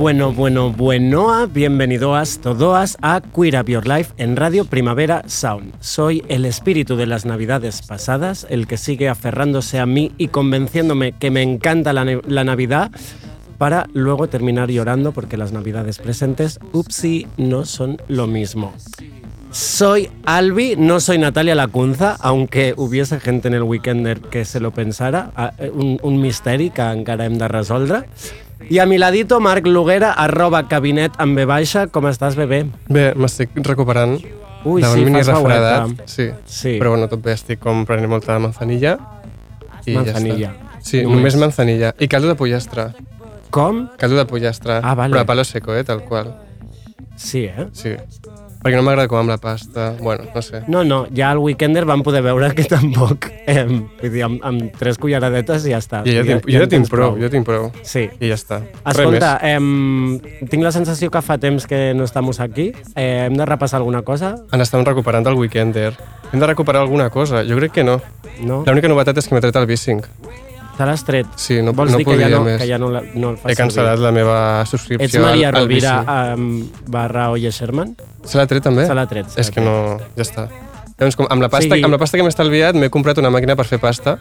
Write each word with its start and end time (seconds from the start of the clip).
Bueno, 0.00 0.32
bueno, 0.32 0.72
bueno, 0.72 0.72
bueno, 0.72 1.46
bienvenidos 1.48 2.38
todos 2.38 2.96
a 3.02 3.20
Queer 3.20 3.60
Up 3.60 3.66
Your 3.66 3.86
Life 3.86 4.14
en 4.16 4.34
Radio 4.34 4.64
Primavera 4.64 5.24
Sound. 5.26 5.74
Soy 5.80 6.24
el 6.28 6.46
espíritu 6.46 6.96
de 6.96 7.04
las 7.04 7.26
navidades 7.26 7.82
pasadas, 7.82 8.46
el 8.48 8.66
que 8.66 8.78
sigue 8.78 9.10
aferrándose 9.10 9.78
a 9.78 9.84
mí 9.84 10.12
y 10.16 10.28
convenciéndome 10.28 11.12
que 11.12 11.30
me 11.30 11.42
encanta 11.42 11.92
la, 11.92 12.44
Navidad 12.44 12.90
para 13.58 13.88
luego 13.92 14.26
terminar 14.26 14.70
llorando 14.70 15.12
porque 15.12 15.36
las 15.36 15.52
navidades 15.52 15.98
presentes, 15.98 16.58
upsi, 16.72 17.26
no 17.36 17.66
son 17.66 17.98
lo 18.08 18.26
mismo. 18.26 18.72
Soy 19.50 20.08
Albi, 20.24 20.76
no 20.78 21.00
soy 21.00 21.18
Natalia 21.18 21.54
Lacunza, 21.54 22.16
aunque 22.20 22.72
hubiese 22.74 23.20
gente 23.20 23.48
en 23.48 23.54
el 23.54 23.64
Weekender 23.64 24.18
que 24.18 24.46
se 24.46 24.60
lo 24.60 24.70
pensara, 24.70 25.52
un, 25.74 25.98
un 26.02 26.22
misteri 26.22 26.70
que 26.70 26.80
de 26.80 27.48
resoldre. 27.48 28.06
I 28.68 28.78
a 28.78 28.86
mi 28.86 28.98
ladito, 28.98 29.40
Marc 29.40 29.66
Luguera, 29.66 30.12
arroba 30.12 30.66
cabinet 30.68 31.16
amb 31.18 31.38
B 31.38 31.46
baixa. 31.48 31.86
Com 31.88 32.06
estàs, 32.10 32.36
bebè? 32.38 32.64
Bé, 32.88 33.12
m'estic 33.16 33.56
recuperant 33.66 34.18
Ui, 34.64 34.82
sí, 34.84 35.04
mini 35.04 35.22
fas 35.22 35.30
refredat. 35.32 36.02
Sí. 36.04 36.28
Sí. 36.44 36.74
Però 36.78 36.90
bueno, 36.92 37.08
tot 37.08 37.22
bé, 37.24 37.32
estic 37.32 37.62
com 37.62 37.86
prenent 37.88 38.10
molta 38.12 38.36
manzanilla. 38.38 38.98
I 39.88 39.94
Manzanilla. 39.96 40.50
Ja 40.50 40.52
està. 40.52 40.82
Sí, 40.84 41.02
Només. 41.02 41.16
només. 41.16 41.36
manzanilla. 41.40 41.94
I 41.98 42.08
caldo 42.08 42.28
de 42.28 42.36
pollastre. 42.36 42.90
Com? 43.50 43.88
Caldo 43.98 44.16
de 44.16 44.26
pollastre. 44.28 44.80
Ah, 44.82 44.94
vale. 44.94 45.14
Però 45.14 45.22
a 45.24 45.26
palo 45.26 45.44
seco, 45.44 45.74
eh, 45.74 45.84
tal 45.84 46.04
qual. 46.04 46.34
Sí, 47.16 47.44
eh? 47.44 47.68
Sí. 47.72 47.94
Perquè 48.60 48.76
no 48.76 48.84
m'agrada 48.84 49.08
com 49.08 49.22
amb 49.22 49.32
la 49.32 49.38
pasta. 49.40 49.94
Bueno, 50.00 50.26
no 50.34 50.42
sé. 50.44 50.60
No, 50.68 50.82
no, 50.84 51.06
ja 51.16 51.30
al 51.32 51.38
Weekender 51.40 51.86
vam 51.88 52.02
poder 52.04 52.20
veure 52.26 52.50
que 52.56 52.66
tampoc... 52.68 53.30
Eh, 53.48 53.64
vull 53.64 54.12
dir, 54.12 54.24
amb, 54.26 54.42
amb 54.44 54.76
tres 54.76 55.00
culleradetes 55.00 55.64
ja 55.64 55.80
està. 55.80 56.02
Jo 56.04 56.18
ja, 56.18 56.26
tinc, 56.28 56.44
jo 56.44 56.58
ja 56.58 56.66
en 56.66 56.68
tinc 56.68 56.84
tens 56.84 56.92
prou, 56.92 57.16
jo 57.20 57.30
tinc 57.32 57.48
prou. 57.48 57.70
Sí. 57.86 58.04
I 58.20 58.30
ja 58.30 58.36
està. 58.36 58.60
Escolta, 58.92 59.32
eh, 59.48 59.56
tinc 60.52 60.66
la 60.66 60.74
sensació 60.76 61.08
que 61.10 61.24
fa 61.24 61.38
temps 61.40 61.64
que 61.70 61.94
no 61.96 62.04
estem 62.04 62.28
aquí. 62.44 62.70
Eh, 62.94 63.26
hem 63.26 63.40
de 63.40 63.48
repassar 63.48 63.80
alguna 63.80 64.02
cosa? 64.02 64.34
En 64.52 64.60
estem 64.60 64.84
recuperant 64.84 65.26
el 65.26 65.40
Weekender. 65.40 65.94
Hem 66.30 66.38
de 66.38 66.46
recuperar 66.46 66.82
alguna 66.82 67.08
cosa? 67.10 67.42
Jo 67.48 67.56
crec 67.56 67.72
que 67.80 67.84
no. 67.84 68.00
No? 68.44 68.62
L'única 68.68 68.92
novetat 68.92 69.18
és 69.18 69.26
que 69.26 69.34
m'he 69.34 69.42
tret 69.42 69.56
el 69.56 69.66
bicing. 69.66 70.04
Te 70.80 70.86
l'has 70.88 71.02
tret? 71.04 71.26
Sí, 71.36 71.58
no, 71.60 71.74
Vols 71.76 71.92
no 71.92 71.98
dir 72.00 72.06
que 72.08 72.16
ja 72.16 72.30
no, 72.32 72.38
més. 72.46 72.56
que 72.62 72.66
ja 72.70 72.78
no, 72.80 72.88
la, 72.94 73.02
no 73.14 73.34
el 73.34 73.36
fas 73.42 73.52
He 73.52 73.56
cancel·lat 73.58 74.00
la 74.00 74.12
meva 74.16 74.36
subscripció 74.64 75.04
Ets 75.04 75.18
Maria 75.20 75.50
al, 75.50 75.56
al 75.60 75.66
Rovira 75.66 75.96
bicing. 76.00 76.40
um, 76.40 76.92
barra 76.94 77.26
Oye 77.34 77.50
Sherman? 77.52 77.92
Se 78.24 78.38
l'ha 78.40 78.46
tret 78.48 78.64
també? 78.64 78.86
Se 78.88 78.96
l'ha 78.96 79.04
tret. 79.10 79.26
És 79.36 79.50
que 79.52 79.60
no... 79.60 79.74
Ja 80.16 80.24
està. 80.24 80.46
Llavors, 81.00 81.16
com, 81.20 81.28
amb, 81.28 81.42
la 81.44 81.48
pasta, 81.52 81.74
Sí. 81.74 81.80
sí. 81.80 81.84
amb 81.84 81.92
la 81.92 81.98
pasta 82.00 82.16
que 82.16 82.24
m'he 82.24 82.32
estalviat 82.32 82.74
m'he 82.80 82.88
comprat 82.92 83.20
una 83.20 83.28
màquina 83.32 83.56
per 83.60 83.68
fer 83.68 83.78
pasta 83.82 84.16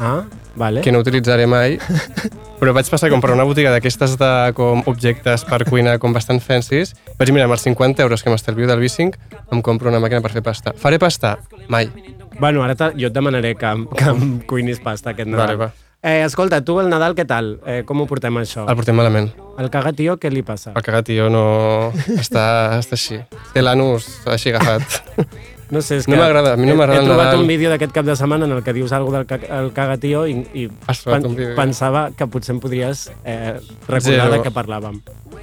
Ah, 0.00 0.22
vale. 0.54 0.80
que 0.84 0.92
no 0.92 1.00
utilitzaré 1.02 1.48
mai 1.50 1.74
però 2.60 2.70
vaig 2.76 2.86
passar 2.86 3.08
com 3.10 3.18
per 3.20 3.32
una 3.34 3.42
botiga 3.48 3.72
d'aquestes 3.74 4.14
de 4.20 4.28
com 4.54 4.84
objectes 4.86 5.42
per 5.48 5.64
cuinar 5.66 5.96
com 5.98 6.12
bastant 6.14 6.38
fancies 6.44 6.92
vaig 7.18 7.32
mirar 7.34 7.48
amb 7.48 7.56
els 7.56 7.64
50 7.66 8.04
euros 8.06 8.22
que 8.22 8.30
m'estalvio 8.30 8.68
del 8.70 8.78
bicing 8.78 9.10
em 9.50 9.60
compro 9.62 9.90
una 9.90 9.98
màquina 9.98 10.22
per 10.22 10.30
fer 10.36 10.42
pasta 10.46 10.70
faré 10.78 11.00
pasta? 11.02 11.38
Mai 11.66 11.90
Bueno, 12.38 12.62
ara 12.62 12.74
te, 12.78 12.92
jo 13.00 13.08
et 13.10 13.14
demanaré 13.14 13.54
que, 13.58 13.70
que 13.98 14.08
em 14.12 14.38
cuinis 14.46 14.78
pasta 14.80 15.10
aquest 15.10 15.28
Nadal. 15.28 15.56
Vale, 15.56 15.58
va. 15.66 15.70
Eh, 16.02 16.22
escolta, 16.22 16.60
tu 16.62 16.76
el 16.78 16.86
Nadal 16.92 17.16
què 17.18 17.24
tal? 17.26 17.56
Eh, 17.66 17.80
com 17.86 17.98
ho 17.98 18.06
portem 18.06 18.36
això? 18.38 18.62
el 18.70 18.76
portem 18.78 18.94
malament 18.94 19.32
El 19.58 19.66
cagatío 19.74 20.14
què 20.22 20.30
li 20.30 20.44
passa? 20.46 20.70
el 20.78 20.84
cagat 20.86 21.08
tio 21.10 21.26
no... 21.34 21.42
està, 22.22 22.78
està 22.78 22.94
així 22.94 23.18
té 23.50 23.64
l'anus 23.64 24.06
així 24.30 24.52
agafat 24.54 25.18
No 25.70 25.82
sé, 25.82 25.98
és 25.98 26.08
No 26.08 26.16
m'agrada, 26.16 26.54
a 26.54 26.56
mi 26.56 26.64
no 26.66 26.72
he- 26.72 26.76
m'agrada 26.76 26.96
He 26.98 27.02
el 27.02 27.08
trobat 27.10 27.26
Nadal. 27.26 27.40
un 27.42 27.46
vídeo 27.46 27.68
d'aquest 27.68 27.92
cap 27.92 28.06
de 28.06 28.16
setmana 28.16 28.46
en 28.46 28.52
el 28.52 28.62
que 28.64 28.72
dius 28.72 28.90
alguna 28.92 29.18
del 29.22 29.26
ca 29.26 29.36
el 29.60 29.72
cagatío 29.72 30.26
i, 30.26 30.46
i 30.54 30.68
vídeo? 31.36 31.54
pensava 31.56 32.10
que 32.16 32.26
potser 32.26 32.54
em 32.54 32.60
podries 32.60 33.10
eh, 33.24 33.60
recordar 33.86 34.00
Zero. 34.00 34.30
de 34.32 34.40
què 34.40 34.50
parlàvem. 34.52 35.00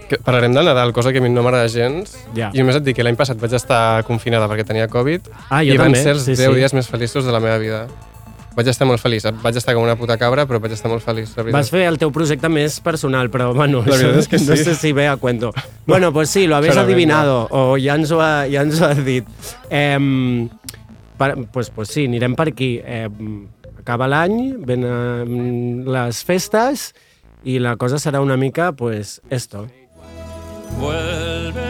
que 0.09 0.17
parlarem 0.17 0.53
del 0.53 0.65
Nadal, 0.65 0.93
cosa 0.93 1.11
que 1.13 1.19
a 1.19 1.21
mi 1.21 1.29
no 1.29 1.43
m'agrada 1.43 1.67
gens 1.69 2.17
Ja. 2.35 2.49
i 2.53 2.59
només 2.59 2.75
et 2.75 2.83
dic 2.83 2.95
que 2.95 3.03
l'any 3.03 3.15
passat 3.15 3.37
vaig 3.39 3.53
estar 3.53 4.03
confinada 4.05 4.47
perquè 4.49 4.65
tenia 4.65 4.87
Covid 4.87 5.29
Ah, 5.49 5.63
i 5.63 5.77
van 5.77 5.87
també, 5.93 6.01
ser 6.01 6.11
els 6.17 6.23
sí, 6.25 6.35
10 6.35 6.49
sí. 6.49 6.55
dies 6.55 6.73
més 6.73 6.87
feliços 6.87 7.23
de 7.25 7.31
la 7.31 7.39
meva 7.39 7.57
vida. 7.57 7.87
Vaig 8.55 8.69
estar 8.71 8.87
molt 8.87 9.01
feliç. 9.03 9.25
Vaig 9.43 9.57
estar 9.59 9.73
com 9.75 9.83
una 9.83 9.97
puta 9.99 10.15
cabra, 10.17 10.45
però 10.47 10.61
vaig 10.63 10.71
estar 10.75 10.89
molt 10.91 11.03
feliç, 11.03 11.33
la 11.35 11.43
veritat. 11.43 11.57
Vas 11.59 11.71
fer 11.73 11.83
el 11.89 11.97
teu 11.99 12.11
projecte 12.15 12.47
més 12.51 12.79
personal, 12.83 13.29
però 13.33 13.49
bueno, 13.53 13.83
La 13.85 13.97
veritat 13.97 14.21
és 14.23 14.29
que 14.31 14.39
no 14.39 14.55
sí. 14.55 14.63
sé 14.63 14.75
si 14.79 14.93
ve 14.95 15.09
a 15.11 15.17
cuento. 15.17 15.51
Bueno, 15.85 16.13
pues 16.13 16.29
sí, 16.29 16.47
lo 16.47 16.55
habéis 16.55 16.77
adivinado, 16.77 17.47
o 17.51 17.75
ja 17.77 17.95
ens 17.99 18.11
ho 18.11 18.21
ha, 18.23 18.47
ja 18.47 18.63
ens 18.63 18.79
ho 18.79 18.85
has 18.87 19.03
dit. 19.05 19.27
Eh, 19.69 20.47
per, 21.17 21.35
pues, 21.51 21.69
pues 21.69 21.89
sí, 21.89 22.05
anirem 22.05 22.35
per 22.35 22.47
aquí. 22.53 22.79
Eh, 22.83 23.09
acaba 23.79 24.07
l'any, 24.09 24.55
venen 24.65 25.83
les 25.85 26.23
festes 26.25 26.93
i 27.45 27.59
la 27.61 27.75
cosa 27.77 27.99
serà 28.01 28.21
una 28.23 28.37
mica, 28.37 28.71
pues, 28.71 29.19
esto. 29.29 29.67
Vuelve 30.79 31.69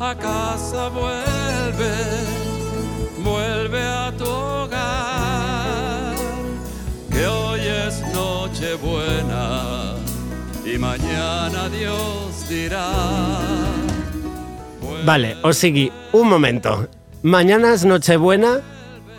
a 0.00 0.14
casa, 0.14 0.45
Vale, 15.04 15.36
o 15.42 15.52
sigui, 15.52 15.92
un 16.12 16.28
momento. 16.28 16.88
Mañana 17.22 17.72
es 17.74 17.84
Nochebuena... 17.84 18.60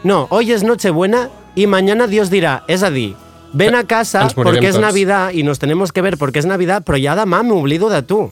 No, 0.04 0.28
hoy 0.30 0.52
es 0.52 0.64
Nochebuena 0.64 1.30
y 1.56 1.66
mañana 1.68 2.08
Dios 2.08 2.30
dirá. 2.30 2.64
És 2.68 2.84
a 2.84 2.92
dir, 2.92 3.16
ven 3.52 3.74
a 3.76 3.84
casa 3.84 4.22
morirem 4.36 4.44
porque 4.44 4.68
es 4.68 4.76
tots. 4.76 4.82
Navidad 4.86 5.32
y 5.32 5.44
nos 5.44 5.60
tenemos 5.60 5.92
que 5.92 6.02
ver 6.02 6.18
porque 6.18 6.40
es 6.40 6.46
Navidad, 6.46 6.84
però 6.86 6.98
ja 7.02 7.16
demà 7.18 7.42
m'oblido 7.44 7.90
de 7.90 8.04
tu. 8.04 8.32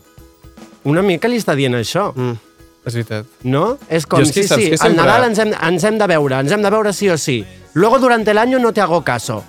Una 0.85 1.01
mica 1.01 1.27
li 1.27 1.37
està 1.41 1.55
dient 1.55 1.73
això, 1.73 2.13
Mm, 2.15 2.37
és 2.85 2.93
veritat. 2.93 3.25
no? 3.43 3.77
És 3.89 4.05
com, 4.05 4.19
Jo 4.19 4.29
és 4.29 4.33
sí, 4.33 4.43
saps 4.43 4.61
sí, 4.61 4.71
al 4.73 4.77
sempre- 4.77 4.95
Nadal 5.03 5.23
ens 5.31 5.39
hem, 5.39 5.51
ens 5.59 5.83
hem 5.83 5.97
de 5.97 6.07
veure, 6.07 6.39
ens 6.39 6.51
hem 6.51 6.61
de 6.61 6.69
veure 6.69 6.93
sí 6.93 7.09
o 7.09 7.17
sí. 7.17 7.43
Luego 7.73 7.97
durante 7.99 8.31
el 8.31 8.37
año 8.37 8.59
no 8.59 8.71
te 8.73 8.81
hago 8.81 9.01
caso. 9.03 9.43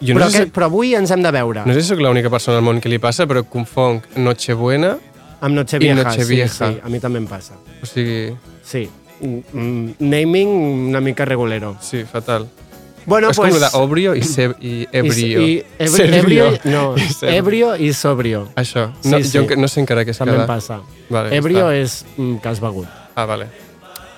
Jo 0.00 0.12
però, 0.14 0.18
no, 0.26 0.30
sé, 0.30 0.44
que, 0.44 0.52
però 0.52 0.64
avui 0.66 0.94
ens 0.94 1.10
hem 1.10 1.22
de 1.22 1.30
veure. 1.30 1.62
no 1.64 1.72
sé 1.72 1.80
si 1.80 1.88
sóc 1.88 1.98
l'única 2.00 2.28
persona 2.28 2.58
al 2.58 2.62
món 2.64 2.80
que 2.80 2.88
li 2.90 2.98
passa, 2.98 3.26
però 3.26 3.42
confonc 3.48 4.04
Nochebuena, 4.16 4.98
Amb 5.44 5.54
Nochevieja, 5.60 6.00
I 6.00 6.04
Nochevieja. 6.04 6.68
sí, 6.68 6.74
sí, 6.74 6.80
a 6.82 6.88
mi 6.88 7.00
també 7.00 7.20
em 7.20 7.26
passa. 7.28 7.54
o 7.82 7.86
sigui, 7.86 8.34
Sí. 8.64 8.88
Mm, 9.20 9.38
mm, 9.52 9.94
naming 10.00 10.48
una 10.90 11.00
mica 11.00 11.24
regulero. 11.24 11.76
sí, 11.80 12.04
fatal. 12.04 12.48
Bueno, 13.06 13.28
és 13.30 13.36
pues, 13.36 13.52
com 13.52 13.62
el 13.62 13.70
d'obrio 13.70 14.14
i, 14.16 14.22
se, 14.24 14.46
i 14.64 14.86
ebrio. 14.90 15.40
I, 15.44 15.50
i 15.58 15.64
ebri, 15.78 15.88
Serbio. 15.92 16.46
ebrio, 16.46 16.60
no, 16.72 16.84
I 16.96 17.34
ebrio 17.36 17.76
i 17.76 17.92
sobrio. 17.92 18.48
Això. 18.56 18.86
Sí, 19.02 19.10
No, 19.10 19.18
sí. 19.20 19.30
Jo 19.38 19.46
que- 19.46 19.56
no 19.60 19.68
sé 19.68 19.80
encara 19.80 20.06
què 20.06 20.10
és 20.14 20.18
També 20.18 20.32
em 20.32 20.40
cada... 20.40 20.46
passa. 20.48 20.80
Vale, 21.10 21.36
ebrio 21.36 21.66
està. 21.68 21.82
és 21.82 21.98
mm, 22.16 22.38
que 22.40 22.48
has 22.48 22.60
begut. 22.64 22.88
Ah, 23.14 23.26
vale. 23.26 23.46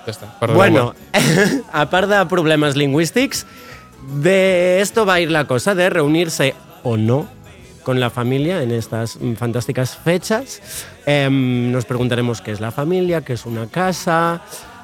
Ja 0.06 0.12
està. 0.14 0.28
Perdoneu-me. 0.38 0.70
Bueno, 0.70 0.94
a 1.72 1.90
part 1.90 2.08
de 2.08 2.20
problemes 2.30 2.76
lingüístics, 2.76 3.44
de 4.22 4.80
esto 4.80 5.04
va 5.04 5.14
a 5.14 5.20
ir 5.20 5.32
la 5.32 5.46
cosa, 5.48 5.74
de 5.74 5.90
reunirse 5.90 6.54
o 6.84 6.96
no 6.96 7.26
con 7.86 8.00
la 8.00 8.10
familia 8.10 8.64
en 8.64 8.72
estas 8.72 9.16
fantásticas 9.36 9.96
fechas. 9.96 10.60
Em, 11.06 11.70
nos 11.70 11.84
preguntaremos 11.84 12.40
qué 12.40 12.50
es 12.50 12.60
la 12.60 12.72
familia, 12.72 13.20
qué 13.20 13.34
es 13.34 13.46
una 13.46 13.68
casa, 13.68 14.42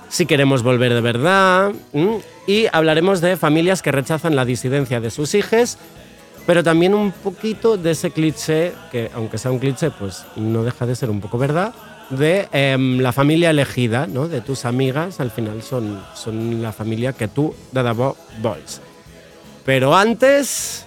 si 0.09 0.25
queremos 0.25 0.62
volver 0.62 0.94
de 0.94 1.00
verdad. 1.00 1.73
Y 2.47 2.67
hablaremos 2.71 3.21
de 3.21 3.37
familias 3.37 3.82
que 3.82 3.91
rechazan 3.91 4.37
la 4.37 4.44
disidencia 4.44 5.00
de 5.00 5.11
sus 5.11 5.35
hijos, 5.35 5.79
pero 6.47 6.62
también 6.62 6.94
un 6.94 7.11
poquito 7.11 7.77
de 7.77 7.91
ese 7.91 8.12
cliché, 8.12 8.73
que 8.93 9.11
aunque 9.17 9.37
sea 9.37 9.50
un 9.50 9.59
cliché, 9.59 9.91
pues 9.91 10.25
no 10.37 10.62
deja 10.62 10.87
de 10.87 10.94
ser 10.94 11.11
un 11.11 11.21
poco 11.21 11.38
verdad, 11.38 11.75
de 12.09 12.47
em, 12.53 13.00
la 13.00 13.11
familia 13.11 13.50
elegida, 13.50 14.06
¿no? 14.06 14.29
de 14.29 14.43
tus 14.43 14.65
amigas, 14.65 15.19
al 15.19 15.32
final 15.32 15.61
son, 15.65 16.00
son 16.15 16.62
la 16.62 16.71
familia 16.71 17.15
que 17.15 17.27
tú 17.27 17.53
de 17.73 17.82
debò 17.82 18.15
vols. 18.41 18.81
Pero 19.65 19.93
antes... 19.93 20.87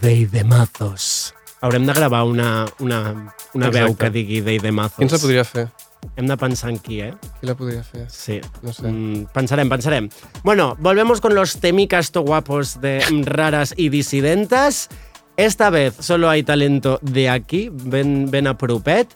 Dei 0.00 0.26
de 0.26 0.44
mazos. 0.44 1.34
Haurem 1.60 1.86
de 1.86 1.92
gravar 1.92 2.24
una, 2.24 2.66
una, 2.78 3.34
una 3.54 3.70
veu 3.70 3.88
Exacte. 3.90 4.04
que 4.04 4.10
digui 4.10 4.40
Dei 4.40 4.58
de 4.58 4.72
mazos. 4.72 4.96
Qui 4.96 5.04
ens 5.04 5.12
la 5.12 5.20
podria 5.22 5.44
fer? 5.44 5.68
Hem 6.16 6.26
de 6.28 6.36
pensar 6.40 6.70
en 6.70 6.78
qui, 6.80 7.00
¿eh? 7.04 7.14
Qui 7.40 7.46
la 7.48 7.54
podria 7.54 7.82
fer? 7.84 8.06
Sí. 8.08 8.40
No 8.62 8.72
sé. 8.72 8.88
Mm, 8.88 9.26
pensarem, 9.34 9.68
pensarem. 9.68 10.08
Bueno, 10.42 10.76
volvemos 10.80 11.20
con 11.20 11.34
los 11.34 11.58
temicas 11.60 12.10
to 12.12 12.22
guapos 12.22 12.80
de 12.80 13.00
raras 13.24 13.74
y 13.76 13.88
disidentas. 13.90 14.88
Esta 15.36 15.70
vez 15.70 15.94
solo 16.00 16.28
hay 16.28 16.42
talento 16.42 16.98
de 17.02 17.30
aquí, 17.30 17.70
ven, 17.72 18.30
ven 18.30 18.46
a 18.46 18.58
propet. 18.58 19.08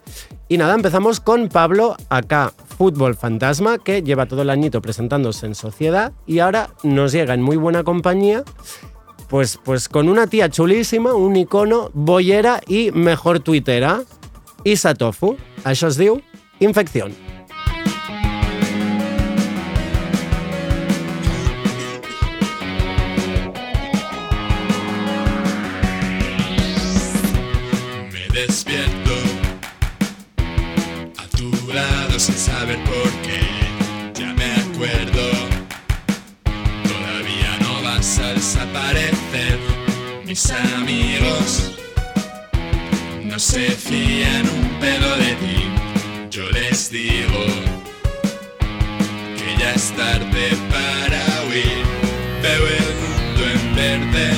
Y 0.49 0.56
nada, 0.56 0.75
empezamos 0.75 1.20
con 1.20 1.49
Pablo, 1.49 1.96
acá, 2.08 2.52
Fútbol 2.78 3.14
Fantasma, 3.14 3.78
que 3.78 4.02
lleva 4.02 4.26
todo 4.26 4.43
el 4.43 4.50
añito 4.50 4.81
presentándose 4.81 5.46
en 5.46 5.55
Sociedad 5.55 6.12
y 6.26 6.38
ahora 6.38 6.70
nos 6.82 7.12
llega 7.12 7.34
en 7.34 7.43
muy 7.43 7.56
buena 7.56 7.82
compañía, 7.82 8.44
pues, 9.29 9.59
pues 9.62 9.88
con 9.88 10.09
una 10.09 10.26
tía 10.26 10.49
chulísima, 10.49 11.15
un 11.15 11.37
icono, 11.37 11.91
boyera 11.94 12.61
y 12.67 12.91
mejor 12.93 13.41
tuitera, 13.41 14.03
Isa 14.65 14.94
Tofu. 14.94 15.37
Això 15.65 15.88
es 15.88 15.97
diu 16.00 16.21
Infección. 16.61 17.12
Me 28.12 28.29
despierto 28.32 29.15
a 31.17 31.26
tu 31.37 31.50
lado 31.73 32.19
sin 32.19 32.35
saber 32.35 32.79
por 32.85 33.11
qué. 33.23 33.53
Vas 38.14 38.19
a 38.19 38.34
desaparecer. 38.34 39.58
Mis 40.25 40.50
amigos 40.50 41.72
no 43.22 43.38
se 43.38 43.70
fían 43.70 44.49
un 44.49 44.69
pelo 44.81 45.16
de 45.16 45.34
ti. 45.37 45.70
Yo 46.31 46.49
les 46.50 46.90
digo 46.90 47.44
que 49.37 49.61
ya 49.61 49.72
es 49.75 49.93
tarde 49.93 50.50
para 50.70 51.22
huir. 51.49 51.84
Veo 52.43 52.66
el 52.66 52.90
mundo 53.02 53.43
en 53.55 53.75
verde. 53.75 54.31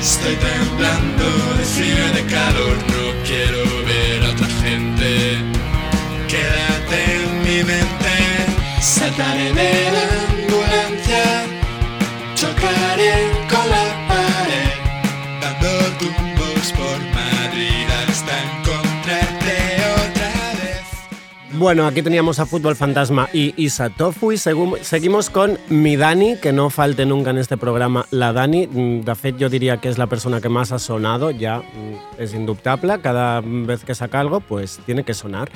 Estoy 0.00 0.36
temblando 0.36 1.24
de 1.58 1.64
frío 1.64 2.08
y 2.08 2.16
de 2.16 2.24
calor, 2.26 2.76
no 2.88 3.04
quiero 3.24 3.62
ver 3.86 4.24
a 4.24 4.30
otra 4.30 4.48
gente. 4.62 5.38
Quédate 6.28 6.98
en 7.16 7.42
mi 7.42 7.64
mente, 7.64 8.14
saltaré 8.80 9.52
de 9.52 9.90
la 9.92 10.21
Bueno, 21.62 21.86
aquí 21.86 22.02
teníamos 22.02 22.40
a 22.40 22.46
Fútbol 22.46 22.74
Fantasma 22.74 23.28
y 23.32 23.54
Isa 23.56 23.88
Tofu 23.88 24.32
y 24.32 24.34
segu- 24.34 24.80
seguimos 24.82 25.30
con 25.30 25.58
mi 25.68 25.94
Dani, 25.94 26.34
que 26.36 26.52
no 26.52 26.70
falte 26.70 27.06
nunca 27.06 27.30
en 27.30 27.38
este 27.38 27.56
programa 27.56 28.04
la 28.10 28.32
Dani. 28.32 28.66
Mm, 28.66 29.02
De 29.04 29.14
fet, 29.14 29.36
jo 29.38 29.48
diria 29.48 29.76
que 29.76 29.88
és 29.88 29.96
la 29.96 30.08
persona 30.08 30.40
que 30.40 30.48
más 30.48 30.72
ha 30.72 30.80
sonado, 30.80 31.30
ja 31.30 31.58
mm, 31.60 32.18
és 32.18 32.34
indubtable. 32.34 32.98
Cada 33.00 33.40
vez 33.44 33.84
que 33.84 33.94
saca 33.94 34.18
algo, 34.18 34.40
pues 34.40 34.80
tiene 34.86 35.04
que 35.04 35.14
sonar. 35.14 35.50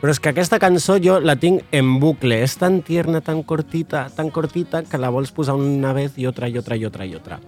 Però 0.00 0.08
és 0.10 0.18
que 0.18 0.30
aquesta 0.30 0.58
cançó 0.58 0.96
jo 0.96 1.20
la 1.20 1.36
tinc 1.36 1.60
en 1.72 2.00
bucle. 2.00 2.40
És 2.42 2.56
tan 2.56 2.80
tierna, 2.80 3.20
tan 3.20 3.42
cortita, 3.42 4.08
tan 4.16 4.30
cortita, 4.30 4.82
que 4.82 4.96
la 4.96 5.10
vols 5.10 5.30
posar 5.30 5.56
una 5.56 5.92
vez 5.92 6.16
i 6.16 6.24
otra 6.24 6.48
i 6.48 6.56
otra 6.56 6.74
i 6.76 6.86
otra 6.86 7.04
i 7.04 7.14
otra. 7.14 7.38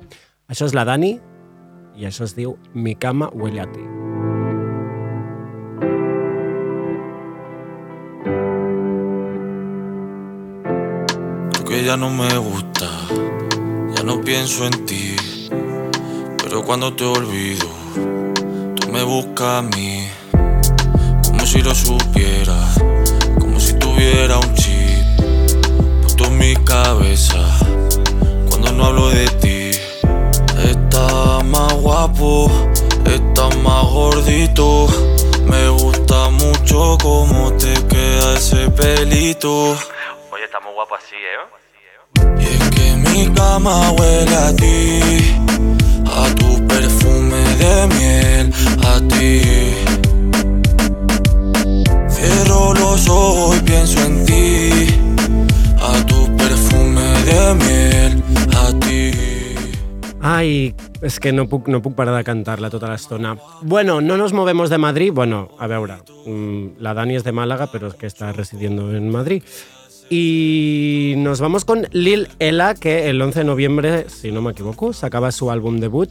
Això 0.52 0.66
és 0.68 0.74
la 0.74 0.84
Dani 0.84 1.18
i 1.96 2.04
això 2.04 2.24
es 2.28 2.36
diu 2.36 2.58
Mi 2.74 2.94
cama 2.94 3.30
huele 3.32 3.60
a 3.62 3.72
ti. 3.72 3.80
Que 11.72 11.84
ya 11.84 11.96
no 11.96 12.10
me 12.10 12.36
gusta, 12.36 12.86
ya 13.96 14.02
no 14.02 14.20
pienso 14.20 14.66
en 14.66 14.84
ti. 14.84 15.16
Pero 16.42 16.62
cuando 16.66 16.92
te 16.92 17.02
olvido, 17.02 17.66
tú 18.76 18.88
me 18.92 19.02
buscas 19.02 19.60
a 19.60 19.62
mí. 19.62 20.06
Como 21.26 21.46
si 21.46 21.62
lo 21.62 21.74
supieras, 21.74 22.78
como 23.40 23.58
si 23.58 23.72
tuviera 23.78 24.36
un 24.36 24.54
chip 24.54 25.02
puesto 26.02 26.26
en 26.26 26.36
mi 26.36 26.54
cabeza. 26.56 27.40
Cuando 28.50 28.72
no 28.72 28.84
hablo 28.84 29.08
de 29.08 29.26
ti, 29.40 29.70
estás 30.68 31.42
más 31.46 31.72
guapo, 31.72 32.50
estás 33.06 33.56
más 33.60 33.84
gordito. 33.86 34.88
Me 35.46 35.70
gusta 35.70 36.28
mucho 36.28 36.98
cómo 37.00 37.50
te 37.54 37.72
queda 37.86 38.34
ese 38.34 38.70
pelito. 38.72 39.74
Oye, 40.30 40.44
está 40.44 40.60
muy 40.60 40.74
guapo 40.74 40.96
así, 40.96 41.16
¿eh? 41.16 41.61
Y 42.38 42.44
es 42.44 42.70
que 42.70 42.96
mi 42.96 43.32
cama 43.34 43.92
huele 43.92 44.34
a 44.34 44.54
ti, 44.56 45.00
a 46.06 46.34
tu 46.34 46.66
perfume 46.66 47.42
de 47.62 47.86
miel, 47.94 48.52
a 48.82 49.00
ti. 49.08 49.40
Cierro 52.08 52.74
los 52.74 53.08
ojos 53.08 53.56
y 53.56 53.60
pienso 53.60 54.04
en 54.04 54.24
ti, 54.26 54.86
a 55.80 56.06
tu 56.06 56.36
perfume 56.36 57.02
de 57.24 57.54
miel, 57.54 58.22
a 58.56 58.72
ti. 58.80 59.12
Ai, 60.22 60.74
és 61.02 61.18
que 61.18 61.32
no 61.32 61.48
puc, 61.50 61.66
no 61.66 61.82
puc 61.82 61.96
parar 61.98 62.14
de 62.14 62.22
cantar-la 62.22 62.70
tota. 62.70 62.96
Bueno, 63.62 64.00
no 64.00 64.16
nos 64.16 64.32
movemos 64.32 64.70
de 64.70 64.78
Madrid. 64.78 65.10
Bueno, 65.12 65.50
a 65.58 65.66
veure, 65.66 65.96
mm, 66.26 66.78
la 66.78 66.94
Dani 66.94 67.16
és 67.16 67.24
de 67.24 67.32
Málaga, 67.32 67.66
pero 67.72 67.88
es 67.88 67.94
que 67.94 68.06
está 68.06 68.30
residiendo 68.32 68.94
en 68.94 69.10
Madrid. 69.10 69.42
Y 70.14 71.14
nos 71.16 71.40
vamos 71.40 71.64
con 71.64 71.86
Lil 71.92 72.28
Ella, 72.38 72.74
que 72.74 73.08
el 73.08 73.22
11 73.22 73.38
de 73.38 73.44
noviembre, 73.46 74.04
si 74.10 74.30
no 74.30 74.42
me 74.42 74.50
equivoco, 74.50 74.92
sacaba 74.92 75.32
su 75.32 75.50
álbum 75.50 75.80
debut. 75.80 76.10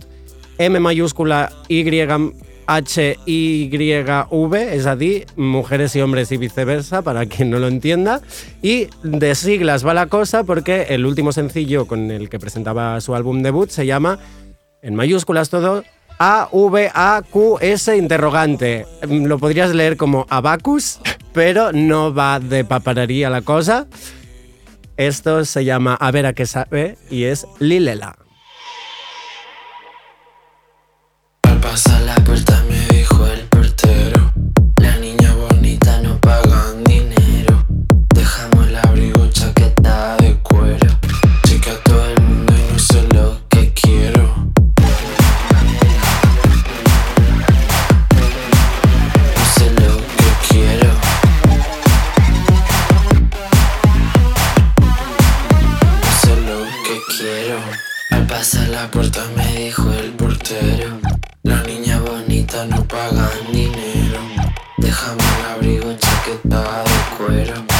M 0.57 0.79
mayúscula 0.79 1.51
Y 1.67 1.85
H 2.65 3.17
Y 3.27 3.69
V, 4.31 4.75
es 4.75 4.87
a 4.87 4.95
dir, 4.95 5.27
mujeres 5.35 5.95
y 5.95 6.01
hombres 6.01 6.31
y 6.31 6.37
viceversa, 6.37 7.03
para 7.03 7.27
quien 7.27 7.51
no 7.51 7.59
lo 7.59 7.67
entienda. 7.67 8.21
Y 8.63 8.87
de 9.03 9.35
siglas 9.35 9.85
va 9.85 9.93
la 9.93 10.07
cosa 10.07 10.43
porque 10.45 10.87
el 10.89 11.05
último 11.05 11.31
sencillo 11.31 11.85
con 11.85 12.09
el 12.09 12.27
que 12.27 12.39
presentaba 12.39 12.99
su 13.01 13.13
álbum 13.13 13.43
debut 13.43 13.69
se 13.69 13.85
llama, 13.85 14.17
en 14.81 14.95
mayúsculas 14.95 15.51
todo, 15.51 15.83
A 16.23 16.49
V 16.51 16.91
A 16.93 17.23
Q 17.27 17.57
S 17.61 17.97
interrogante. 17.97 18.85
Mm, 19.07 19.25
Lo 19.25 19.39
podrías 19.39 19.73
leer 19.73 19.97
como 19.97 20.27
Abacus, 20.29 20.99
pero 21.33 21.71
no 21.71 22.13
va 22.13 22.39
de 22.39 22.63
papararía 22.63 23.31
la 23.31 23.41
cosa. 23.41 23.87
Esto 24.97 25.43
se 25.45 25.65
llama 25.65 25.95
A 25.95 26.11
ver 26.11 26.27
a 26.27 26.33
qué 26.33 26.45
sabe 26.45 26.99
y 27.09 27.23
es 27.23 27.47
Lilela. 27.57 28.19
Al 31.41 31.59
pasar 31.59 32.01
la 32.01 32.13
puerta 32.17 32.63
me 32.69 32.95
dijo 32.95 33.25
el 33.25 33.39
portero 33.47 34.30
que 66.31 66.47
tal 66.47 66.85
el 66.85 67.17
cuero. 67.17 67.70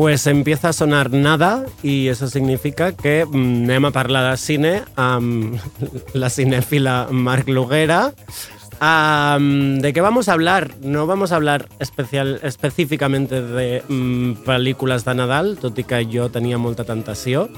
Pues 0.00 0.26
empieza 0.26 0.70
a 0.70 0.72
sonar 0.72 1.12
nada 1.12 1.66
y 1.82 2.08
eso 2.08 2.26
significa 2.26 2.92
que 2.96 3.26
mm, 3.26 3.64
anem 3.64 3.84
a 3.84 3.90
parlar 3.92 4.30
de 4.30 4.38
cine 4.40 4.70
amb 4.96 5.60
la 6.14 6.30
cinéfila 6.30 7.08
Marc 7.10 7.46
Luguera. 7.52 8.14
Am, 8.80 9.78
¿De 9.80 9.92
qué 9.92 10.00
vamos 10.00 10.30
a 10.30 10.32
hablar? 10.32 10.70
No 10.80 11.06
vamos 11.06 11.32
a 11.32 11.36
hablar 11.36 11.68
especial, 11.80 12.40
específicamente 12.42 13.42
de 13.42 13.82
mm, 13.86 14.40
pel·lícules 14.48 15.04
de 15.04 15.14
Nadal, 15.20 15.58
tot 15.60 15.76
i 15.76 15.84
que 15.84 16.00
jo 16.08 16.30
tenia 16.32 16.56
molta 16.56 16.88
tentació. 16.88 17.50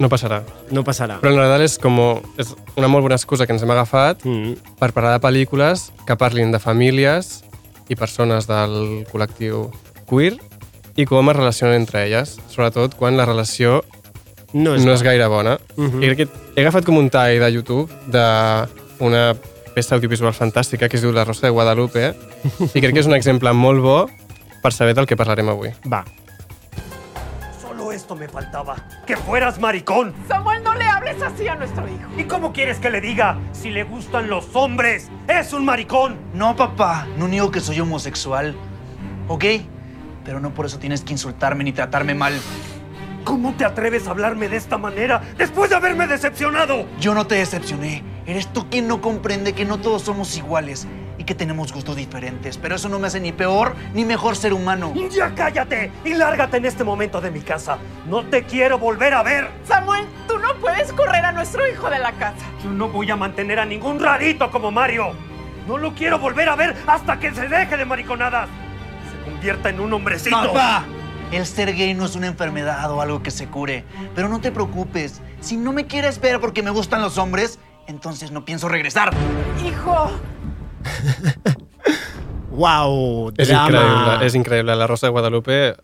No 0.00 0.08
passarà. 0.08 0.40
No 0.72 0.80
passarà. 0.80 1.20
Però 1.20 1.34
el 1.36 1.42
Nadal 1.44 1.68
és 1.68 1.76
com 1.76 2.00
és 2.40 2.56
una 2.80 2.88
molt 2.88 3.04
bona 3.04 3.20
excusa 3.20 3.44
que 3.44 3.52
ens 3.52 3.68
hem 3.68 3.76
agafat 3.76 4.24
Mm. 4.24 4.56
per 4.80 4.94
parlar 4.96 5.18
de 5.18 5.26
pel·lícules 5.28 5.90
que 6.08 6.16
parlin 6.16 6.56
de 6.56 6.58
famílies 6.58 7.42
i 7.92 8.00
persones 8.00 8.48
del 8.48 9.04
col·lectiu 9.12 9.68
queer 10.08 10.38
i 10.96 11.06
com 11.06 11.30
es 11.30 11.36
relacionen 11.36 11.76
entre 11.82 12.04
elles, 12.06 12.38
sobretot 12.48 12.94
quan 12.98 13.16
la 13.16 13.26
relació 13.26 13.82
No 14.52 14.74
és, 14.74 14.82
no 14.84 14.92
és 14.96 15.02
gaire 15.06 15.26
bona. 15.30 15.58
Mhm. 15.76 16.02
I 16.02 16.06
crec 16.10 16.16
que 16.18 16.28
he 16.56 16.62
agafat 16.64 16.84
com 16.84 16.96
un 16.98 17.08
tall 17.10 17.38
de 17.38 17.52
YouTube 17.52 17.86
d'una 18.10 19.36
peça 19.74 19.94
audiovisual 19.94 20.34
fantàstica 20.34 20.88
que 20.88 20.96
es 20.98 21.02
diu 21.02 21.12
La 21.12 21.24
Rosa 21.24 21.46
de 21.46 21.52
Guadalupe 21.54 22.14
i 22.74 22.80
crec 22.80 22.92
que 22.92 23.00
és 23.04 23.06
un 23.06 23.14
exemple 23.14 23.52
molt 23.54 23.80
bo 23.80 23.98
per 24.60 24.72
saber 24.72 24.96
del 24.98 25.06
que 25.06 25.16
parlarem 25.16 25.48
avui. 25.48 25.70
Va. 25.86 26.02
Solo 27.62 27.92
esto 27.92 28.16
me 28.16 28.28
faltaba. 28.28 28.76
¡Que 29.06 29.16
fueras 29.16 29.58
maricón! 29.60 30.12
Samuel, 30.28 30.62
no 30.64 30.74
le 30.74 30.84
hables 30.84 31.22
así 31.22 31.46
a 31.46 31.54
nuestro 31.54 31.86
hijo. 31.86 32.10
¿Y 32.18 32.24
cómo 32.24 32.52
quieres 32.52 32.78
que 32.78 32.90
le 32.90 33.00
diga? 33.00 33.38
Si 33.52 33.70
le 33.70 33.84
gustan 33.84 34.28
los 34.28 34.54
hombres, 34.54 35.08
es 35.28 35.52
un 35.52 35.64
maricón. 35.64 36.18
No, 36.34 36.56
papá, 36.56 37.06
no 37.16 37.28
niego 37.28 37.50
que 37.50 37.60
soy 37.60 37.80
homosexual. 37.80 38.54
¿O 39.28 39.38
gay? 39.38 39.66
Pero 40.24 40.40
no 40.40 40.52
por 40.52 40.66
eso 40.66 40.78
tienes 40.78 41.02
que 41.02 41.12
insultarme 41.12 41.64
ni 41.64 41.72
tratarme 41.72 42.14
mal. 42.14 42.34
¿Cómo 43.24 43.52
te 43.54 43.64
atreves 43.64 44.06
a 44.06 44.10
hablarme 44.10 44.48
de 44.48 44.56
esta 44.56 44.78
manera 44.78 45.20
después 45.36 45.70
de 45.70 45.76
haberme 45.76 46.06
decepcionado? 46.06 46.86
Yo 46.98 47.14
no 47.14 47.26
te 47.26 47.36
decepcioné. 47.36 48.02
Eres 48.26 48.46
tú 48.52 48.68
quien 48.70 48.88
no 48.88 49.00
comprende 49.00 49.52
que 49.52 49.64
no 49.64 49.78
todos 49.78 50.02
somos 50.02 50.36
iguales 50.36 50.86
y 51.18 51.24
que 51.24 51.34
tenemos 51.34 51.72
gustos 51.72 51.96
diferentes. 51.96 52.56
Pero 52.56 52.76
eso 52.76 52.88
no 52.88 52.98
me 52.98 53.08
hace 53.08 53.20
ni 53.20 53.32
peor 53.32 53.74
ni 53.92 54.04
mejor 54.06 54.36
ser 54.36 54.54
humano. 54.54 54.94
Ya 55.10 55.34
cállate 55.34 55.92
y 56.04 56.14
lárgate 56.14 56.56
en 56.56 56.64
este 56.64 56.82
momento 56.82 57.20
de 57.20 57.30
mi 57.30 57.40
casa. 57.40 57.76
No 58.08 58.24
te 58.24 58.44
quiero 58.44 58.78
volver 58.78 59.12
a 59.12 59.22
ver. 59.22 59.48
Samuel, 59.64 60.06
tú 60.26 60.38
no 60.38 60.54
puedes 60.56 60.90
correr 60.94 61.24
a 61.24 61.32
nuestro 61.32 61.68
hijo 61.68 61.90
de 61.90 61.98
la 61.98 62.12
casa. 62.12 62.46
Yo 62.64 62.70
no 62.70 62.88
voy 62.88 63.10
a 63.10 63.16
mantener 63.16 63.60
a 63.60 63.66
ningún 63.66 64.00
rarito 64.00 64.50
como 64.50 64.70
Mario. 64.70 65.12
No 65.68 65.76
lo 65.76 65.94
quiero 65.94 66.18
volver 66.18 66.48
a 66.48 66.56
ver 66.56 66.74
hasta 66.86 67.20
que 67.20 67.34
se 67.34 67.48
deje 67.48 67.76
de 67.76 67.84
mariconadas. 67.84 68.48
Convierta 69.40 69.70
en 69.70 69.80
un 69.80 69.90
hombrecito. 69.94 70.36
¡Papá! 70.36 70.84
El 71.32 71.46
ser 71.46 71.74
gay 71.74 71.94
no 71.94 72.04
es 72.04 72.14
una 72.14 72.26
enfermedad 72.26 72.90
o 72.92 73.00
algo 73.00 73.22
que 73.22 73.30
se 73.30 73.46
cure. 73.46 73.84
Pero 74.14 74.28
no 74.28 74.38
te 74.42 74.52
preocupes. 74.52 75.22
Si 75.40 75.56
no 75.56 75.72
me 75.72 75.86
quieres 75.86 76.20
ver 76.20 76.40
porque 76.40 76.62
me 76.62 76.68
gustan 76.70 77.00
los 77.00 77.16
hombres, 77.16 77.58
entonces 77.86 78.32
no 78.32 78.44
pienso 78.44 78.68
regresar. 78.68 79.14
Hijo, 79.66 80.10
És 83.38 83.48
drama. 83.48 83.70
increïble, 83.70 84.26
és 84.26 84.34
increïble. 84.34 84.76
La 84.76 84.86
Rosa 84.86 85.06
de 85.06 85.12
Guadalupe, 85.12 85.74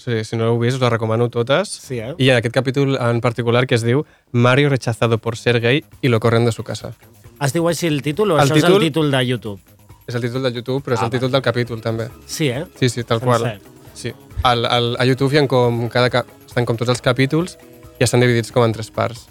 sí, 0.00 0.24
si 0.24 0.36
no 0.38 0.46
l'heu 0.46 0.58
vist, 0.62 0.76
us 0.76 0.80
la 0.80 0.88
recomano 0.88 1.28
totes. 1.28 1.68
Sí, 1.68 1.98
eh? 1.98 2.14
I 2.16 2.30
en 2.30 2.36
aquest 2.40 2.54
capítol 2.54 2.96
en 2.96 3.20
particular 3.20 3.66
que 3.66 3.74
es 3.74 3.82
diu 3.84 4.06
Mario 4.30 4.70
rechazado 4.70 5.18
por 5.18 5.36
ser 5.36 5.60
gay 5.60 5.84
y 6.00 6.08
lo 6.08 6.18
corren 6.20 6.46
de 6.46 6.52
su 6.52 6.64
casa. 6.64 6.94
Es 7.42 7.52
diu 7.52 7.68
així 7.68 7.88
el 7.90 8.00
títol 8.00 8.30
o 8.30 8.38
El 8.38 8.46
això 8.46 8.56
és 8.56 8.62
títol- 8.64 8.80
el 8.80 8.88
títol 8.88 9.10
de 9.10 9.26
YouTube? 9.26 9.60
És 10.06 10.14
el 10.14 10.22
títol 10.22 10.42
de 10.42 10.50
YouTube, 10.52 10.82
però 10.84 10.94
és 10.96 11.00
Ah, 11.02 11.04
el 11.06 11.10
títol 11.14 11.30
del 11.30 11.42
capítol 11.42 11.80
també. 11.80 12.08
Sí, 12.26 12.48
eh? 12.48 12.64
Sí, 12.78 12.88
sí, 12.88 13.04
tal 13.04 13.20
qual. 13.20 13.60
Sí. 13.94 14.12
Al, 14.42 14.64
al, 14.66 14.96
a 14.98 15.04
YouTube 15.06 15.32
hi 15.34 15.38
ha 15.38 15.46
com 15.46 15.88
cada 15.88 16.10
cap, 16.10 16.26
estan 16.46 16.64
com 16.66 16.76
tots 16.76 16.90
els 16.90 17.00
capítols 17.00 17.56
i 18.00 18.04
estan 18.04 18.20
dividits 18.20 18.50
com 18.50 18.64
en 18.64 18.72
tres 18.72 18.90
parts. 18.90 19.28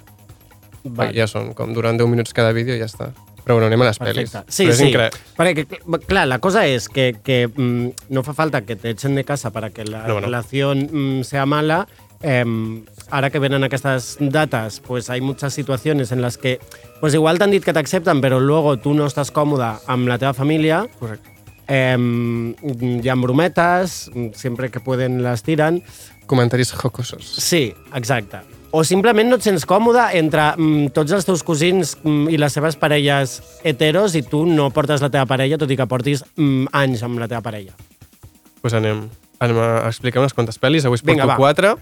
Vale. 0.84 1.12
Ja 1.14 1.28
són 1.28 1.52
com 1.54 1.74
durant 1.76 1.98
10 2.00 2.08
minuts 2.10 2.34
cada 2.34 2.54
vídeo 2.56 2.74
i 2.76 2.80
ja 2.80 2.88
està. 2.88 3.12
Però 3.44 3.56
bueno, 3.58 3.68
anem 3.68 3.82
a 3.82 3.88
les 3.90 4.00
pel·lis. 4.00 4.32
Sí, 4.48 4.66
Però 4.68 4.72
és 4.72 4.78
sí. 4.78 4.88
increïble. 4.88 5.10
Perquè, 5.38 5.66
cl- 5.68 6.06
clar, 6.08 6.28
la 6.28 6.38
cosa 6.40 6.66
es 6.68 6.88
que, 6.90 7.16
que 7.24 7.48
mm, 7.48 7.90
no 8.10 8.24
fa 8.24 8.34
falta 8.38 8.62
que 8.62 8.76
te 8.76 8.92
echen 8.92 9.16
de 9.16 9.24
casa 9.26 9.50
para 9.52 9.72
que 9.72 9.84
la 9.84 10.08
No, 10.08 10.16
no. 10.16 10.20
relación 10.22 10.88
mm, 10.92 11.24
sea 11.24 11.46
mala. 11.46 11.88
Em, 12.22 12.84
ahora 13.10 13.30
que 13.30 13.40
vienen 13.40 13.64
estas 13.64 14.18
datas, 14.20 14.80
pues 14.80 15.10
hay 15.10 15.22
muchas 15.22 15.54
situaciones 15.54 16.12
en 16.12 16.22
las 16.22 16.38
que, 16.38 16.60
pues 17.00 17.14
igual 17.14 17.40
t'han 17.40 17.52
dit 17.52 17.64
que 17.64 17.74
t'accepten, 17.74 18.22
però 18.22 18.40
luego 18.40 18.78
tu 18.78 18.94
no 18.94 19.08
estàs 19.10 19.32
còmode 19.34 19.82
amb 19.88 20.08
la 20.08 20.20
teva 20.22 20.34
família. 20.34 20.86
Correcte. 21.00 21.30
Em, 21.68 22.54
hi 23.02 23.10
ha 23.10 23.16
brometes, 23.16 24.12
sempre 24.36 24.70
que 24.70 24.80
pueden 24.80 25.22
les 25.24 25.44
tiren. 25.44 25.82
Comentaris 26.28 26.74
jocosos. 26.74 27.26
Sí, 27.26 27.74
exacte. 27.96 28.42
O 28.72 28.86
simplement 28.88 29.28
no 29.28 29.36
et 29.36 29.44
sents 29.44 29.66
còmode 29.68 30.04
entre 30.16 30.54
mm, 30.56 30.92
tots 30.96 31.12
els 31.12 31.26
teus 31.28 31.42
cosins 31.44 31.98
mm, 32.04 32.30
i 32.32 32.38
les 32.40 32.54
seves 32.56 32.78
parelles 32.80 33.42
heteros 33.68 34.16
i 34.16 34.22
tu 34.24 34.46
no 34.48 34.70
portes 34.72 35.04
la 35.04 35.10
teva 35.12 35.28
parella, 35.28 35.58
tot 35.60 35.72
i 35.72 35.76
que 35.76 35.88
portis 35.92 36.24
mm, 36.38 36.72
anys 36.72 37.04
amb 37.04 37.20
la 37.20 37.28
teva 37.28 37.44
parella. 37.44 37.76
Doncs 37.76 38.62
pues 38.62 38.78
anem, 38.78 39.08
anem 39.42 39.60
a 39.60 39.72
explicar 39.90 40.22
unes 40.22 40.38
quantes 40.38 40.60
pel·lis. 40.62 40.86
Avui 40.88 41.02
es 41.02 41.04
Vinga, 41.04 41.26
porto 41.26 41.34
va. 41.34 41.40
quatre. 41.42 41.74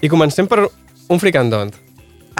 I 0.00 0.08
comencem 0.08 0.46
per 0.46 0.66
un 1.08 1.18
fricandont. 1.20 1.74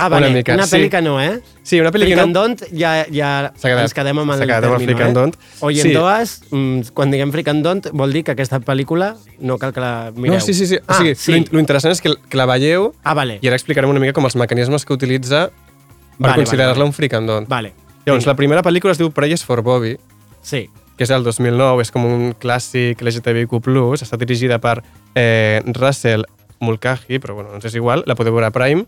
Ah, 0.01 0.09
vale, 0.09 0.29
Una 0.29 0.37
mica, 0.37 0.55
una 0.55 0.65
sí. 0.69 0.77
pel·li 0.77 0.89
que 0.93 1.01
no, 1.03 1.17
eh? 1.21 1.41
Sí, 1.67 1.81
una 1.81 1.91
pel·li 1.91 2.07
que 2.07 2.15
no... 2.15 2.23
Fricandont, 2.23 2.61
ja, 2.71 2.93
ja 3.11 3.31
quedat- 3.59 3.81
ens 3.83 3.95
quedem 3.97 4.21
amb 4.23 4.31
el 4.31 4.45
quedat 4.45 4.63
amb 4.69 4.77
el 4.77 4.85
fricandont. 4.87 5.35
Eh? 5.35 5.57
Oyentoas, 5.67 6.37
mm, 6.53 6.93
quan 6.95 7.11
diguem 7.11 7.33
fricandont, 7.35 7.89
vol 7.99 8.13
dir 8.15 8.23
que 8.23 8.31
aquesta 8.37 8.61
pel·lícula 8.63 9.17
no 9.41 9.57
cal 9.59 9.73
que 9.75 9.83
la 9.83 10.13
mireu. 10.15 10.37
No, 10.37 10.41
sí, 10.45 10.55
sí, 10.55 10.69
sí. 10.71 10.79
Ah, 10.87 10.95
o 10.95 10.99
sigui, 11.01 11.17
sí. 11.19 11.33
Lo, 11.33 11.39
in- 11.39 11.49
lo 11.51 11.59
interessant 11.59 11.91
és 11.97 12.01
que, 12.01 12.15
que 12.31 12.37
la 12.39 12.47
veieu 12.47 12.93
Ah, 13.03 13.15
vale. 13.19 13.41
i 13.43 13.49
ara 13.51 13.59
explicarem 13.59 13.91
una 13.91 13.99
mica 13.99 14.13
com 14.15 14.25
els 14.31 14.37
mecanismes 14.39 14.85
que 14.87 14.95
utilitza 14.95 15.49
per 15.51 16.31
Vale, 16.31 16.37
considerar-la 16.45 16.79
vale, 16.79 16.85
un 16.87 16.93
fricandont. 16.95 17.49
Vale. 17.51 17.73
Llavors, 18.07 18.23
Vinga. 18.23 18.31
la 18.31 18.37
primera 18.37 18.63
pel·lícula 18.63 18.93
es 18.95 18.99
diu 19.03 19.11
Prayers 19.11 19.43
for 19.45 19.63
Bobby, 19.67 19.97
Sí. 20.43 20.69
que 20.97 21.03
és 21.03 21.11
del 21.11 21.25
2009, 21.27 21.83
és 21.83 21.91
com 21.91 22.05
un 22.07 22.35
clàssic 22.39 23.03
LGTBIQ+, 23.03 23.59
està 23.99 24.17
dirigida 24.17 24.61
per 24.63 24.85
eh, 25.17 25.61
Russell 25.75 26.23
Mulcahy, 26.61 27.19
però 27.23 27.35
bueno, 27.35 27.53
no 27.55 27.61
és 27.63 27.77
igual, 27.79 28.05
la 28.07 28.17
podeu 28.19 28.35
veure 28.37 28.49
a 28.51 28.55
Prime. 28.55 28.87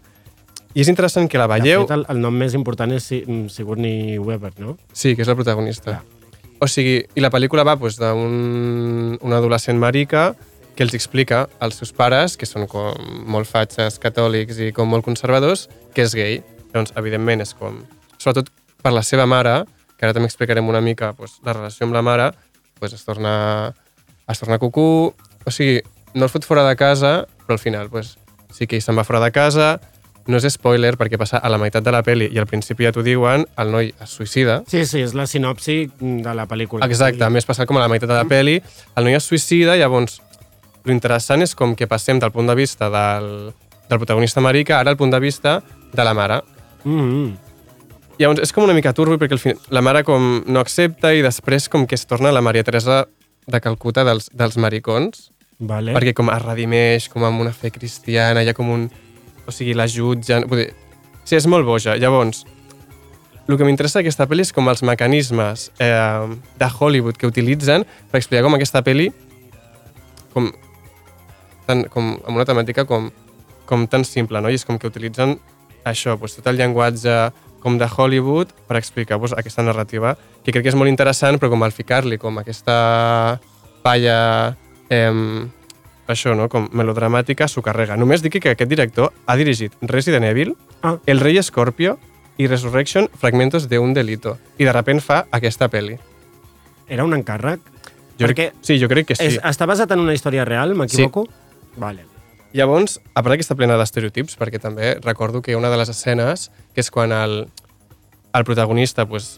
I 0.75 0.85
és 0.85 0.91
interessant 0.91 1.27
que 1.29 1.39
la 1.39 1.49
De 1.51 1.59
veieu... 1.59 1.85
fet, 1.87 1.97
el, 1.97 2.05
el 2.13 2.21
nom 2.23 2.37
més 2.37 2.55
important 2.55 2.93
és 2.95 3.09
mm, 3.21 3.49
Sigourney 3.51 4.19
Weaver, 4.19 4.53
no? 4.63 4.77
Sí, 4.93 5.17
que 5.17 5.25
és 5.27 5.31
el 5.31 5.39
protagonista. 5.39 6.01
O 6.61 6.69
sigui, 6.69 7.01
i 7.17 7.25
la 7.25 7.31
pel·lícula 7.33 7.65
va 7.67 7.79
pues, 7.81 7.97
d'un 7.99 9.17
un 9.21 9.35
adolescent 9.35 9.81
marica 9.81 10.35
que 10.77 10.85
els 10.87 10.95
explica 10.95 11.49
als 11.59 11.81
seus 11.81 11.91
pares, 11.97 12.37
que 12.39 12.47
són 12.47 12.69
com 12.71 12.95
molt 13.27 13.49
fatxes 13.51 13.99
catòlics 14.01 14.61
i 14.63 14.71
com 14.77 14.89
molt 14.89 15.05
conservadors, 15.05 15.67
que 15.95 16.07
és 16.07 16.15
gay. 16.15 16.41
Llavors, 16.71 16.95
evidentment, 17.01 17.43
és 17.43 17.55
com... 17.59 17.83
Sobretot 18.21 18.53
per 18.81 18.93
la 18.95 19.03
seva 19.05 19.27
mare, 19.27 19.65
que 19.97 20.07
ara 20.07 20.15
també 20.17 20.31
explicarem 20.31 20.69
una 20.71 20.81
mica 20.81 21.13
pues, 21.19 21.39
la 21.45 21.57
relació 21.57 21.89
amb 21.89 21.97
la 21.97 22.05
mare, 22.07 22.31
pues, 22.79 22.95
es 22.97 23.05
torna 23.05 23.75
es 24.31 24.39
torna 24.39 24.61
cucú, 24.63 25.13
o 25.45 25.51
sigui, 25.51 25.81
no 26.15 26.25
el 26.25 26.31
fot 26.33 26.47
fora 26.47 26.63
de 26.69 26.77
casa, 26.77 27.27
però 27.51 27.59
al 27.59 27.59
final 27.59 27.91
pues, 27.91 28.17
sí 28.55 28.69
que 28.71 28.79
ell 28.79 28.85
se'n 28.85 28.95
va 28.95 29.03
fora 29.03 29.19
de 29.25 29.33
casa, 29.35 29.81
no 30.31 30.39
és 30.39 30.47
spoiler 30.55 30.95
perquè 31.01 31.19
passa 31.19 31.41
a 31.43 31.49
la 31.51 31.59
meitat 31.59 31.83
de 31.83 31.91
la 31.91 32.05
peli 32.07 32.29
i 32.31 32.39
al 32.39 32.47
principi 32.47 32.87
ja 32.87 32.93
t'ho 32.95 33.03
diuen, 33.03 33.43
el 33.59 33.73
noi 33.75 33.91
es 33.91 34.15
suïcida, 34.15 34.61
Sí, 34.71 34.85
sí, 34.87 35.03
és 35.03 35.17
la 35.19 35.27
sinopsi 35.27 35.91
de 35.99 36.35
la 36.37 36.47
pel·lícula. 36.47 36.87
Exacte, 36.87 37.25
a 37.27 37.31
més 37.35 37.49
passat 37.49 37.67
com 37.67 37.81
a 37.81 37.83
la 37.83 37.89
meitat 37.91 38.09
de 38.09 38.15
la 38.21 38.29
peli, 38.31 38.61
el 38.95 39.09
noi 39.09 39.19
es 39.19 39.27
suïcida, 39.27 39.75
llavors 39.81 40.21
lo 40.85 40.95
interessant 40.95 41.43
és 41.43 41.57
com 41.59 41.75
que 41.75 41.91
passem 41.91 42.23
del 42.23 42.31
punt 42.31 42.47
de 42.47 42.55
vista 42.55 42.89
del, 42.93 43.51
del 43.89 43.99
protagonista 43.99 44.41
marica 44.41 44.79
ara 44.79 44.95
al 44.95 45.01
punt 45.01 45.11
de 45.11 45.21
vista 45.21 45.61
de 45.93 46.05
la 46.05 46.15
mare. 46.15 46.43
Mm 46.85 47.01
-hmm. 47.01 47.37
Llavors 48.19 48.41
és 48.41 48.53
com 48.53 48.65
una 48.65 48.75
mica 48.75 48.93
turbo 48.93 49.19
perquè 49.19 49.33
al 49.33 49.39
final, 49.39 49.59
la 49.71 49.81
mare 49.81 50.05
com 50.05 50.45
no 50.47 50.61
accepta 50.61 51.15
i 51.15 51.23
després 51.23 51.69
com 51.69 51.87
que 51.87 51.97
es 51.97 52.07
torna 52.07 52.31
la 52.31 52.41
Maria 52.41 52.63
Teresa 52.63 53.09
de 53.47 53.61
Calcuta 53.61 54.05
dels, 54.05 54.31
dels 54.33 54.57
maricons, 54.57 55.30
Vale. 55.61 55.93
perquè 55.93 56.15
com 56.17 56.31
es 56.33 56.41
redimeix 56.43 57.09
com 57.13 57.25
amb 57.29 57.43
una 57.45 57.53
fe 57.53 57.71
cristiana, 57.75 58.43
hi 58.43 58.49
ha 58.49 58.57
com 58.57 58.71
un... 58.73 58.89
O 59.47 59.53
sigui, 59.53 59.75
la 59.77 59.87
jutgen... 59.91 60.47
Vull 60.49 60.65
dir, 60.65 60.71
sí, 61.25 61.37
és 61.37 61.47
molt 61.51 61.67
boja. 61.69 61.97
Llavors, 62.01 62.45
el 63.51 63.59
que 63.59 63.67
m'interessa 63.67 63.99
d'aquesta 63.99 64.29
pel·li 64.31 64.45
és 64.47 64.55
com 64.55 64.69
els 64.71 64.83
mecanismes 64.87 65.69
eh, 65.83 66.37
de 66.61 66.69
Hollywood 66.71 67.19
que 67.19 67.29
utilitzen 67.29 67.85
per 68.11 68.21
explicar 68.21 68.45
com 68.47 68.55
aquesta 68.55 68.83
pel·li 68.87 69.09
com, 70.33 70.49
tan, 71.67 71.85
com 71.91 72.13
amb 72.15 72.37
una 72.39 72.47
temàtica 72.47 72.87
com, 72.87 73.11
com 73.67 73.89
tan 73.91 74.07
simple, 74.07 74.41
no? 74.41 74.53
I 74.53 74.61
és 74.61 74.67
com 74.69 74.79
que 74.79 74.87
utilitzen 74.91 75.35
això, 75.83 76.15
doncs, 76.15 76.39
tot 76.39 76.51
el 76.53 76.61
llenguatge 76.61 77.17
com 77.61 77.77
de 77.81 77.89
Hollywood 77.91 78.55
per 78.69 78.79
explicar 78.79 79.19
doncs, 79.19 79.35
aquesta 79.37 79.67
narrativa, 79.67 80.15
que 80.45 80.55
crec 80.55 80.69
que 80.69 80.73
és 80.73 80.79
molt 80.79 80.93
interessant, 80.93 81.41
però 81.41 81.51
com 81.53 81.67
al 81.67 81.75
ficar-li 81.75 82.21
com 82.23 82.39
aquesta 82.41 83.41
palla 83.83 84.21
eh, 84.91 85.47
això, 86.11 86.35
no? 86.37 86.49
com 86.51 86.69
melodramàtica, 86.77 87.49
s'ho 87.49 87.63
carrega. 87.63 87.97
Només 87.97 88.23
dic 88.23 88.41
que 88.43 88.53
aquest 88.53 88.71
director 88.71 89.13
ha 89.27 89.37
dirigit 89.39 89.73
Resident 89.83 90.25
Evil, 90.29 90.57
Ah. 90.83 90.97
El 91.07 91.21
rei 91.21 91.37
Scorpio 91.43 91.99
i 92.39 92.47
Resurrection, 92.49 93.11
fragmentos 93.19 93.69
de 93.69 93.79
un 93.79 93.93
delito. 93.93 94.39
I 94.57 94.65
de 94.65 94.73
repent 94.73 95.03
fa 95.05 95.27
aquesta 95.31 95.69
pel·li. 95.69 95.99
Era 96.89 97.05
un 97.05 97.13
encàrrec? 97.13 97.61
Jo 98.19 98.27
Perquè 98.27 98.35
crec, 98.51 98.55
sí, 98.65 98.79
jo 98.81 98.89
crec 98.89 99.11
que 99.11 99.17
sí. 99.17 99.27
és, 99.27 99.37
està 99.45 99.67
basat 99.69 99.93
en 99.93 100.01
una 100.01 100.15
història 100.17 100.47
real, 100.49 100.75
m'equivoco? 100.75 101.27
Sí. 101.27 101.77
Vale. 101.81 102.07
Llavors, 102.57 102.99
a 103.15 103.23
part 103.23 103.37
que 103.37 103.45
està 103.45 103.55
plena 103.55 103.77
d'estereotips, 103.79 104.39
perquè 104.41 104.59
també 104.59 104.95
recordo 105.05 105.43
que 105.45 105.55
una 105.55 105.69
de 105.71 105.77
les 105.79 105.93
escenes, 105.93 106.49
que 106.75 106.81
és 106.81 106.91
quan 106.91 107.13
el, 107.13 107.45
el 108.35 108.45
protagonista 108.49 109.05
pues, 109.07 109.37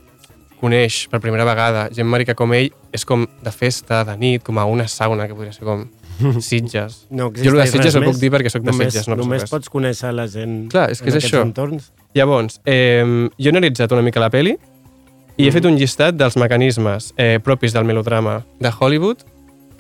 coneix 0.63 1.03
per 1.11 1.19
primera 1.21 1.45
vegada 1.49 1.89
gent 1.95 2.07
marica 2.09 2.37
com 2.39 2.55
ell, 2.55 2.71
és 2.95 3.05
com 3.09 3.27
de 3.43 3.53
festa, 3.53 4.05
de 4.07 4.15
nit, 4.21 4.43
com 4.47 4.59
a 4.63 4.65
una 4.71 4.87
sauna, 4.89 5.27
que 5.29 5.35
podria 5.35 5.53
ser 5.53 5.67
com 5.67 5.85
Sitges. 6.41 7.07
No 7.11 7.31
jo 7.35 7.51
el 7.51 7.59
de 7.65 7.67
Sitges 7.67 7.97
ho 7.99 8.03
puc 8.05 8.19
dir 8.21 8.31
perquè 8.31 8.51
sóc 8.53 8.63
de 8.63 8.71
només, 8.71 8.93
Sitges, 8.93 9.09
no 9.11 9.17
Només 9.19 9.49
pots 9.51 9.71
conèixer 9.73 10.13
la 10.15 10.29
gent 10.31 10.69
Clar, 10.71 10.91
és 10.95 11.03
que 11.03 11.11
en 11.11 11.19
és 11.19 11.27
això. 11.27 11.43
entorns. 11.43 11.91
Llavors, 12.15 12.61
eh, 12.69 13.03
jo 13.39 13.49
he 13.51 13.55
analitzat 13.55 13.93
una 13.97 14.05
mica 14.07 14.21
la 14.23 14.31
peli 14.31 14.55
i 15.41 15.47
he 15.49 15.53
fet 15.55 15.65
un 15.65 15.79
llistat 15.81 16.15
dels 16.15 16.37
mecanismes 16.37 17.13
eh, 17.17 17.39
propis 17.43 17.73
del 17.73 17.87
melodrama 17.89 18.43
de 18.61 18.71
Hollywood 18.79 19.25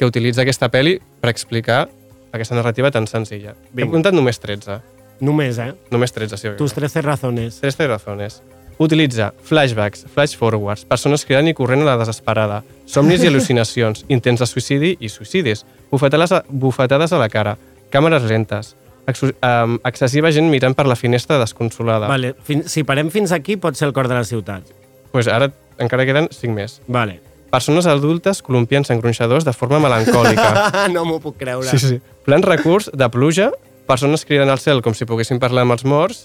que 0.01 0.09
utilitza 0.09 0.43
aquesta 0.43 0.71
peli 0.73 0.97
per 1.21 1.29
explicar 1.31 1.85
aquesta 2.33 2.57
narrativa 2.57 2.91
tan 2.91 3.07
senzilla. 3.07 3.53
He 3.53 3.77
Vinga. 3.77 3.91
apuntat 3.91 4.17
només 4.17 4.41
13. 4.41 4.81
Només, 5.23 5.59
eh? 5.61 5.75
Només 5.93 6.11
13, 6.17 6.39
sí. 6.41 6.49
Tus 6.59 6.73
13 6.75 7.03
razones. 7.05 7.61
13 7.61 7.87
razones. 7.87 8.41
Utilitza 8.79 9.33
flashbacks, 9.45 10.07
flash 10.14 10.37
forwards, 10.38 10.85
persones 10.88 11.25
cridant 11.26 11.49
i 11.50 11.55
corrent 11.55 11.85
a 11.85 11.91
la 11.93 11.97
desesperada, 12.00 12.62
somnis 12.88 13.23
i 13.23 13.31
al·lucinacions, 13.31 14.05
intents 14.17 14.43
de 14.43 14.49
suïcidi 14.49 14.95
i 15.00 15.11
suïcidis, 15.12 15.64
bufetades 15.91 16.33
a, 16.33 16.43
bufetades 16.49 17.12
a 17.12 17.21
la 17.21 17.29
cara, 17.33 17.57
càmeres 17.93 18.25
lentes, 18.29 18.75
um, 19.07 19.79
excessiva 19.85 20.33
gent 20.33 20.49
mirant 20.50 20.75
per 20.75 20.87
la 20.88 20.97
finestra 20.97 21.38
desconsolada. 21.43 22.09
Vale, 22.11 22.35
fin, 22.47 22.64
si 22.69 22.85
parem 22.88 23.11
fins 23.12 23.35
aquí, 23.37 23.59
pot 23.61 23.79
ser 23.79 23.91
el 23.91 23.97
cor 23.97 24.09
de 24.09 24.17
la 24.19 24.25
ciutat. 24.25 24.62
pues 25.12 25.29
ara 25.29 25.50
encara 25.79 26.07
queden 26.09 26.29
5 26.33 26.55
més. 26.55 26.81
Vale. 26.88 27.21
Persones 27.52 27.85
adultes 27.85 28.41
columpiant-se 28.41 28.95
en 28.95 29.00
gronxadors 29.02 29.45
de 29.45 29.52
forma 29.52 29.79
melancòlica. 29.79 30.71
no 30.95 31.05
m'ho 31.05 31.19
puc 31.21 31.37
creure. 31.37 31.69
sí, 31.69 31.79
sí. 31.79 32.00
Plans 32.25 32.47
recurs 32.49 32.88
de 32.95 33.09
pluja, 33.12 33.50
persones 33.87 34.25
cridant 34.25 34.49
al 34.49 34.59
cel 34.62 34.81
com 34.81 34.95
si 34.97 35.05
poguessin 35.05 35.38
parlar 35.43 35.67
amb 35.67 35.76
els 35.76 35.85
morts, 35.85 36.23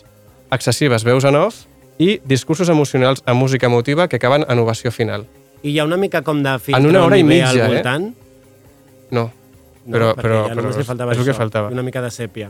excessives 0.55 1.03
veus 1.03 1.27
en 1.27 1.35
off 1.35 1.65
i 1.99 2.19
discursos 2.25 2.69
emocionals 2.69 3.23
amb 3.25 3.39
música 3.41 3.65
emotiva 3.67 4.07
que 4.07 4.17
acaben 4.17 4.45
en 4.47 4.59
ovació 4.59 4.91
final. 4.91 5.25
I 5.63 5.71
hi 5.71 5.79
ha 5.79 5.85
una 5.85 5.97
mica 5.97 6.21
com 6.21 6.43
de 6.43 6.53
filtre 6.59 6.81
En 6.83 6.89
una 6.89 7.03
hora 7.05 7.17
i 7.17 7.23
mitja, 7.23 7.49
al 7.49 7.57
eh? 7.59 7.67
voltant. 7.75 8.13
No, 9.11 9.31
No, 9.87 9.93
però, 9.95 10.09
però, 10.19 10.39
ja 10.49 10.55
però 10.55 10.83
faltava 10.83 11.13
és 11.13 11.17
el 11.17 11.23
que 11.23 11.31
això, 11.31 11.37
faltava. 11.37 11.69
i 11.71 11.73
Una 11.73 11.83
mica 11.83 12.01
de 12.03 12.09
sèpia. 12.11 12.49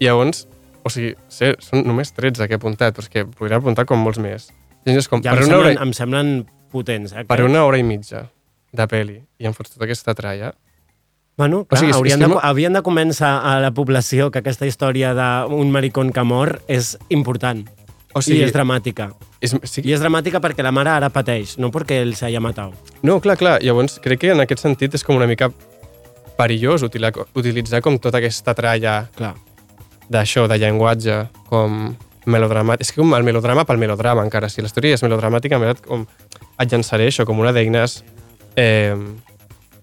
Llavors, 0.00 0.46
o 0.82 0.88
sigui, 0.88 1.10
sé, 1.28 1.50
són 1.60 1.82
només 1.84 2.14
13 2.16 2.46
que 2.48 2.56
he 2.56 2.56
apuntat, 2.56 2.94
però 2.96 3.04
és 3.04 3.10
que 3.12 3.26
podria 3.28 3.58
apuntar 3.60 3.84
com 3.84 4.00
molts 4.00 4.16
més. 4.18 4.46
I 4.86 4.94
és 4.96 5.06
com, 5.06 5.20
Ja 5.20 5.34
per, 5.34 5.42
em, 5.42 5.48
una 5.50 5.58
hora, 5.58 5.68
semblen, 5.74 5.86
em 5.86 5.92
semblen 5.92 6.30
potents, 6.72 7.12
eh? 7.12 7.26
per 7.28 7.42
una 7.44 7.66
hora 7.66 7.76
i 7.76 7.84
mitja 7.84 8.24
de 8.72 8.86
peli 8.88 9.18
i 9.38 9.46
em 9.48 9.52
fots 9.52 9.74
tota 9.76 9.84
aquesta 9.84 10.14
tralla, 10.16 10.54
Bueno, 11.38 11.66
clar, 11.66 11.78
O 11.78 11.80
sigui, 11.84 11.92
haurien, 11.94 12.18
de, 12.18 12.26
no- 12.26 12.40
havien 12.42 12.72
de 12.72 12.80
començar 12.82 13.36
a 13.46 13.60
la 13.62 13.70
població 13.70 14.32
que 14.32 14.40
aquesta 14.40 14.66
història 14.66 15.12
d'un 15.14 15.70
maricón 15.70 16.10
que 16.10 16.24
mor 16.26 16.62
és 16.66 16.96
important. 17.14 17.68
O 18.14 18.22
sigui- 18.22 18.40
I 18.40 18.44
és 18.48 18.52
dramàtica. 18.52 19.10
És, 19.40 19.54
sí. 19.64 19.82
I 19.84 19.92
és 19.92 20.00
dramàtica 20.00 20.40
perquè 20.40 20.62
la 20.64 20.72
mare 20.72 20.90
ara 20.90 21.10
pateix, 21.10 21.58
no 21.58 21.70
perquè 21.70 22.00
ell 22.02 22.14
s'haya 22.16 22.40
matat. 22.40 22.72
No, 23.02 23.20
clar, 23.20 23.36
clar. 23.36 23.58
Llavors, 23.62 23.98
crec 24.00 24.20
que 24.20 24.30
en 24.32 24.40
aquest 24.40 24.62
sentit 24.64 24.94
és 24.94 25.04
com 25.04 25.16
una 25.16 25.26
mica 25.26 25.50
perillós 26.38 26.82
utilitzar, 26.82 27.80
com 27.82 27.98
tota 27.98 28.18
aquesta 28.18 28.54
tralla 28.54 29.08
Clar. 29.16 29.34
d'això, 30.08 30.46
de 30.48 30.58
llenguatge, 30.58 31.28
com 31.48 31.94
melodramàtic. 32.26 32.80
És 32.86 32.92
que 32.92 33.00
com 33.02 33.14
el 33.14 33.24
melodrama 33.24 33.64
pel 33.64 33.78
melodrama, 33.78 34.22
encara. 34.24 34.48
Si 34.48 34.60
la 34.62 34.68
història 34.68 34.94
és 34.94 35.02
melodramàtica, 35.02 35.56
en 35.56 35.60
veritat, 35.66 35.84
com 35.86 36.06
et 36.58 36.72
llançaré 36.72 37.08
això 37.08 37.24
com 37.26 37.38
una 37.38 37.52
d'eines 37.52 38.02
eh, 38.56 38.94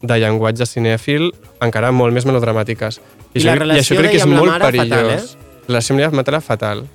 de 0.02 0.18
llenguatge 0.20 0.66
cinèfil 0.66 1.32
encara 1.62 1.92
molt 1.92 2.14
més 2.14 2.26
melodramàtiques. 2.26 3.00
I 3.34 3.40
això, 3.40 3.46
la 3.46 3.52
crec- 3.56 3.60
relació 3.60 3.82
I 3.82 3.98
això 3.98 4.02
crec 4.02 4.12
que 4.12 4.18
és 4.18 4.26
molt 4.26 4.62
perillós. 4.62 5.36
La 5.68 5.68
relació 5.68 5.96
amb 5.96 6.04
la 6.04 6.24
mare 6.24 6.42
fatal. 6.42 6.86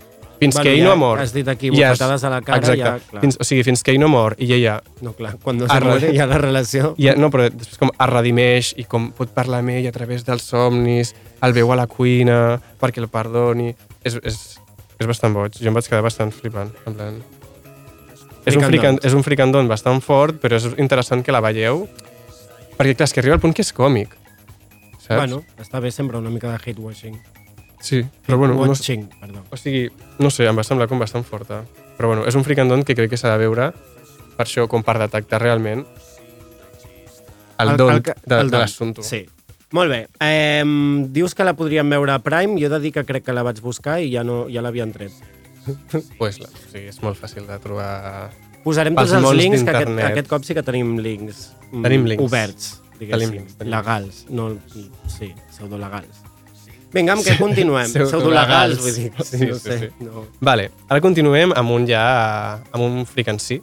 Fins 0.41 0.55
Bueno, 0.57 0.65
que 0.65 0.73
ell 0.73 0.81
ja 0.81 0.89
no 0.89 0.97
mor. 0.97 1.19
has 1.21 1.35
dit 1.35 1.47
aquí, 1.53 1.69
bufetades 1.69 2.23
a 2.25 2.31
la 2.33 2.41
cara, 2.41 2.59
Exacte. 2.59 2.81
ja, 2.81 2.95
clar. 3.11 3.21
fins, 3.21 3.37
o 3.39 3.45
sigui, 3.45 3.63
fins 3.67 3.83
que 3.85 3.93
ell 3.93 3.99
no 4.01 4.09
mor 4.09 4.35
i 4.41 4.47
ella 4.57 4.79
No, 5.05 5.13
clar, 5.13 5.35
quan 5.43 5.59
no 5.59 5.67
Es 5.67 5.73
se 5.73 5.81
re- 5.81 5.91
muere 5.91 6.15
ja 6.17 6.27
la 6.27 6.39
relació... 6.41 6.95
i, 6.97 7.11
no, 7.21 7.29
però 7.31 7.51
després 7.53 7.77
com 7.79 7.91
es 7.93 8.09
redimeix 8.09 8.71
i 8.81 8.85
com 8.89 9.11
pot 9.13 9.29
parlar 9.37 9.59
amb 9.61 9.75
ell 9.75 9.87
a 9.87 9.93
través 9.93 10.25
dels 10.25 10.43
somnis, 10.49 11.13
el 11.45 11.53
veu 11.53 11.71
a 11.73 11.77
la 11.77 11.87
cuina 11.87 12.57
perquè 12.81 13.03
el 13.05 13.09
perdoni. 13.13 13.75
És, 14.03 14.17
és, 14.25 14.39
és 14.99 15.07
bastant 15.07 15.37
boig. 15.37 15.61
Jo 15.61 15.69
em 15.69 15.77
vaig 15.77 15.85
quedar 15.93 16.01
bastant 16.09 16.33
flipant. 16.33 16.73
En 16.89 16.95
plan... 16.97 17.21
És 18.49 18.57
un, 18.57 18.65
frican, 18.65 18.97
és 19.05 19.13
un 19.13 19.23
fricandon 19.23 19.69
bastant 19.69 20.01
fort, 20.01 20.39
però 20.41 20.57
és 20.57 20.65
interessant 20.81 21.21
que 21.23 21.33
la 21.37 21.43
veieu 21.45 21.85
perquè, 22.79 22.95
clar, 22.97 23.05
és 23.11 23.13
que 23.13 23.21
arriba 23.21 23.37
al 23.37 23.43
punt 23.45 23.53
que 23.53 23.61
és 23.61 23.75
còmic. 23.77 24.17
Saps? 25.05 25.19
Bueno, 25.21 25.43
està 25.61 25.81
bé 25.85 25.91
sempre 25.93 26.17
una 26.17 26.31
mica 26.33 26.49
de 26.49 26.57
hate-washing. 26.57 27.19
Sí, 27.81 28.05
però 28.27 28.39
bueno, 28.39 28.55
no, 28.55 28.69
Watching, 28.69 29.09
perdó. 29.21 29.43
o 29.51 29.57
sigui, 29.57 29.89
no 30.19 30.31
sé, 30.31 30.47
em 30.47 30.57
va 30.59 30.65
semblar 30.65 30.87
com 30.89 30.99
bastant 31.01 31.25
forta. 31.25 31.65
Però 31.99 32.09
bueno, 32.13 32.27
és 32.29 32.35
un 32.37 32.45
fricandon 32.45 32.83
que 32.85 32.95
crec 32.95 33.11
que 33.11 33.17
s'ha 33.21 33.33
de 33.35 33.39
veure 33.43 33.73
per 34.37 34.47
això, 34.47 34.67
com 34.69 34.83
per 34.85 34.99
detectar 35.03 35.41
realment 35.43 35.85
el, 37.59 37.77
don 37.77 38.01
que- 38.03 38.15
de, 38.25 38.39
el 38.41 38.49
de 38.51 38.57
don, 38.57 38.61
l'assumpte. 38.61 39.03
Sí. 39.03 39.27
Molt 39.73 39.91
bé. 39.93 40.09
Eh, 40.19 40.65
dius 41.15 41.35
que 41.35 41.45
la 41.45 41.53
podríem 41.55 41.89
veure 41.93 42.13
a 42.13 42.19
Prime. 42.19 42.57
Jo 42.59 42.67
he 42.67 42.71
de 42.73 42.81
dir 42.81 42.93
que 42.93 43.05
crec 43.07 43.23
que 43.25 43.33
la 43.37 43.45
vaig 43.47 43.61
buscar 43.63 44.01
i 44.03 44.09
ja, 44.11 44.25
no, 44.25 44.47
ja 44.51 44.63
l'havien 44.65 44.93
tret. 44.93 45.13
Pues, 46.19 46.41
la, 46.41 46.49
o 46.49 46.71
sigui, 46.73 46.89
és 46.89 47.03
molt 47.05 47.19
fàcil 47.21 47.47
de 47.47 47.59
trobar... 47.63 48.31
Posarem 48.65 48.97
tots 48.97 49.13
els 49.17 49.31
links, 49.37 49.63
que 49.65 49.71
aquest, 49.73 50.01
aquest 50.09 50.29
cop 50.29 50.43
sí 50.45 50.57
que 50.57 50.63
tenim 50.65 50.97
links. 51.01 51.51
mm, 51.71 51.83
Tenim 51.85 52.05
links. 52.11 52.25
Oberts, 52.27 52.67
diguéssim. 52.99 53.29
Tenim 53.31 53.37
links, 53.39 53.55
tenim 53.61 53.73
legals. 53.77 54.25
No, 54.29 54.49
sí, 55.09 55.31
pseudolegals. 55.53 56.19
Vinga, 56.91 57.15
amb 57.15 57.23
què 57.23 57.37
continuem? 57.39 57.91
Pseudolegals. 57.93 58.81
Vull 58.83 58.97
dir. 58.97 59.11
Sí, 59.23 59.45
no 59.47 59.59
sí, 59.59 59.63
sé. 59.63 59.77
sí. 59.79 60.07
No. 60.07 60.25
Vale, 60.43 60.71
ara 60.89 61.03
continuem 61.05 61.55
amb 61.57 61.75
un 61.77 61.87
ja... 61.89 62.03
amb 62.73 62.83
un 62.83 63.05
fricansí, 63.07 63.61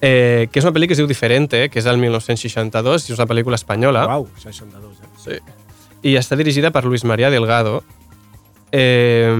eh, 0.00 0.48
que 0.50 0.60
és 0.60 0.66
una 0.66 0.74
pel·li 0.74 0.88
que 0.90 0.96
es 0.96 1.02
diu 1.02 1.06
Diferente, 1.10 1.66
que 1.70 1.78
és 1.78 1.86
del 1.86 2.00
1962, 2.02 3.06
i 3.06 3.14
és 3.14 3.20
una 3.20 3.28
pel·lícula 3.30 3.60
espanyola. 3.60 4.06
Uau, 4.10 4.26
62, 4.42 4.98
eh? 4.98 5.12
Sí. 5.22 5.38
I 6.10 6.16
està 6.18 6.38
dirigida 6.38 6.72
per 6.74 6.84
Luis 6.86 7.06
María 7.06 7.30
Delgado 7.30 7.80
eh, 8.74 9.30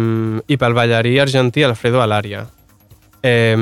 i 0.46 0.56
pel 0.56 0.78
ballarí 0.78 1.18
argentí 1.22 1.66
Alfredo 1.66 2.02
Alaria. 2.02 2.46
Eh, 3.26 3.58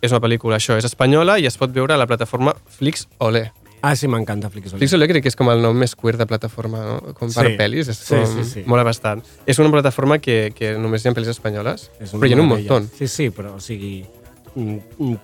és 0.00 0.14
una 0.14 0.22
pel·lícula, 0.22 0.62
això, 0.62 0.78
és 0.78 0.86
espanyola 0.86 1.40
i 1.42 1.50
es 1.50 1.58
pot 1.58 1.74
veure 1.74 1.96
a 1.96 2.00
la 2.00 2.06
plataforma 2.06 2.54
Flix 2.78 3.08
Olé. 3.18 3.48
Ah, 3.84 3.92
sí, 4.00 4.08
m'encanta 4.08 4.48
Flixolé. 4.48 4.78
Flix 4.80 4.94
Olé 4.96 5.06
crec 5.10 5.22
que 5.26 5.28
és 5.28 5.36
com 5.36 5.50
el 5.52 5.60
nom 5.60 5.76
més 5.76 5.92
queer 5.98 6.16
de 6.16 6.24
plataforma, 6.30 6.78
no? 6.86 7.12
com 7.18 7.28
per 7.28 7.44
Sí. 7.50 7.56
pel·lis, 7.58 7.90
és 7.92 7.98
Sí, 7.98 8.14
com 8.14 8.24
sí, 8.38 8.44
sí. 8.48 8.62
mola 8.66 8.82
bastant. 8.86 9.20
És 9.44 9.58
una 9.60 9.70
plataforma 9.74 10.18
que, 10.24 10.52
que 10.56 10.70
només 10.78 11.04
hi 11.04 11.08
ha 11.10 11.12
pel·lis 11.12 11.28
espanyoles, 11.28 11.90
És 12.00 12.14
però 12.14 12.26
hi 12.30 12.32
ha 12.32 12.40
un 12.40 12.48
muntó. 12.48 12.80
Sí, 12.96 13.08
sí, 13.08 13.28
però, 13.30 13.56
o 13.56 13.60
sigui... 13.60 14.06
mm, 14.54 14.78
mm, 14.98 15.18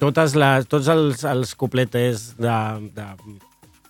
Totes 0.00 0.34
les, 0.34 0.66
tots 0.66 0.88
els, 0.88 1.22
els 1.28 1.54
cupletes 1.54 2.34
de, 2.40 2.56
de 2.96 3.04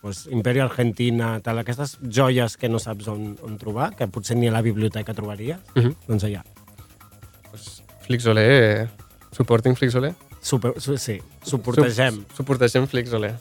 pues, 0.02 0.24
Imperio 0.26 0.64
Argentina, 0.64 1.38
tal, 1.40 1.60
aquestes 1.62 1.98
joies 2.02 2.56
que 2.58 2.68
no 2.68 2.80
saps 2.82 3.06
on, 3.08 3.36
on 3.46 3.56
trobar, 3.62 3.92
que 3.94 4.08
potser 4.08 4.36
ni 4.36 4.48
a 4.48 4.52
la 4.52 4.60
biblioteca 4.60 5.14
trobaries, 5.14 5.58
Mhm. 5.76 5.94
doncs 6.08 6.24
allà. 6.24 6.42
Flixolé, 8.06 8.44
eh, 8.82 8.88
supporting 9.30 9.76
Flixolé. 9.76 10.14
Super, 10.42 10.72
su- 10.80 10.96
sí, 10.98 11.20
suportegem. 11.44 12.24
Sup 12.26 12.36
suportegem 12.38 12.86
Flixolé. 12.88 13.34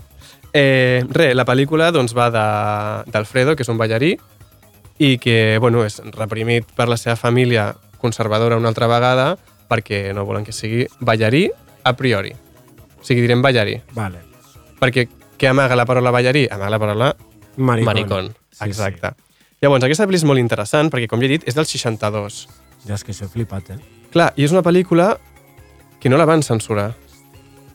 Eh, 0.54 1.06
re, 1.10 1.34
la 1.38 1.46
pel·lícula 1.46 1.92
doncs, 1.94 2.16
va 2.18 2.30
d'Alfredo, 2.34 3.56
que 3.56 3.64
és 3.64 3.70
un 3.70 3.78
ballarí, 3.78 4.16
i 5.00 5.18
que 5.18 5.58
bueno, 5.62 5.86
és 5.88 6.02
reprimit 6.16 6.68
per 6.76 6.90
la 6.90 6.98
seva 7.00 7.16
família 7.16 7.72
conservadora 8.00 8.58
una 8.60 8.68
altra 8.72 8.88
vegada 8.92 9.38
perquè 9.70 10.10
no 10.16 10.26
volen 10.26 10.44
que 10.44 10.56
sigui 10.56 10.88
ballarí 11.00 11.48
a 11.84 11.96
priori. 11.96 12.34
O 13.00 13.06
sigui, 13.06 13.22
direm 13.24 13.42
ballarí. 13.42 13.78
Vale. 13.96 14.26
Perquè 14.80 15.08
què 15.40 15.48
amaga 15.48 15.78
la 15.80 15.86
paraula 15.88 16.12
ballarí? 16.12 16.48
Amaga 16.52 16.74
la 16.74 16.80
paraula 16.80 17.16
Maricón. 17.56 17.86
maricón. 17.86 18.34
Sí, 18.52 18.66
Exacte. 18.66 19.14
Llavors, 19.62 19.84
aquesta 19.84 20.08
pel·li 20.08 20.20
és 20.20 20.26
molt 20.28 20.40
interessant 20.40 20.90
perquè, 20.92 21.08
com 21.12 21.20
ja 21.20 21.28
he 21.28 21.34
dit, 21.36 21.48
és 21.48 21.56
del 21.56 21.68
62. 21.68 22.48
Ja 22.88 22.96
és 22.96 23.04
que 23.04 23.12
això 23.12 23.28
he 23.28 23.32
flipat, 23.32 23.72
eh? 23.76 23.80
Clar, 24.12 24.32
i 24.36 24.46
és 24.48 24.52
una 24.56 24.64
pel·lícula 24.64 25.18
que 26.00 26.10
no 26.10 26.18
la 26.18 26.26
van 26.26 26.44
censurar. 26.44 26.94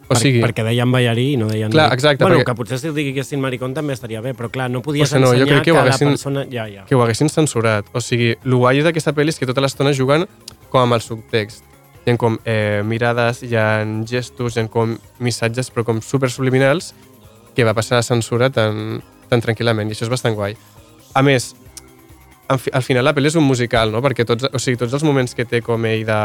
O 0.04 0.12
Per, 0.12 0.18
sigui, 0.20 0.40
perquè 0.44 0.64
deien 0.66 0.90
ballarí 0.92 1.30
i 1.32 1.36
no 1.40 1.46
deien... 1.48 1.70
Clar, 1.72 1.86
exacte, 1.96 2.24
Bueno, 2.24 2.36
perquè- 2.36 2.50
que 2.50 2.54
potser 2.58 2.78
si 2.78 2.90
diguessin 2.92 3.40
maricón 3.40 3.72
també 3.72 3.94
estaria 3.96 4.20
bé, 4.20 4.34
però 4.36 4.50
clar, 4.52 4.66
no 4.70 4.82
podies 4.84 5.08
O 5.08 5.14
sigui, 5.14 5.22
no, 5.22 5.30
jo 5.32 5.32
ensenyar 5.38 5.48
crec 5.54 5.64
que 5.64 5.72
ho 5.72 5.78
haguessin- 5.80 6.10
persona... 6.12 6.42
Ja, 6.52 6.66
ja. 6.68 6.84
que 6.84 6.94
ho 6.94 7.00
haguessin 7.02 7.30
censurat. 7.32 7.88
O 7.96 8.02
sigui, 8.04 8.34
el 8.44 8.54
guai 8.60 8.82
d'aquesta 8.84 9.14
pel·li 9.16 9.32
és 9.32 9.40
que 9.40 9.48
tota 9.48 9.64
l'estona 9.64 9.94
juguen 9.96 10.26
com 10.68 10.82
amb 10.82 10.98
el 10.98 11.00
subtext. 11.00 11.64
Hi 12.04 12.12
ha 12.12 12.18
com 12.20 12.36
eh, 12.44 12.82
mirades, 12.84 13.40
hi 13.48 13.56
ha 13.56 13.80
gestos, 14.04 14.58
hi 14.58 14.60
ha 14.60 14.68
com 14.68 14.92
missatges, 15.24 15.70
però 15.72 15.86
com 15.88 16.02
super 16.04 16.28
subliminals, 16.28 16.92
que 17.56 17.64
va 17.64 17.72
passar 17.72 18.02
a 18.02 18.04
censura 18.04 18.50
tan, 18.52 19.00
tan 19.30 19.40
tranquil·lament, 19.40 19.88
i 19.88 19.96
això 19.96 20.04
és 20.04 20.12
bastant 20.12 20.36
guai. 20.36 20.52
A 21.16 21.22
més, 21.24 21.54
al 22.52 22.82
final 22.84 23.06
la 23.08 23.14
pel·li 23.16 23.30
és 23.32 23.38
un 23.40 23.46
musical, 23.48 23.88
no? 23.94 24.02
perquè 24.04 24.26
tots, 24.28 24.50
o 24.52 24.60
sigui, 24.60 24.76
tots 24.76 24.92
els 24.92 25.04
moments 25.06 25.32
que 25.34 25.46
té 25.48 25.62
com 25.64 25.80
ell 25.88 26.04
de 26.04 26.18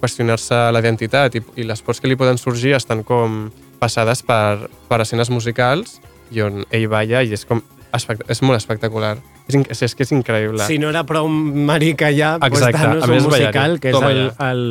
qüestionar-se 0.00 0.58
la 0.72 0.82
identitat 0.82 1.38
i, 1.38 1.44
i 1.56 1.66
les 1.68 1.82
pors 1.82 2.00
que 2.00 2.10
li 2.10 2.18
poden 2.18 2.38
sorgir 2.40 2.76
estan 2.76 3.02
com 3.06 3.46
passades 3.80 4.22
per, 4.26 4.68
per 4.88 5.00
escenes 5.04 5.30
musicals 5.32 5.98
i 6.34 6.42
on 6.44 6.64
ell 6.74 6.86
balla 6.92 7.22
i 7.22 7.32
és 7.36 7.46
com 7.48 7.62
és 7.96 8.42
molt 8.44 8.58
espectacular. 8.58 9.16
És, 9.46 9.54
és, 9.70 9.82
és 9.86 9.94
que 9.94 10.02
és 10.04 10.10
increïble. 10.12 10.64
Si 10.66 10.76
no 10.82 10.90
era 10.90 11.04
prou 11.06 11.28
marica 11.30 12.10
ja, 12.12 12.34
Exacte, 12.42 12.50
pues 12.50 12.74
Thanos 12.74 13.04
a 13.04 13.06
un 13.06 13.12
més 13.12 13.22
és 13.22 13.28
musical, 13.28 13.76
ballarí, 13.76 13.80
que 13.80 13.88
és 13.88 13.94
toma 13.94 14.10
el, 14.10 14.20
ja. 14.26 14.50
el, 14.50 14.62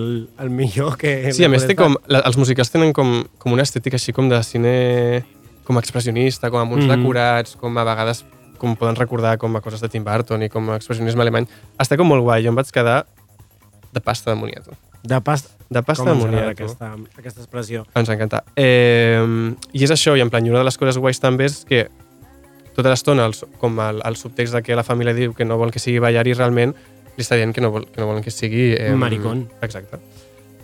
el 0.44 0.52
millor 0.52 0.98
que... 1.00 1.14
Sí, 1.34 1.46
a 1.48 1.50
més 1.50 1.66
té 1.66 1.78
com... 1.80 1.96
La, 2.12 2.22
els 2.28 2.38
musicals 2.38 2.74
tenen 2.74 2.94
com, 2.94 3.16
com 3.42 3.56
una 3.56 3.66
estètica 3.66 3.98
així 3.98 4.14
com 4.14 4.30
de 4.30 4.42
cine 4.46 4.76
com 5.66 5.80
expressionista, 5.82 6.52
com 6.54 6.62
amb 6.62 6.76
uns 6.76 6.86
mm. 6.86 6.98
decorats, 7.00 7.56
com 7.62 7.80
a 7.80 7.88
vegades 7.88 8.26
com 8.60 8.76
poden 8.80 8.96
recordar 9.00 9.38
com 9.40 9.56
a 9.58 9.62
coses 9.64 9.82
de 9.84 9.90
Tim 9.92 10.06
Burton 10.06 10.46
i 10.46 10.52
com 10.52 10.70
a 10.72 10.80
expressionisme 10.80 11.24
alemany. 11.26 11.48
Està 11.82 11.98
com 12.00 12.08
molt 12.12 12.24
guai. 12.24 12.44
Jo 12.46 12.54
em 12.54 12.60
vaig 12.60 12.72
quedar 12.76 13.04
de 13.96 14.04
pasta 14.04 14.32
de 14.32 14.40
moniato. 14.40 14.76
De 15.06 15.20
pasta, 15.22 15.50
De 15.70 15.82
pasta 15.84 16.04
com 16.04 16.12
de 16.18 16.26
moniato. 16.26 16.50
aquesta, 16.50 16.92
aquesta 17.18 17.42
expressió. 17.44 17.86
Ens 17.96 18.10
encanta. 18.10 18.44
Eh, 18.56 19.22
I 19.74 19.84
és 19.86 19.92
això, 19.94 20.16
i 20.18 20.22
en 20.24 20.30
plan, 20.34 20.46
i 20.46 20.50
una 20.50 20.60
de 20.64 20.66
les 20.66 20.78
coses 20.82 20.98
guais 20.98 21.20
també 21.22 21.46
és 21.46 21.62
que 21.66 21.86
tota 22.76 22.90
l'estona, 22.92 23.30
com 23.62 23.80
el, 23.80 24.02
el 24.04 24.16
subtext 24.20 24.54
de 24.58 24.62
que 24.66 24.76
la 24.76 24.84
família 24.84 25.14
diu 25.16 25.34
que 25.34 25.46
no 25.46 25.58
vol 25.62 25.72
que 25.72 25.80
sigui 25.80 26.00
ballari, 26.04 26.34
realment 26.36 26.74
li 27.16 27.24
està 27.24 27.38
dient 27.40 27.54
que 27.56 27.62
no, 27.64 27.70
vol, 27.72 27.86
que 27.88 28.02
no 28.02 28.08
volen 28.10 28.24
que 28.26 28.32
sigui... 28.34 28.74
Eh, 28.76 28.90
Un 28.92 29.00
maricón. 29.00 29.46
Exacte. 29.64 30.02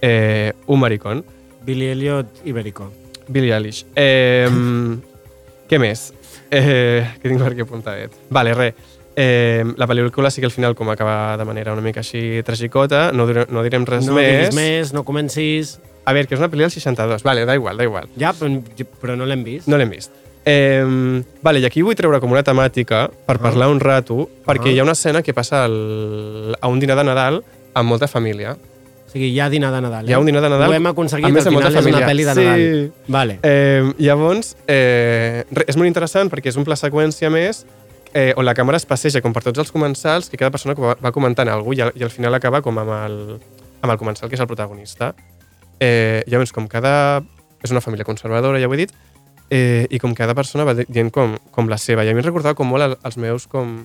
Eh, 0.02 0.52
un 0.68 0.80
maricón. 0.82 1.24
Billy 1.64 1.88
Elliot 1.94 2.42
i 2.44 2.52
Berico. 2.52 2.90
Billie 3.30 3.54
Eilish. 3.56 3.86
Eh, 3.96 4.50
què 5.70 5.80
més? 5.80 6.10
Eh, 6.52 7.06
què 7.22 7.30
tinc 7.30 7.40
per 7.40 7.54
aquí 7.54 7.64
apuntadet? 7.64 8.18
Vale, 8.30 8.54
res. 8.58 8.90
Eh, 9.16 9.64
la 9.76 9.88
pel·lícula 9.88 10.30
sí 10.32 10.40
que 10.42 10.46
al 10.48 10.52
final 10.56 10.74
com 10.76 10.90
acaba 10.90 11.36
de 11.38 11.44
manera 11.46 11.74
una 11.74 11.82
mica 11.82 12.00
així 12.00 12.42
tragicota, 12.48 13.12
no, 13.12 13.26
direm, 13.28 13.46
no 13.52 13.62
direm 13.64 13.86
res 13.86 14.06
no 14.08 14.14
més. 14.16 14.50
diguis 14.50 14.56
més, 14.56 14.94
no 14.94 15.04
comencis... 15.04 15.80
A 16.04 16.14
veure, 16.14 16.26
que 16.28 16.34
és 16.34 16.40
una 16.42 16.48
pel·lícula 16.50 16.70
del 16.72 16.72
62. 16.74 17.22
Vale, 17.24 17.44
da 17.46 17.54
igual, 17.54 17.78
da 17.78 17.84
igual. 17.86 18.08
Ja, 18.18 18.32
però, 18.34 18.50
però 19.02 19.16
no 19.16 19.26
l'hem 19.30 19.44
vist. 19.46 19.68
No 19.70 19.78
l'hem 19.78 19.90
vist. 19.94 20.10
Eh, 20.44 20.82
vale, 21.46 21.60
i 21.62 21.66
aquí 21.68 21.84
vull 21.86 21.94
treure 21.96 22.18
com 22.20 22.32
una 22.34 22.42
temàtica 22.42 23.04
per 23.28 23.36
Ah. 23.36 23.42
parlar 23.44 23.68
un 23.70 23.80
rato, 23.80 24.28
perquè 24.48 24.72
Ah. 24.72 24.74
hi 24.74 24.80
ha 24.80 24.84
una 24.84 24.94
escena 24.98 25.22
que 25.22 25.34
passa 25.36 25.64
al, 25.66 26.56
a 26.60 26.68
un 26.68 26.80
dinar 26.80 26.98
de 26.98 27.04
Nadal 27.04 27.44
amb 27.76 27.88
molta 27.90 28.08
família. 28.08 28.54
O 29.08 29.12
sigui, 29.12 29.28
hi 29.30 29.40
ha 29.40 29.50
dinar 29.50 29.72
de 29.76 29.82
Nadal. 29.82 30.06
Eh? 30.08 30.10
Hi 30.10 30.14
ha 30.14 30.20
un 30.20 30.26
dinar 30.26 30.42
de 30.42 30.50
Nadal 30.50 30.70
Ho 30.72 30.74
hem 30.74 30.88
aconseguit, 30.88 31.26
a 31.26 31.30
més 31.30 31.44
de 31.44 31.50
al 31.52 31.56
final 31.58 31.76
és 31.78 31.86
una 31.86 32.08
pel·li 32.08 32.24
de 32.26 32.34
Sí. 32.34 32.44
Nadal. 32.46 32.92
Vale. 33.08 33.40
Eh, 33.44 33.94
llavors, 34.00 34.56
eh, 34.68 35.44
és 35.68 35.76
molt 35.78 35.88
interessant 35.88 36.32
perquè 36.32 36.48
és 36.48 36.56
un 36.58 36.64
pla 36.64 36.76
seqüència 36.76 37.30
més 37.30 37.66
eh, 38.14 38.34
on 38.38 38.46
la 38.46 38.54
càmera 38.58 38.78
es 38.78 38.86
passeja 38.86 39.22
com 39.22 39.34
per 39.34 39.44
tots 39.44 39.60
els 39.60 39.72
comensals 39.72 40.30
que 40.30 40.38
cada 40.38 40.52
persona 40.52 40.76
va, 40.78 40.96
va 41.02 41.12
comentant 41.16 41.48
alguna 41.50 41.78
i, 41.78 41.82
al- 41.82 41.94
i 41.96 42.04
al 42.04 42.12
final 42.14 42.34
acaba 42.36 42.62
com 42.62 42.78
amb 42.82 42.92
el, 42.98 43.18
amb 43.82 43.92
el 43.94 43.98
comensal, 44.00 44.30
que 44.30 44.36
és 44.36 44.42
el 44.44 44.48
protagonista. 44.50 45.14
Eh, 45.80 46.24
llavors, 46.28 46.52
com 46.54 46.68
cada... 46.68 47.22
És 47.62 47.70
una 47.70 47.82
família 47.82 48.04
conservadora, 48.06 48.58
ja 48.60 48.66
ho 48.68 48.74
he 48.74 48.78
dit, 48.80 48.92
eh, 49.54 49.86
i 49.94 50.00
com 50.02 50.16
cada 50.18 50.34
persona 50.34 50.64
va 50.66 50.74
di- 50.74 50.88
dient 50.90 51.12
com, 51.14 51.36
com 51.54 51.68
la 51.70 51.78
seva. 51.78 52.02
I 52.04 52.10
a 52.10 52.14
mi 52.16 52.22
em 52.24 52.26
recordava 52.26 52.56
com 52.58 52.66
molt 52.68 52.84
el- 52.88 52.98
els 53.06 53.18
meus 53.22 53.46
com 53.48 53.84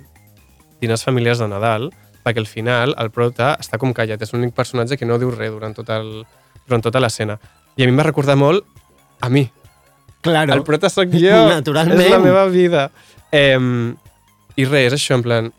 diners 0.80 1.04
familiars 1.04 1.38
de 1.42 1.48
Nadal, 1.48 1.90
perquè 2.24 2.40
al 2.40 2.48
final 2.48 2.94
el 2.98 3.10
prota 3.12 3.52
està 3.60 3.76
com 3.78 3.92
callat, 3.92 4.22
és 4.24 4.32
l'únic 4.32 4.54
personatge 4.56 4.96
que 4.96 5.04
no 5.06 5.18
diu 5.20 5.28
res 5.30 5.52
durant, 5.52 5.74
tot 5.76 5.92
el, 5.92 6.24
durant 6.66 6.82
tota 6.82 7.00
l'escena. 7.04 7.36
I 7.76 7.84
a 7.84 7.86
mi 7.86 7.92
em 7.92 8.00
va 8.00 8.08
recordar 8.08 8.36
molt 8.40 8.64
a 9.20 9.28
mi. 9.28 9.44
Claro. 10.24 10.56
El 10.56 10.64
prota 10.64 10.88
sóc 10.90 11.12
jo. 11.12 11.36
Naturalment. 11.52 12.00
És 12.04 12.10
la 12.10 12.18
meva 12.24 12.46
vida. 12.48 12.88
Eh, 13.30 13.60
I 14.56 14.64
res, 14.64 14.92
és 14.92 14.98
això, 14.98 15.18
en 15.18 15.24
plan... 15.26 15.52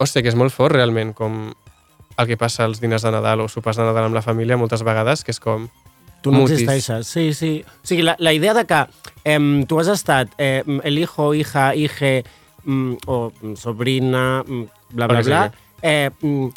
Hòstia, 0.00 0.22
que 0.24 0.30
és 0.32 0.36
molt 0.38 0.52
fort, 0.54 0.72
realment, 0.72 1.12
com 1.12 1.50
el 2.20 2.28
que 2.28 2.36
passa 2.40 2.64
als 2.64 2.80
diners 2.80 3.04
de 3.04 3.12
Nadal 3.12 3.42
o 3.44 3.48
sopars 3.52 3.76
de 3.80 3.84
Nadal 3.84 4.08
amb 4.08 4.16
la 4.16 4.24
família 4.24 4.58
moltes 4.60 4.84
vegades, 4.86 5.24
que 5.24 5.34
és 5.34 5.40
com... 5.40 5.68
Tu 6.20 6.32
no 6.32 6.42
mutis. 6.42 6.60
existeixes, 6.60 7.08
sí, 7.08 7.30
sí. 7.32 7.52
O 7.64 7.88
sigui, 7.88 8.04
la, 8.04 8.14
la 8.20 8.34
idea 8.36 8.52
de 8.56 8.66
que 8.68 8.80
em, 9.24 9.64
tu 9.68 9.78
has 9.80 9.88
estat 9.88 10.32
eh, 10.36 10.60
el 10.84 10.98
hijo, 11.00 11.32
hija, 11.34 11.70
hije, 11.74 12.24
mm, 12.64 13.06
o 13.06 13.32
mm, 13.32 13.54
sobrina, 13.56 14.42
mm, 14.44 14.66
bla, 14.92 15.06
bla, 15.08 15.22
bla, 15.24 15.40
eh, 15.80 16.10
mm, 16.20 16.50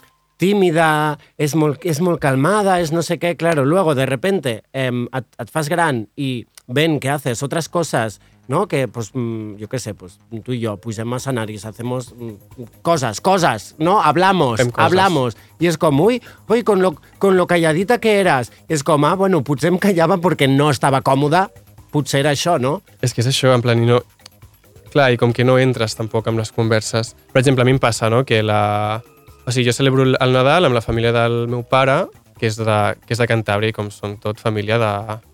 tímida, 0.43 1.17
és 1.39 1.55
molt, 1.55 1.85
és 1.87 2.01
molt 2.03 2.19
calmada, 2.19 2.81
és 2.83 2.91
no 2.91 3.03
sé 3.05 3.15
què, 3.21 3.37
claro, 3.39 3.63
luego 3.63 3.95
de 3.95 4.05
repente 4.09 4.57
em, 4.73 5.05
et, 5.15 5.27
et 5.39 5.51
fas 5.51 5.71
gran 5.71 6.07
i 6.19 6.45
ven 6.67 6.99
que 6.99 7.11
haces 7.13 7.43
otras 7.43 7.69
cosas, 7.69 8.19
¿no? 8.47 8.67
Que, 8.67 8.87
pues, 8.87 9.11
mm, 9.13 9.55
yo 9.55 9.69
qué 9.69 9.79
sé, 9.79 9.93
pues 9.93 10.19
tú 10.43 10.53
y 10.53 10.59
yo 10.59 10.77
pugem 10.77 11.13
a 11.13 11.17
escenaris, 11.17 11.65
hacemos 11.65 12.13
mm, 12.13 12.63
cosas, 12.81 13.21
cosas, 13.21 13.75
¿no? 13.77 14.01
Hablamos, 14.01 14.57
Fem 14.59 14.69
coses. 14.69 14.85
hablamos. 14.85 15.37
I 15.59 15.67
és 15.67 15.77
com, 15.77 15.99
ui, 16.01 16.21
ui, 16.49 16.63
con 16.63 16.81
lo, 16.81 16.95
con 17.19 17.37
lo 17.37 17.47
calladita 17.47 17.99
que 17.99 18.19
eras. 18.19 18.51
És 18.67 18.83
com, 18.83 19.05
ah, 19.05 19.15
bueno, 19.15 19.43
potser 19.43 19.71
em 19.71 19.79
callava 19.79 20.17
perquè 20.19 20.49
no 20.51 20.69
estava 20.71 21.01
còmoda, 21.01 21.49
potser 21.91 22.19
era 22.19 22.33
això, 22.35 22.59
no? 22.59 22.81
És 23.01 23.13
que 23.13 23.21
és 23.23 23.29
això, 23.31 23.53
en 23.55 23.63
plan, 23.63 23.79
i 23.79 23.87
no... 23.87 24.01
Clar, 24.93 25.07
i 25.13 25.17
com 25.17 25.31
que 25.33 25.45
no 25.47 25.55
entres 25.57 25.95
tampoc 25.97 26.27
amb 26.27 26.37
les 26.37 26.51
converses. 26.53 27.15
Per 27.31 27.39
exemple, 27.39 27.63
a 27.63 27.65
mi 27.65 27.71
em 27.73 27.79
passa, 27.79 28.11
no?, 28.13 28.25
que 28.25 28.43
la... 28.43 29.01
O 29.45 29.51
sigui, 29.51 29.65
jo 29.65 29.73
celebro 29.73 30.03
el 30.03 30.17
el 30.21 30.35
Nadal 30.35 30.67
amb 30.67 30.75
la 30.75 30.83
família 30.85 31.11
del 31.15 31.47
meu 31.47 31.63
pare, 31.63 32.03
que 32.37 32.47
és 32.47 32.59
de, 32.59 32.77
que 33.07 33.15
és 33.15 33.19
de 33.19 33.27
Cantàbria, 33.27 33.71
i 33.71 33.75
com 33.75 33.89
són 33.91 34.17
tot 34.21 34.39
família 34.39 34.77
de 34.77 34.91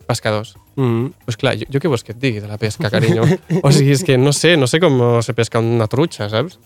pescadors. 0.08 0.56
Mm 0.80 0.86
-hmm. 1.10 1.14
Pues 1.26 1.36
clar, 1.38 1.58
jo, 1.60 1.66
jo 1.74 1.80
què 1.80 1.90
vols 1.90 2.04
que 2.04 2.14
et 2.14 2.20
digui 2.20 2.40
de 2.40 2.48
la 2.48 2.58
pesca, 2.58 2.90
carinyo? 2.94 3.24
o 3.64 3.72
sigui, 3.72 3.92
és 3.92 4.04
que 4.04 4.18
no 4.18 4.32
sé, 4.32 4.56
no 4.58 4.66
sé 4.68 4.80
com 4.80 5.22
se 5.22 5.34
pesca 5.34 5.60
una 5.60 5.88
trutxa, 5.88 6.30
saps? 6.30 6.60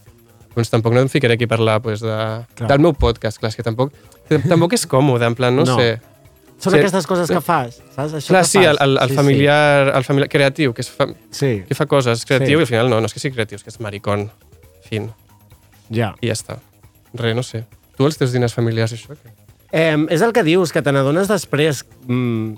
Doncs 0.55 0.69
tampoc 0.69 0.93
no 0.93 0.99
em 1.01 1.09
ficaré 1.09 1.33
aquí 1.33 1.45
a 1.45 1.47
parlar 1.47 1.81
pues, 1.81 1.99
de, 2.01 2.07
Clar. 2.55 2.67
del 2.69 2.79
meu 2.79 2.93
podcast, 2.93 3.39
clar, 3.39 3.49
és 3.49 3.55
que 3.55 3.63
tampoc, 3.63 3.91
que 4.29 4.37
tampoc 4.39 4.73
és 4.73 4.85
còmode, 4.87 5.25
en 5.25 5.33
plan, 5.35 5.55
no, 5.55 5.63
No. 5.65 5.77
sé. 5.77 5.99
Són 6.59 6.73
Sí. 6.73 6.79
aquestes 6.79 7.07
coses 7.07 7.27
que 7.29 7.41
fas, 7.41 7.81
saps? 7.95 8.13
Això 8.13 8.27
Clar, 8.27 8.41
que 8.43 8.47
sí, 8.47 8.57
fas. 8.59 8.67
el, 8.67 8.77
el, 8.79 8.97
el 9.01 9.09
Sí, 9.09 9.15
familiar, 9.15 9.91
el 9.97 10.03
familiar 10.03 10.29
creatiu, 10.29 10.73
que, 10.73 10.81
és 10.81 10.89
fa, 10.91 11.07
Sí. 11.31 11.63
que 11.67 11.73
fa 11.75 11.85
coses 11.87 12.23
creatiu 12.25 12.47
Sí. 12.57 12.59
i 12.59 12.61
al 12.61 12.67
final 12.67 12.89
no, 12.89 12.99
no 12.99 13.05
és 13.07 13.13
que 13.13 13.19
sigui 13.19 13.33
creatiu, 13.33 13.55
és 13.55 13.63
que 13.63 13.69
és 13.69 13.79
maricón, 13.79 14.29
fin, 14.89 15.11
Ja. 15.89 16.15
i 16.21 16.27
ja 16.27 16.33
està. 16.33 16.59
Res, 17.15 17.35
no 17.35 17.41
sé. 17.43 17.65
Tu 17.97 18.05
els 18.05 18.17
teus 18.17 18.31
diners 18.31 18.53
familiars 18.53 18.93
això? 18.93 19.09
Què? 19.09 19.29
Eh, 19.71 20.05
és 20.11 20.21
el 20.21 20.31
que 20.33 20.43
dius, 20.43 20.71
que 20.71 20.81
te 20.83 20.91
n'adones 20.91 21.27
després 21.27 21.83
mm, 22.07 22.53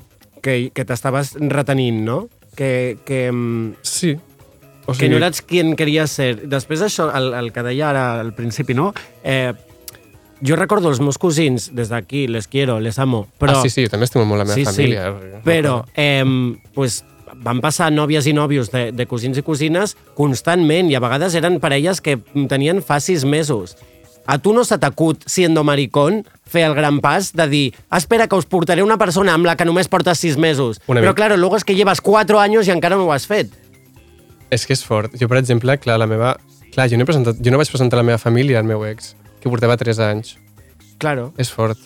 que, 0.45 0.69
que 0.69 0.86
t'estaves 0.86 1.34
retenint, 1.41 2.03
no? 2.05 2.21
Que, 2.55 2.97
que, 3.05 3.31
mm, 3.31 3.81
Sí. 3.81 4.15
O 4.86 4.93
que 4.93 5.10
no 5.10 5.17
eres 5.17 5.41
qui 5.41 5.63
queries 5.73 6.12
ser. 6.13 6.45
Després 6.45 6.84
això, 6.86 7.08
el, 7.17 7.31
el 7.34 7.47
que 7.51 7.63
deia 7.65 7.88
ara 7.89 8.03
al 8.21 8.36
principi, 8.38 8.75
no? 8.77 8.91
Eh, 9.23 9.49
jo 10.45 10.58
recordo 10.60 10.91
els 10.91 11.01
meus 11.01 11.17
cosins, 11.17 11.71
des 11.73 11.89
d'aquí, 11.89 12.27
les 12.29 12.45
quiero, 12.47 12.77
les 12.79 12.99
amo, 13.01 13.23
però... 13.41 13.55
Ah, 13.58 13.63
sí, 13.63 13.71
sí, 13.73 13.88
jo 13.88 13.89
també 13.89 14.05
estimo 14.05 14.27
molt 14.29 14.43
la 14.43 14.47
meva 14.51 14.60
sí, 14.60 14.65
família. 14.67 15.08
Sí, 15.10 15.41
però 15.47 15.79
eh, 15.97 16.21
pues, 16.75 16.99
van 17.41 17.63
passar 17.63 17.89
nòvies 17.93 18.29
i 18.29 18.36
nòvios 18.38 18.69
de, 18.73 18.91
de 18.93 19.08
cosins 19.10 19.41
i 19.41 19.43
cosines 19.45 19.95
constantment 20.13 20.91
i 20.91 20.95
a 20.95 21.01
vegades 21.03 21.34
eren 21.36 21.58
parelles 21.63 22.03
que 22.03 22.19
tenien 22.51 22.84
fa 22.86 22.99
sis 23.01 23.25
mesos. 23.25 23.73
A 24.25 24.38
tu 24.39 24.53
no 24.53 24.63
se 24.65 24.77
t'acut, 24.77 25.21
siendo 25.25 25.63
maricón, 25.63 26.23
fer 26.45 26.63
el 26.65 26.73
gran 26.73 26.99
pas 27.01 27.33
de 27.33 27.47
dir 27.47 27.75
espera, 27.93 28.27
que 28.27 28.35
us 28.35 28.45
portaré 28.45 28.83
una 28.83 28.97
persona 28.97 29.33
amb 29.33 29.45
la 29.45 29.55
que 29.55 29.65
només 29.65 29.88
portes 29.88 30.19
sis 30.19 30.38
mesos. 30.38 30.81
Una 30.88 31.01
Però, 31.01 31.11
mica. 31.11 31.15
claro, 31.15 31.38
luego 31.38 31.57
es 31.57 31.63
que 31.63 31.75
llevas 31.75 32.01
cuatro 32.01 32.39
años 32.39 32.67
i 32.67 32.71
encara 32.71 32.95
no 32.95 33.05
ho 33.05 33.13
has 33.13 33.27
fet. 33.27 33.51
És 34.49 34.65
que 34.65 34.73
és 34.73 34.83
fort. 34.85 35.13
Jo, 35.19 35.27
per 35.27 35.38
exemple, 35.38 35.77
clar, 35.77 35.99
la 35.99 36.07
meva... 36.07 36.38
Clar, 36.73 36.89
jo 36.89 36.97
no, 36.97 37.03
he 37.03 37.09
presentat, 37.09 37.38
jo 37.39 37.51
no 37.51 37.57
vaig 37.57 37.69
presentar 37.71 37.97
la 37.97 38.03
meva 38.03 38.17
família 38.17 38.59
al 38.59 38.65
meu 38.67 38.83
ex, 38.85 39.13
que 39.41 39.49
portava 39.49 39.77
3 39.77 39.99
anys. 40.09 40.35
Claro. 40.97 41.33
És 41.38 41.51
fort. 41.51 41.79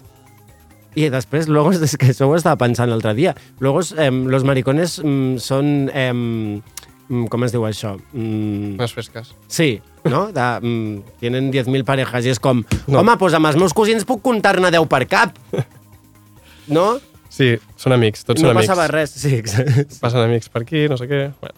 Y 0.95 1.10
después, 1.10 1.47
luego, 1.47 1.71
es 1.71 1.97
que 1.97 2.08
eso 2.08 2.28
ho 2.28 2.36
estaba 2.36 2.58
pensando 2.58 2.95
el 2.95 2.99
otro 2.99 3.13
día, 3.13 3.36
luego 3.60 3.82
em, 3.97 4.25
los 4.25 4.43
maricones 4.43 4.99
mm, 5.04 5.38
son, 5.38 5.91
em, 5.93 6.62
mm, 7.10 7.26
¿cómo 7.28 7.45
es 7.45 7.52
diu 7.52 7.65
això? 7.67 7.98
Mm, 8.13 8.76
Unes 8.80 8.93
fresques. 8.93 9.34
Sí, 9.48 9.82
no? 10.06 10.32
De, 10.32 10.45
mm, 10.62 11.19
tienen 11.19 11.52
10.000 11.52 11.84
parejas 11.84 12.26
i 12.26 12.30
és 12.30 12.39
com, 12.39 12.63
No. 12.88 12.93
no. 12.93 13.00
home, 13.02 13.17
doncs 13.19 13.34
amb 13.36 13.50
els 13.52 13.58
meus 13.58 13.74
cosins 13.74 14.06
puc 14.06 14.22
comptar-ne 14.24 14.72
10 14.72 14.88
per 14.88 15.06
cap. 15.08 15.36
No? 16.69 17.00
Sí, 17.34 17.56
són 17.82 17.93
amics, 17.95 18.24
tots 18.28 18.41
no 18.41 18.50
són 18.50 18.58
amics. 18.58 18.67
passava 18.69 18.88
res. 18.91 19.10
Sí, 19.17 19.32
exacte. 19.39 19.86
Passen 20.02 20.22
amics 20.22 20.50
per 20.54 20.62
aquí, 20.65 20.84
no 20.89 20.98
sé 21.00 21.08
què... 21.10 21.19
Bueno, 21.41 21.56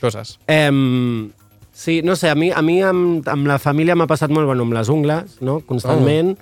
coses. 0.00 0.34
Em, 0.50 1.30
sí, 1.72 2.02
no 2.04 2.16
sé, 2.16 2.28
a 2.28 2.34
mi, 2.36 2.50
a 2.52 2.60
mi 2.64 2.78
amb, 2.84 3.26
amb 3.30 3.48
la 3.48 3.56
família 3.62 3.96
m'ha 3.96 4.08
passat 4.10 4.32
molt, 4.32 4.44
bueno, 4.50 4.66
amb 4.68 4.76
les 4.76 4.90
ungles, 4.92 5.38
no? 5.44 5.60
Constantment. 5.64 6.34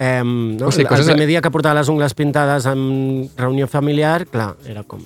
Em, 0.00 0.30
no? 0.56 0.68
O 0.68 0.72
sigui, 0.72 0.86
el 0.86 0.92
coses- 0.94 1.10
primer 1.12 1.26
dia 1.28 1.42
que 1.44 1.50
portava 1.52 1.76
les 1.82 1.88
ungles 1.92 2.14
pintades 2.16 2.64
en 2.70 3.28
reunió 3.36 3.68
familiar, 3.68 4.24
clar, 4.32 4.54
era 4.64 4.84
com... 4.88 5.02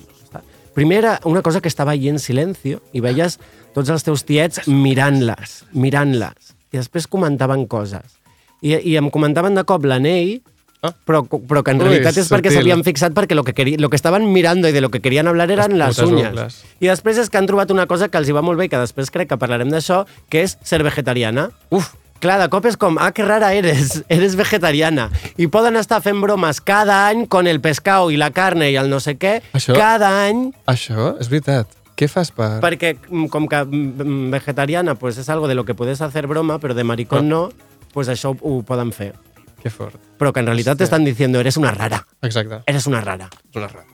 Primer 0.75 0.97
era 0.99 1.19
una 1.23 1.41
cosa 1.41 1.61
que 1.61 1.69
estava 1.71 1.91
allí 1.95 2.09
en 2.11 2.19
silencio 2.19 2.81
i 2.93 2.99
veies 3.01 3.39
tots 3.73 3.89
els 3.89 4.03
teus 4.03 4.25
tiets 4.27 4.67
mirant-les, 4.67 5.61
mirant-les. 5.71 6.51
I 6.75 6.81
després 6.81 7.07
comentaven 7.07 7.65
coses. 7.71 8.19
I, 8.61 8.75
i 8.83 8.97
em 8.99 9.07
comentaven 9.13 9.55
de 9.55 9.63
cop 9.67 9.85
l'anell, 9.87 10.41
Ah. 10.85 10.91
però, 11.07 11.23
però 11.25 11.63
que 11.65 11.71
en 11.73 11.79
Ui, 11.81 11.87
realitat 11.87 12.13
és 12.19 12.27
perquè 12.29 12.51
subtil. 12.51 12.59
s'havien 12.59 12.83
fixat 12.85 13.13
perquè 13.15 13.33
lo 13.33 13.41
que, 13.43 13.55
querí, 13.57 13.71
lo 13.81 13.89
que 13.89 13.95
estaven 13.97 14.27
mirando 14.31 14.67
i 14.69 14.71
de 14.75 14.81
lo 14.83 14.91
que 14.93 14.99
querían 15.01 15.25
hablar 15.25 15.49
eren 15.49 15.79
Les 15.79 15.97
les 15.97 15.99
uñas. 16.05 16.27
ungles. 16.29 16.57
I 16.79 16.85
després 16.91 17.17
és 17.17 17.31
que 17.31 17.39
han 17.39 17.47
trobat 17.47 17.71
una 17.73 17.87
cosa 17.87 18.09
que 18.09 18.19
els 18.19 18.29
hi 18.29 18.35
va 18.35 18.43
molt 18.45 18.59
bé 18.59 18.65
i 18.67 18.69
que 18.69 18.77
després 18.77 19.09
crec 19.09 19.29
que 19.31 19.37
parlarem 19.41 19.71
d'això, 19.73 20.03
que 20.29 20.43
és 20.43 20.59
ser 20.61 20.83
vegetariana. 20.85 21.47
Uf, 21.71 21.95
clar, 22.25 22.39
de 22.41 22.49
cop 22.51 22.65
és 22.67 22.75
com, 22.81 22.97
ah, 22.99 23.11
que 23.15 23.23
rara 23.25 23.53
eres, 23.55 24.01
eres 24.15 24.35
vegetariana. 24.35 25.07
I 25.37 25.47
poden 25.53 25.77
estar 25.79 26.01
fent 26.03 26.19
bromes 26.23 26.59
cada 26.65 27.05
any 27.07 27.25
con 27.31 27.47
el 27.47 27.61
pescado 27.63 28.09
i 28.11 28.17
la 28.19 28.31
carne 28.35 28.71
i 28.73 28.77
el 28.81 28.89
no 28.91 28.99
sé 29.03 29.15
què, 29.21 29.39
Això- 29.53 29.77
cada 29.77 30.11
any, 30.25 30.49
Això 30.71 31.13
és 31.21 31.29
veritat. 31.31 31.69
Què 31.95 32.09
fas 32.11 32.33
per...? 32.35 32.57
Perquè 32.59 32.97
mm, 32.97 33.29
com 33.31 33.45
que 33.47 33.61
mm, 33.63 34.27
vegetariana 34.33 34.97
pues, 34.99 35.15
és 35.21 35.29
algo 35.31 35.47
de 35.47 35.55
lo 35.55 35.63
que 35.63 35.77
puedes 35.79 36.01
hacer 36.03 36.25
broma, 36.27 36.57
però 36.59 36.75
de 36.75 36.83
maricón 36.83 37.29
no, 37.31 37.45
pues 37.93 38.09
això 38.11 38.33
ho, 38.33 38.37
ho 38.43 38.63
poden 38.67 38.91
fer. 38.91 39.13
Que 39.63 39.71
fort. 39.71 39.95
Però 40.19 40.33
que 40.35 40.43
en 40.43 40.49
realitat 40.51 40.77
t'estan 40.77 41.05
diciendo 41.07 41.39
eres 41.39 41.55
una 41.57 41.71
rara. 41.71 42.03
Exacte. 42.21 42.59
Eres 42.67 42.85
una 42.85 42.99
rara. 43.01 43.29
Una 43.55 43.69
rata. 43.71 43.87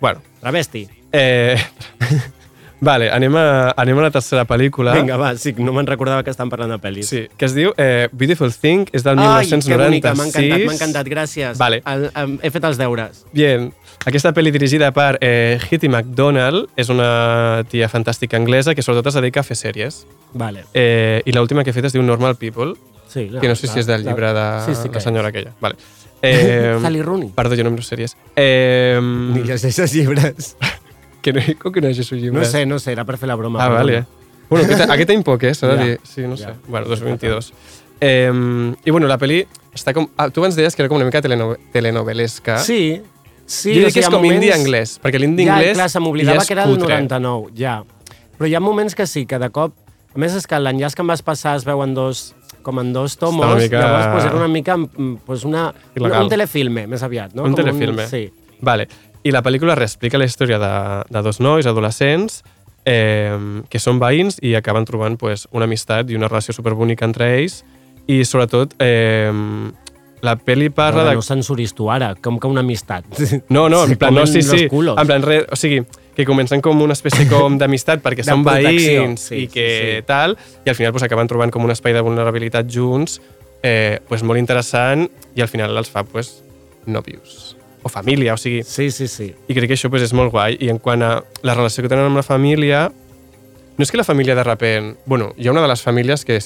Bueno. 0.00 0.20
Travesti. 0.40 0.88
Eh... 1.12 1.56
vale, 2.84 3.08
anem 3.10 3.34
a, 3.40 3.70
anem 3.80 3.98
a 3.98 4.02
la 4.06 4.10
tercera 4.14 4.44
pel·lícula. 4.46 4.92
Vinga, 4.98 5.16
va, 5.20 5.32
sí, 5.40 5.54
no 5.58 5.72
me'n 5.72 5.86
recordava 5.88 6.22
que 6.22 6.30
estan 6.30 6.50
parlant 6.52 6.70
de 6.74 6.78
pel·lis. 6.82 7.08
Sí, 7.08 7.24
que 7.36 7.48
es 7.48 7.54
diu 7.56 7.72
eh, 7.76 8.08
Beautiful 8.12 8.52
Thing, 8.52 8.84
és 8.92 9.02
del 9.06 9.18
Ai, 9.18 9.46
que 9.48 9.56
1996. 9.56 9.80
bonica, 9.88 10.14
m'ha 10.14 10.26
encantat, 10.28 10.66
m'ha 10.68 10.76
encantat, 10.76 11.10
gràcies. 11.10 11.58
Vale. 11.58 11.80
El, 11.86 12.06
el, 12.14 12.36
he 12.42 12.50
fet 12.54 12.64
els 12.70 12.78
deures. 12.78 13.24
Bien. 13.32 13.72
Aquesta 14.04 14.34
pel·li 14.36 14.50
dirigida 14.52 14.90
per 14.92 15.16
eh, 15.24 15.58
Hitty 15.70 15.88
McDonald 15.88 16.68
és 16.76 16.90
una 16.92 17.64
tia 17.70 17.88
fantàstica 17.88 18.36
anglesa 18.36 18.74
que 18.76 18.82
sobretot 18.84 19.08
es 19.08 19.14
dedica 19.20 19.40
a 19.40 19.46
fer 19.48 19.56
sèries. 19.56 20.02
Vale. 20.34 20.66
Eh, 20.74 21.22
I 21.24 21.32
l'última 21.32 21.64
que 21.64 21.70
he 21.70 21.76
fet 21.76 21.86
es 21.88 21.94
diu 21.96 22.02
Normal 22.04 22.36
People, 22.36 22.74
Sí, 23.08 23.28
la- 23.30 23.40
que 23.40 23.48
no 23.48 23.54
sé 23.54 23.68
la- 23.68 23.72
si 23.72 23.78
és 23.80 23.86
del 23.86 24.02
llibre 24.04 24.32
de 24.34 24.46
sí, 24.66 24.74
sí 24.74 24.88
que 24.88 24.96
la 24.98 25.00
senyora 25.00 25.28
és. 25.28 25.34
aquella. 25.34 25.52
Vale. 25.60 25.76
Eh, 26.26 26.78
Sally 26.80 27.02
Rooney. 27.02 27.28
Perdó, 27.36 27.54
jo 27.54 27.64
no 27.64 27.70
miro 27.70 27.82
sèries. 27.84 28.14
Eh, 28.34 28.98
Ni 29.02 29.42
llegeixes 29.44 29.92
llibres. 29.92 30.54
que 31.24 31.32
no, 31.32 31.40
com 31.62 31.72
que 31.72 31.80
no 31.80 31.88
llegeixo 31.88 32.14
llibres? 32.20 32.36
No 32.36 32.44
sé, 32.50 32.66
no 32.68 32.78
sé, 32.78 32.92
era 32.92 33.04
per 33.08 33.16
fer 33.18 33.28
la 33.30 33.34
broma. 33.40 33.62
Ah, 33.64 33.70
vale. 33.72 34.02
Bueno, 34.50 34.66
aquest, 34.68 34.84
aquest 34.92 35.10
any 35.14 35.22
poc, 35.24 35.42
eh? 35.48 35.54
S'ha 35.56 35.70
de 35.72 35.76
Ja, 35.80 35.84
dir. 35.88 35.96
Sí, 36.04 36.22
no 36.28 36.36
sé. 36.36 36.50
ja. 36.52 36.54
Bueno, 36.68 36.86
2022. 36.92 37.52
Eh, 38.04 38.30
I 38.84 38.90
bueno, 38.92 39.08
la 39.08 39.16
pel·li 39.18 39.40
està 39.74 39.94
com... 39.96 40.06
Ah, 40.20 40.28
tu 40.28 40.42
abans 40.44 40.56
deies 40.58 40.76
que 40.76 40.82
era 40.84 40.90
com 40.92 40.98
una 41.00 41.06
mica 41.08 41.22
teleno 41.24 41.54
telenovelesca. 41.72 42.58
Sí, 42.60 43.00
sí. 43.46 43.72
jo 43.72 43.80
o 43.80 43.80
diria 43.80 43.92
que 43.94 44.00
és 44.04 44.08
com 44.10 44.20
moments- 44.20 44.36
indie 44.42 44.52
anglès, 44.52 44.98
perquè 45.00 45.18
l'indie 45.22 45.46
ja, 45.48 45.56
anglès 45.56 45.78
clar, 45.78 45.88
se 45.88 45.98
ja 45.98 46.02
m'oblidava 46.04 46.42
és 46.42 46.48
que 46.50 46.54
era 46.58 46.66
el 46.68 46.74
cutre. 46.76 46.98
99, 47.00 47.54
ja. 47.58 47.78
Però 48.36 48.48
hi 48.50 48.54
ha 48.58 48.60
moments 48.60 48.94
que 48.98 49.06
sí, 49.06 49.24
que 49.30 49.38
de 49.40 49.48
cop... 49.54 49.72
A 50.14 50.18
més, 50.22 50.34
és 50.38 50.44
que 50.46 50.58
l'enllaç 50.62 50.94
que 50.94 51.02
em 51.02 51.08
vas 51.10 51.22
passar 51.26 51.56
es 51.58 51.64
veuen 51.66 51.90
dos 51.96 52.34
com 52.62 52.78
en 52.80 52.92
dos 52.94 53.16
tomos, 53.18 53.44
una 53.48 53.56
mica- 53.58 53.80
llavors 53.80 54.06
pues, 54.12 54.24
era 54.28 54.36
una 54.38 54.46
mica 54.48 54.76
mm, 54.76 55.16
pues, 55.26 55.42
una, 55.44 55.64
Il·legal. 55.96 56.22
un 56.22 56.28
telefilme, 56.30 56.84
més 56.86 57.02
aviat. 57.02 57.32
No? 57.34 57.42
Un 57.48 57.52
Com 57.56 57.64
telefilme. 57.64 58.06
sí. 58.08 58.28
Vale. 58.60 58.86
I 59.24 59.32
la 59.32 59.42
pel·lícula 59.44 59.76
reexplica 59.78 60.20
la 60.20 60.28
història 60.28 60.58
de, 60.60 60.74
de 61.08 61.22
dos 61.24 61.40
nois 61.40 61.66
adolescents 61.66 62.42
eh, 62.84 63.62
que 63.72 63.80
són 63.80 64.00
veïns 64.02 64.36
i 64.44 64.54
acaben 64.58 64.84
trobant 64.84 65.16
pues, 65.20 65.46
una 65.52 65.68
amistat 65.68 66.12
i 66.12 66.18
una 66.18 66.28
relació 66.28 66.54
superbonica 66.56 67.08
entre 67.08 67.30
ells 67.38 67.62
i 68.06 68.20
sobretot 68.28 68.76
eh, 68.84 69.32
la 70.24 70.36
pel·li 70.40 70.70
parla 70.72 71.02
Però 71.02 71.10
de... 71.10 71.18
no 71.18 71.24
censuris 71.24 71.74
tu 71.76 71.90
ara, 71.92 72.14
com 72.20 72.38
que 72.40 72.48
una 72.48 72.62
amistat. 72.64 73.06
No, 73.48 73.68
no, 73.68 73.84
en 73.84 73.96
plan, 74.00 74.14
no, 74.14 74.26
sí, 74.26 74.42
sí. 74.42 74.66
En 74.68 75.06
plan, 75.06 75.24
re, 75.24 75.42
o 75.52 75.56
sigui, 75.56 75.82
que 76.16 76.24
comencen 76.24 76.62
com 76.64 76.80
una 76.84 76.96
espècie 76.96 77.26
com 77.28 77.56
d'amistat 77.60 78.04
perquè 78.04 78.24
De 78.24 78.30
són 78.30 78.44
veïns 78.46 79.28
sí, 79.30 79.44
i 79.44 79.48
que 79.52 79.66
sí, 79.68 79.90
sí. 79.98 80.06
tal, 80.08 80.38
i 80.64 80.72
al 80.72 80.78
final 80.78 80.94
pues, 80.96 81.04
acaben 81.06 81.30
trobant 81.30 81.52
com 81.54 81.64
un 81.64 81.74
espai 81.74 81.96
de 81.96 82.04
vulnerabilitat 82.04 82.70
junts, 82.70 83.20
eh, 83.62 84.00
pues, 84.08 84.24
molt 84.24 84.40
interessant, 84.40 85.08
i 85.34 85.44
al 85.44 85.52
final 85.52 85.76
els 85.76 85.92
fa 85.92 86.06
pues, 86.08 86.38
nòvios. 86.86 87.53
O 87.84 87.92
família, 87.92 88.32
o 88.32 88.40
sigui... 88.40 88.62
Sí, 88.64 88.88
sí, 88.90 89.06
sí. 89.12 89.30
I 89.46 89.54
crec 89.56 89.68
que 89.68 89.76
això 89.76 89.90
pues, 89.92 90.02
és 90.06 90.14
molt 90.16 90.32
guai. 90.32 90.56
I 90.56 90.70
en 90.72 90.80
quant 90.80 91.04
a 91.04 91.18
la 91.44 91.56
relació 91.56 91.84
que 91.84 91.90
tenen 91.92 92.08
amb 92.08 92.16
la 92.16 92.24
família, 92.24 92.86
no 93.76 93.84
és 93.84 93.90
que 93.92 94.00
la 94.00 94.06
família 94.08 94.34
de 94.34 94.44
repent... 94.46 94.94
Bueno, 95.04 95.32
hi 95.36 95.48
ha 95.48 95.52
una 95.52 95.62
de 95.62 95.68
les 95.68 95.82
famílies 95.84 96.24
que, 96.24 96.38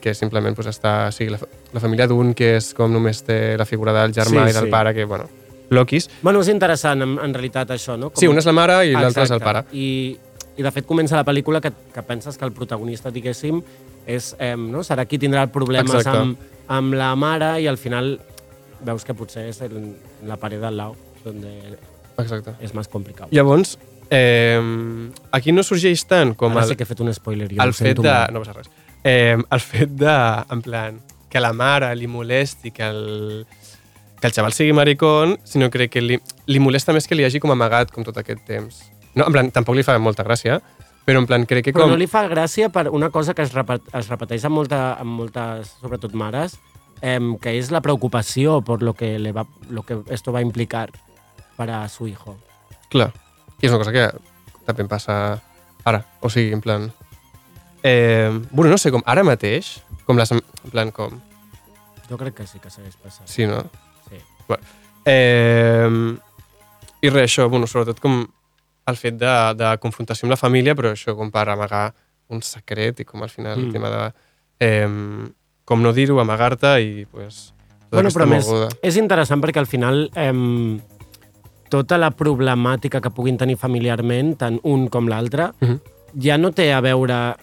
que 0.00 0.14
simplement 0.14 0.56
pues, 0.56 0.70
està... 0.72 1.08
O 1.10 1.14
sigui, 1.14 1.34
la, 1.34 1.40
la 1.74 1.82
família 1.84 2.06
d'un 2.08 2.32
que 2.38 2.54
és 2.56 2.70
com 2.76 2.92
només 2.92 3.20
té 3.26 3.58
la 3.60 3.66
figura 3.68 3.92
del 3.96 4.16
germà 4.16 4.46
Sí, 4.46 4.54
i 4.54 4.56
del 4.56 4.70
sí. 4.70 4.72
pare, 4.72 4.94
que, 4.96 5.04
bueno, 5.04 5.28
loquis. 5.70 6.08
Bueno, 6.22 6.40
és 6.40 6.48
interessant, 6.52 7.02
en, 7.02 7.18
en 7.22 7.34
realitat, 7.34 7.74
això, 7.74 7.98
no? 7.98 8.12
Sí, 8.16 8.28
una 8.30 8.40
és 8.40 8.48
la 8.48 8.54
mare 8.56 8.78
i 8.86 8.94
l'altra 8.96 9.26
és 9.26 9.34
el 9.34 9.42
pare. 9.42 9.66
I, 9.72 9.88
I, 10.56 10.62
de 10.62 10.72
fet, 10.72 10.86
comença 10.88 11.18
la 11.18 11.26
pel·lícula 11.26 11.60
que, 11.60 11.72
que 11.92 12.06
penses 12.06 12.38
que 12.38 12.46
el 12.46 12.54
protagonista, 12.56 13.12
diguéssim, 13.12 13.60
és, 14.06 14.32
eh, 14.38 14.54
no? 14.56 14.84
serà 14.86 15.04
qui 15.10 15.18
tindrà 15.18 15.46
problemes 15.52 15.92
Exacte. 15.92 16.22
amb, 16.22 16.48
amb 16.72 16.96
la 16.96 17.12
mare 17.18 17.56
i 17.62 17.66
al 17.68 17.76
final 17.76 18.14
veus 18.86 19.04
que 19.04 19.14
potser 19.16 19.48
és 19.50 19.60
el, 19.64 19.76
la 20.28 20.38
paret 20.40 20.62
del 20.62 20.76
lau, 20.76 20.96
donde 21.24 21.52
Exacte. 22.18 22.56
és 22.60 22.74
més 22.74 22.88
complicat. 22.88 23.30
Llavors, 23.34 23.76
eh, 24.10 24.60
aquí 25.32 25.52
no 25.52 25.64
sorgeix 25.66 26.06
tant 26.08 26.34
com 26.38 26.54
Ara 26.54 26.64
el, 26.64 26.72
sí 26.72 26.78
que 26.78 26.86
he 26.86 26.90
fet 26.90 27.02
un 27.04 27.12
spoiler, 27.14 27.50
jo 27.52 27.62
el 27.62 27.74
fet 27.76 28.00
de... 28.00 28.08
molt. 28.08 28.34
No 28.34 28.42
passa 28.44 28.56
res. 28.58 28.72
Eh, 29.06 29.36
el 29.38 29.62
fet 29.62 29.92
de, 30.00 30.16
en 30.50 30.62
plan, 30.62 31.00
que 31.30 31.42
la 31.42 31.52
mare 31.52 31.92
li 31.94 32.08
molesti 32.10 32.72
que 32.74 32.86
el, 32.86 33.46
que 34.20 34.26
el 34.26 34.34
xaval 34.34 34.54
sigui 34.56 34.74
maricón, 34.74 35.36
sinó 35.44 35.70
crec 35.70 35.92
que 35.96 36.02
li, 36.02 36.18
li 36.46 36.62
molesta 36.62 36.94
més 36.96 37.06
que 37.06 37.18
li 37.18 37.26
hagi 37.26 37.42
com 37.42 37.52
amagat 37.54 37.92
com 37.94 38.06
tot 38.06 38.18
aquest 38.22 38.42
temps. 38.48 38.82
No, 39.14 39.26
en 39.26 39.32
plan, 39.32 39.50
tampoc 39.54 39.78
li 39.78 39.84
fa 39.86 39.96
molta 40.02 40.24
gràcia, 40.26 40.60
però 41.06 41.22
en 41.22 41.28
plan, 41.28 41.44
crec 41.46 41.68
que 41.68 41.72
Però 41.76 41.86
com... 41.86 41.94
no 41.94 42.00
li 42.00 42.08
fa 42.10 42.24
gràcia 42.28 42.68
per 42.74 42.88
una 42.90 43.12
cosa 43.14 43.34
que 43.34 43.44
es, 43.46 43.52
repet, 43.54 43.84
es 43.94 44.08
repeteix 44.10 44.44
amb, 44.48 44.58
molta, 44.58 44.80
amb 44.98 45.20
moltes, 45.20 45.76
sobretot 45.80 46.16
mares, 46.18 46.58
eh, 47.02 47.20
que 47.40 47.56
és 47.58 47.70
la 47.70 47.82
preocupació 47.82 48.60
por 48.62 48.82
lo 48.82 48.94
que, 48.94 49.18
le 49.18 49.32
va, 49.32 49.46
lo 49.68 49.82
que 49.82 50.00
esto 50.10 50.32
va 50.32 50.40
a 50.40 50.42
implicar 50.42 50.90
para 51.56 51.88
su 51.88 52.06
hijo. 52.06 52.36
Clar. 52.88 53.12
I 53.60 53.66
és 53.66 53.72
una 53.72 53.80
cosa 53.80 53.92
que 53.92 54.04
també 54.66 54.84
em 54.84 54.88
passa 54.90 55.40
ara. 55.84 56.04
O 56.20 56.30
sigui, 56.32 56.52
en 56.52 56.60
plan... 56.60 56.90
Eh, 57.82 58.30
bueno, 58.50 58.70
no 58.70 58.78
sé, 58.78 58.90
com 58.92 59.04
ara 59.06 59.24
mateix, 59.24 59.78
com 60.04 60.18
les... 60.18 60.32
En 60.32 60.42
plan, 60.72 60.92
com... 60.92 61.20
Jo 62.06 62.18
crec 62.20 62.36
que 62.40 62.46
sí 62.46 62.60
que 62.62 62.70
segueix 62.70 62.96
passant. 63.00 63.26
Sí, 63.30 63.46
no? 63.48 63.62
Sí. 64.10 64.20
Bueno, 64.46 64.62
eh, 65.08 65.88
I 67.02 67.10
res, 67.10 67.30
això, 67.30 67.48
bueno, 67.48 67.68
sobretot 67.70 68.00
com 68.02 68.24
el 68.86 68.98
fet 69.00 69.16
de, 69.18 69.32
de 69.58 69.72
confrontació 69.82 70.26
amb 70.26 70.34
la 70.36 70.40
família, 70.40 70.76
però 70.78 70.92
això 70.94 71.16
com 71.18 71.32
per 71.34 71.48
amagar 71.50 71.88
un 72.32 72.42
secret 72.42 73.02
i 73.02 73.08
com 73.08 73.22
al 73.22 73.32
final. 73.32 73.58
Mm. 73.58 73.66
el 73.66 73.72
tema 73.74 73.90
de... 73.94 74.04
Eh, 74.60 75.32
com 75.66 75.82
no 75.82 75.92
dir-ho, 75.92 76.20
amagar-te 76.22 76.76
i 76.82 77.06
pues, 77.10 77.50
tota 77.90 77.98
Bueno, 78.00 78.12
però 78.14 78.26
més, 78.30 78.48
és 78.86 78.96
interessant 79.00 79.42
perquè 79.42 79.60
al 79.62 79.66
final 79.70 80.06
eh, 80.14 80.32
tota 81.70 81.98
la 81.98 82.12
problemàtica 82.14 83.00
que 83.02 83.10
puguin 83.10 83.38
tenir 83.38 83.58
familiarment, 83.58 84.36
tant 84.38 84.60
un 84.62 84.86
com 84.88 85.08
l'altre, 85.10 85.50
Mhm. 85.60 85.80
ja 86.22 86.38
no 86.38 86.52
té 86.54 86.72
a 86.72 86.80
veure 86.80 87.36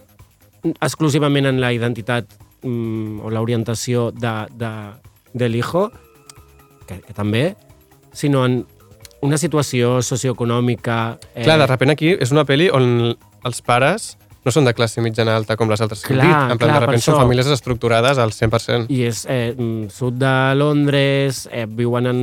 exclusivament 0.82 1.46
en 1.46 1.60
la 1.60 1.74
identitat 1.76 2.26
mm, 2.64 3.20
o 3.24 3.30
l'orientació 3.30 4.12
de, 4.16 4.32
de, 4.56 4.72
de 5.34 5.50
l'hijo, 5.50 5.90
que, 6.88 7.02
que 7.04 7.14
també, 7.14 7.56
sinó 8.14 8.46
en 8.46 8.64
una 9.24 9.38
situació 9.38 10.02
socioeconòmica... 10.02 11.18
Eh, 11.36 11.44
Clar, 11.44 11.58
de 11.60 11.68
repent 11.68 11.92
aquí 11.92 12.14
és 12.20 12.32
una 12.32 12.46
pel·li 12.48 12.70
on 12.72 13.14
els 13.44 13.62
pares 13.64 14.14
no 14.44 14.52
són 14.52 14.66
de 14.68 14.74
classe 14.76 15.02
mitjana 15.02 15.36
alta 15.40 15.56
com 15.56 15.70
les 15.72 15.82
altres 15.82 16.02
que 16.04 16.14
hem 16.14 16.20
Clar, 16.20 16.28
dit. 16.28 16.52
En 16.52 16.58
plan, 16.58 16.70
clar, 16.70 16.74
de 16.74 16.80
per 16.86 16.88
repent 16.90 17.04
són 17.06 17.20
famílies 17.22 17.48
estructurades 17.48 18.18
al 18.20 18.34
100%. 18.36 18.90
I 18.92 19.02
és 19.08 19.26
eh, 19.30 19.54
mm, 19.56 19.90
sud 19.94 20.18
de 20.20 20.34
Londres, 20.60 21.48
eh, 21.52 21.66
viuen 21.70 22.08
en 22.12 22.20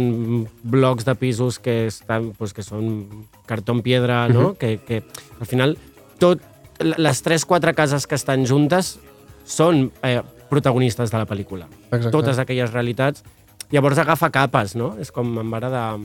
blocs 0.62 1.04
de 1.08 1.14
pisos 1.14 1.58
que, 1.58 1.86
estan, 1.86 2.32
pues, 2.36 2.52
que 2.52 2.62
són 2.62 3.26
cartó 3.46 3.74
piedra, 3.82 4.28
no? 4.28 4.50
Mhm. 4.50 4.56
que, 4.56 4.78
que 4.84 5.02
al 5.40 5.46
final 5.46 5.78
tot, 6.18 6.40
les 6.80 7.22
tres, 7.22 7.44
quatre 7.44 7.74
cases 7.74 8.06
que 8.06 8.14
estan 8.14 8.46
juntes 8.46 8.98
són 9.44 9.90
eh, 10.02 10.20
protagonistes 10.50 11.10
de 11.10 11.18
la 11.18 11.26
pel·lícula. 11.26 11.68
Exacte. 11.90 12.10
Totes 12.10 12.38
aquelles 12.38 12.72
realitats. 12.72 13.24
Llavors 13.70 13.98
agafa 14.02 14.30
capes, 14.34 14.74
no? 14.76 14.96
És 14.98 15.12
com 15.14 15.38
em 15.38 15.52
va 15.52 15.60
agradar 15.60 15.98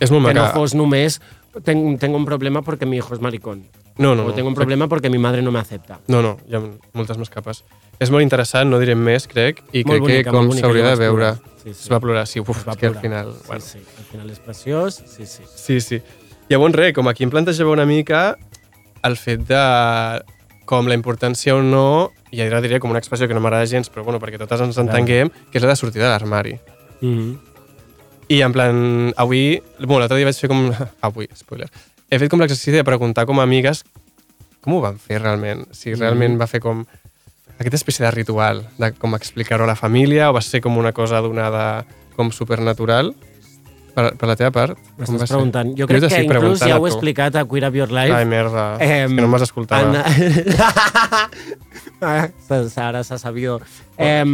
És 0.00 0.10
molt 0.10 0.26
que 0.26 0.34
no 0.34 0.42
maca. 0.42 0.54
fos 0.56 0.74
només 0.74 1.20
tengo, 1.64 1.96
tengo 1.98 2.16
un 2.16 2.24
problema 2.24 2.62
porque 2.62 2.86
mi 2.86 2.96
hijo 2.96 3.14
es 3.14 3.20
maricón. 3.20 3.62
No, 4.00 4.14
no, 4.16 4.24
o 4.24 4.28
no. 4.28 4.34
tengo 4.34 4.48
un 4.48 4.54
problema 4.54 4.88
porque 4.88 5.10
mi 5.10 5.18
madre 5.18 5.42
no 5.42 5.52
me 5.52 5.58
acepta. 5.60 6.00
No, 6.08 6.22
no, 6.24 6.38
hi 6.48 6.56
ha 6.56 6.60
moltes 6.96 7.18
més 7.20 7.28
capes. 7.28 7.60
És 8.00 8.08
molt 8.08 8.24
interessant, 8.24 8.70
no 8.72 8.78
direm 8.80 8.98
més, 9.04 9.26
crec, 9.28 9.60
i 9.76 9.84
Molt 9.84 10.00
crec 10.00 10.06
bonica, 10.06 10.30
que 10.30 10.36
com 10.36 10.48
s'hauria 10.56 10.86
de 10.88 10.96
veure. 11.02 11.34
Sí, 11.60 11.74
sí. 11.74 11.76
Es 11.84 11.90
va 11.92 12.00
plorar, 12.00 12.24
sí, 12.26 12.40
uf, 12.40 12.54
Es 12.56 12.64
va 12.64 12.78
que 12.80 12.88
al 12.88 12.96
final... 12.96 13.34
Sí, 13.36 13.46
bueno. 13.46 13.66
sí, 13.66 13.82
al 13.98 14.06
final 14.08 14.30
és 14.32 14.40
preciós, 14.40 15.02
sí, 15.04 15.28
sí. 15.28 15.44
Sí, 15.52 15.80
sí. 15.84 16.00
Llavors, 16.48 16.74
res, 16.80 16.94
com 16.96 17.12
aquí 17.12 17.28
em 17.28 17.30
plantejava 17.30 17.76
una 17.76 17.84
mica 17.84 18.22
el 19.04 19.20
fet 19.20 19.44
de 19.52 19.60
com 20.70 20.88
la 20.88 20.96
importància 20.96 21.58
o 21.58 21.60
no, 21.60 22.12
i 22.32 22.40
ara 22.40 22.62
diré 22.64 22.80
com 22.80 22.92
una 22.92 23.00
expressió 23.02 23.28
que 23.28 23.36
no 23.36 23.44
m'agrada 23.44 23.68
gens, 23.68 23.92
però 23.92 24.06
bueno, 24.06 24.20
perquè 24.22 24.38
totes 24.40 24.64
ens 24.64 24.80
entenguem, 24.80 25.28
que 25.50 25.58
és 25.60 25.66
la 25.66 25.74
de 25.74 25.78
sortir 25.78 26.00
de 26.00 26.08
l'armari. 26.08 26.56
Mm 27.02 27.14
-hmm. 27.14 27.38
I 28.30 28.42
en 28.42 28.52
plan, 28.52 29.12
avui... 29.16 29.60
Bueno, 29.80 29.98
l'altre 29.98 30.16
dia 30.16 30.24
vaig 30.24 30.38
fer 30.38 30.48
com... 30.48 30.70
Avui, 31.06 31.26
spoiler. 31.34 31.66
He 32.10 32.18
fet 32.18 32.30
com 32.30 32.40
l'exercici 32.42 32.74
de 32.74 32.84
preguntar 32.84 33.24
com 33.26 33.38
a 33.40 33.44
amigues 33.46 33.84
com 34.60 34.74
ho 34.76 34.80
van 34.82 34.98
fer 35.00 35.20
realment. 35.22 35.64
Si 35.72 35.94
realment 35.94 36.36
va 36.40 36.46
fer 36.50 36.60
com 36.60 36.82
aquesta 37.60 37.78
espècie 37.78 38.04
de 38.04 38.10
ritual, 38.12 38.64
de 38.80 38.90
com 38.98 39.14
explicar-ho 39.16 39.64
a 39.64 39.70
la 39.70 39.76
família, 39.78 40.28
o 40.30 40.34
va 40.36 40.42
ser 40.44 40.60
com 40.64 40.76
una 40.80 40.92
cosa 40.92 41.20
donada 41.24 41.84
com 42.16 42.30
supernatural. 42.32 43.14
Per, 43.90 44.04
per 44.20 44.28
la 44.30 44.36
teva 44.38 44.52
part, 44.54 44.76
M'estàs 45.00 45.32
preguntant. 45.32 45.72
Jo 45.76 45.88
crec 45.90 46.04
t'estic 46.04 46.28
que 46.28 46.36
inclús 46.38 46.60
ja 46.62 46.76
ho 46.78 46.84
he 46.86 46.90
explicat 46.92 47.34
a 47.40 47.42
Queer 47.48 47.64
Up 47.68 47.74
Your 47.80 47.90
Life. 47.90 48.14
Ai, 48.14 48.24
merda. 48.28 48.66
És 48.78 49.10
que 49.10 49.18
no 49.18 49.26
m'has 49.32 49.42
escoltat. 49.48 49.88
Ah, 52.00 52.28
se- 52.48 52.80
Ara 52.80 53.02
s'ha 53.04 53.18
sabido. 53.18 53.60
Eh, 53.98 54.24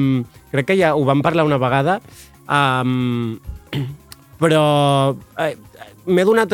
crec 0.53 0.67
que 0.69 0.77
ja 0.79 0.95
ho 0.95 1.05
vam 1.05 1.23
parlar 1.23 1.45
una 1.45 1.59
vegada, 1.59 2.01
um, 2.47 3.41
però 4.41 5.17
eh, 5.43 5.57
m'he 6.07 6.25
donat 6.25 6.53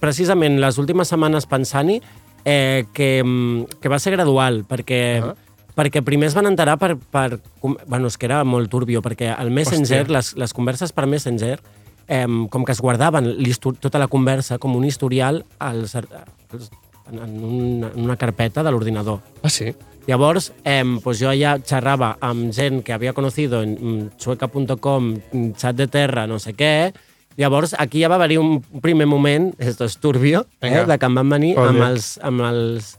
precisament 0.00 0.58
les 0.60 0.78
últimes 0.78 1.08
setmanes 1.08 1.46
pensant-hi 1.46 2.00
eh, 2.44 2.84
que, 2.92 3.22
mm, 3.24 3.80
que 3.80 3.88
va 3.88 3.98
ser 3.98 4.12
gradual, 4.12 4.64
perquè, 4.68 5.20
uh 5.22 5.24
Ah. 5.24 5.34
-huh. 5.34 5.36
perquè 5.74 6.02
primer 6.04 6.28
es 6.28 6.34
van 6.34 6.46
enterar 6.46 6.78
per, 6.78 6.96
per... 6.96 7.40
com- 7.60 7.76
Bueno, 7.86 8.06
és 8.06 8.16
que 8.18 8.26
era 8.26 8.44
molt 8.44 8.70
turbio, 8.70 9.00
perquè 9.02 9.34
el 9.38 9.50
Messenger, 9.50 10.02
Hòstia. 10.04 10.12
les, 10.16 10.36
les 10.36 10.52
converses 10.52 10.92
per 10.92 11.06
Messenger, 11.06 11.60
eh, 12.06 12.26
com 12.50 12.64
que 12.64 12.72
es 12.72 12.80
guardaven 12.80 13.36
tota 13.80 13.98
la 13.98 14.06
conversa 14.08 14.58
com 14.58 14.76
un 14.76 14.84
historial 14.84 15.44
als, 15.58 15.94
als, 15.94 16.70
en, 17.10 17.18
una, 17.44 17.88
en 17.94 18.00
una 18.04 18.16
carpeta 18.16 18.62
de 18.62 18.70
l'ordinador. 18.70 19.20
Ah, 19.42 19.48
sí? 19.50 19.74
Llavors, 20.06 20.52
eh, 20.64 20.84
pues 21.02 21.18
jo 21.18 21.32
ja 21.32 21.58
xerrava 21.58 22.18
amb 22.20 22.52
gent 22.52 22.82
que 22.84 22.92
havia 22.92 23.14
conocido 23.14 23.62
en 23.62 23.72
mm, 23.80 24.10
sueca.com, 24.18 25.16
mm, 25.32 25.50
chat 25.56 25.74
de 25.76 25.86
terra, 25.88 26.26
no 26.26 26.38
sé 26.38 26.52
què. 26.54 26.92
Llavors, 27.36 27.74
aquí 27.78 28.00
ja 28.00 28.08
va 28.08 28.14
haver-hi 28.16 28.36
un 28.38 28.60
primer 28.80 29.06
moment, 29.10 29.54
esto 29.58 29.84
es 29.84 29.98
turbio, 29.98 30.46
eh, 30.60 30.68
Vinga. 30.68 30.84
de 30.86 30.98
que 30.98 31.06
em 31.06 31.14
van 31.18 31.28
venir 31.28 31.56
Ole. 31.58 31.68
amb 31.72 31.82
els, 31.88 32.18
amb 32.22 32.40
els, 32.46 32.92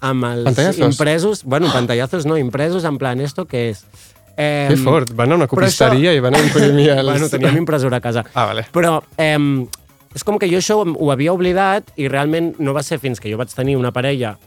amb 0.00 0.24
els 0.24 0.44
Pantallazos? 0.44 0.86
impresos, 0.92 1.44
bueno, 1.44 1.66
pantallazos 1.72 2.26
no, 2.26 2.36
impresos, 2.38 2.84
en 2.84 2.98
plan, 2.98 3.20
esto 3.20 3.46
què 3.46 3.70
és? 3.70 3.84
Eh, 4.36 4.66
Que 4.70 4.76
fort, 4.76 5.10
van 5.14 5.32
a 5.32 5.34
una 5.34 5.46
però 5.48 5.66
això- 5.66 5.88
copisteria 5.90 6.14
i 6.14 6.20
van 6.20 6.34
a 6.34 6.38
imprimir 6.38 6.88
els... 6.96 7.04
Bueno, 7.10 7.28
teníem 7.28 7.56
impressora 7.58 7.96
a 7.98 8.00
casa. 8.00 8.24
Ah, 8.34 8.46
vale. 8.46 8.64
Però 8.72 9.02
eh, 9.18 9.66
és 10.14 10.24
com 10.24 10.38
que 10.38 10.48
jo 10.48 10.58
això 10.62 10.78
ho 10.86 11.10
havia 11.10 11.32
oblidat 11.34 11.90
i 11.96 12.06
realment 12.08 12.54
no 12.58 12.72
va 12.72 12.82
ser 12.82 12.98
fins 13.02 13.18
que 13.20 13.30
jo 13.30 13.36
vaig 13.36 13.50
tenir 13.52 13.76
una 13.76 13.90
parella 13.92 14.38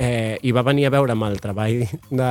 eh, 0.00 0.38
i 0.42 0.50
va 0.56 0.62
venir 0.64 0.86
a 0.88 0.90
veure'm 0.94 1.22
el 1.28 1.38
treball 1.44 1.82
de 2.10 2.30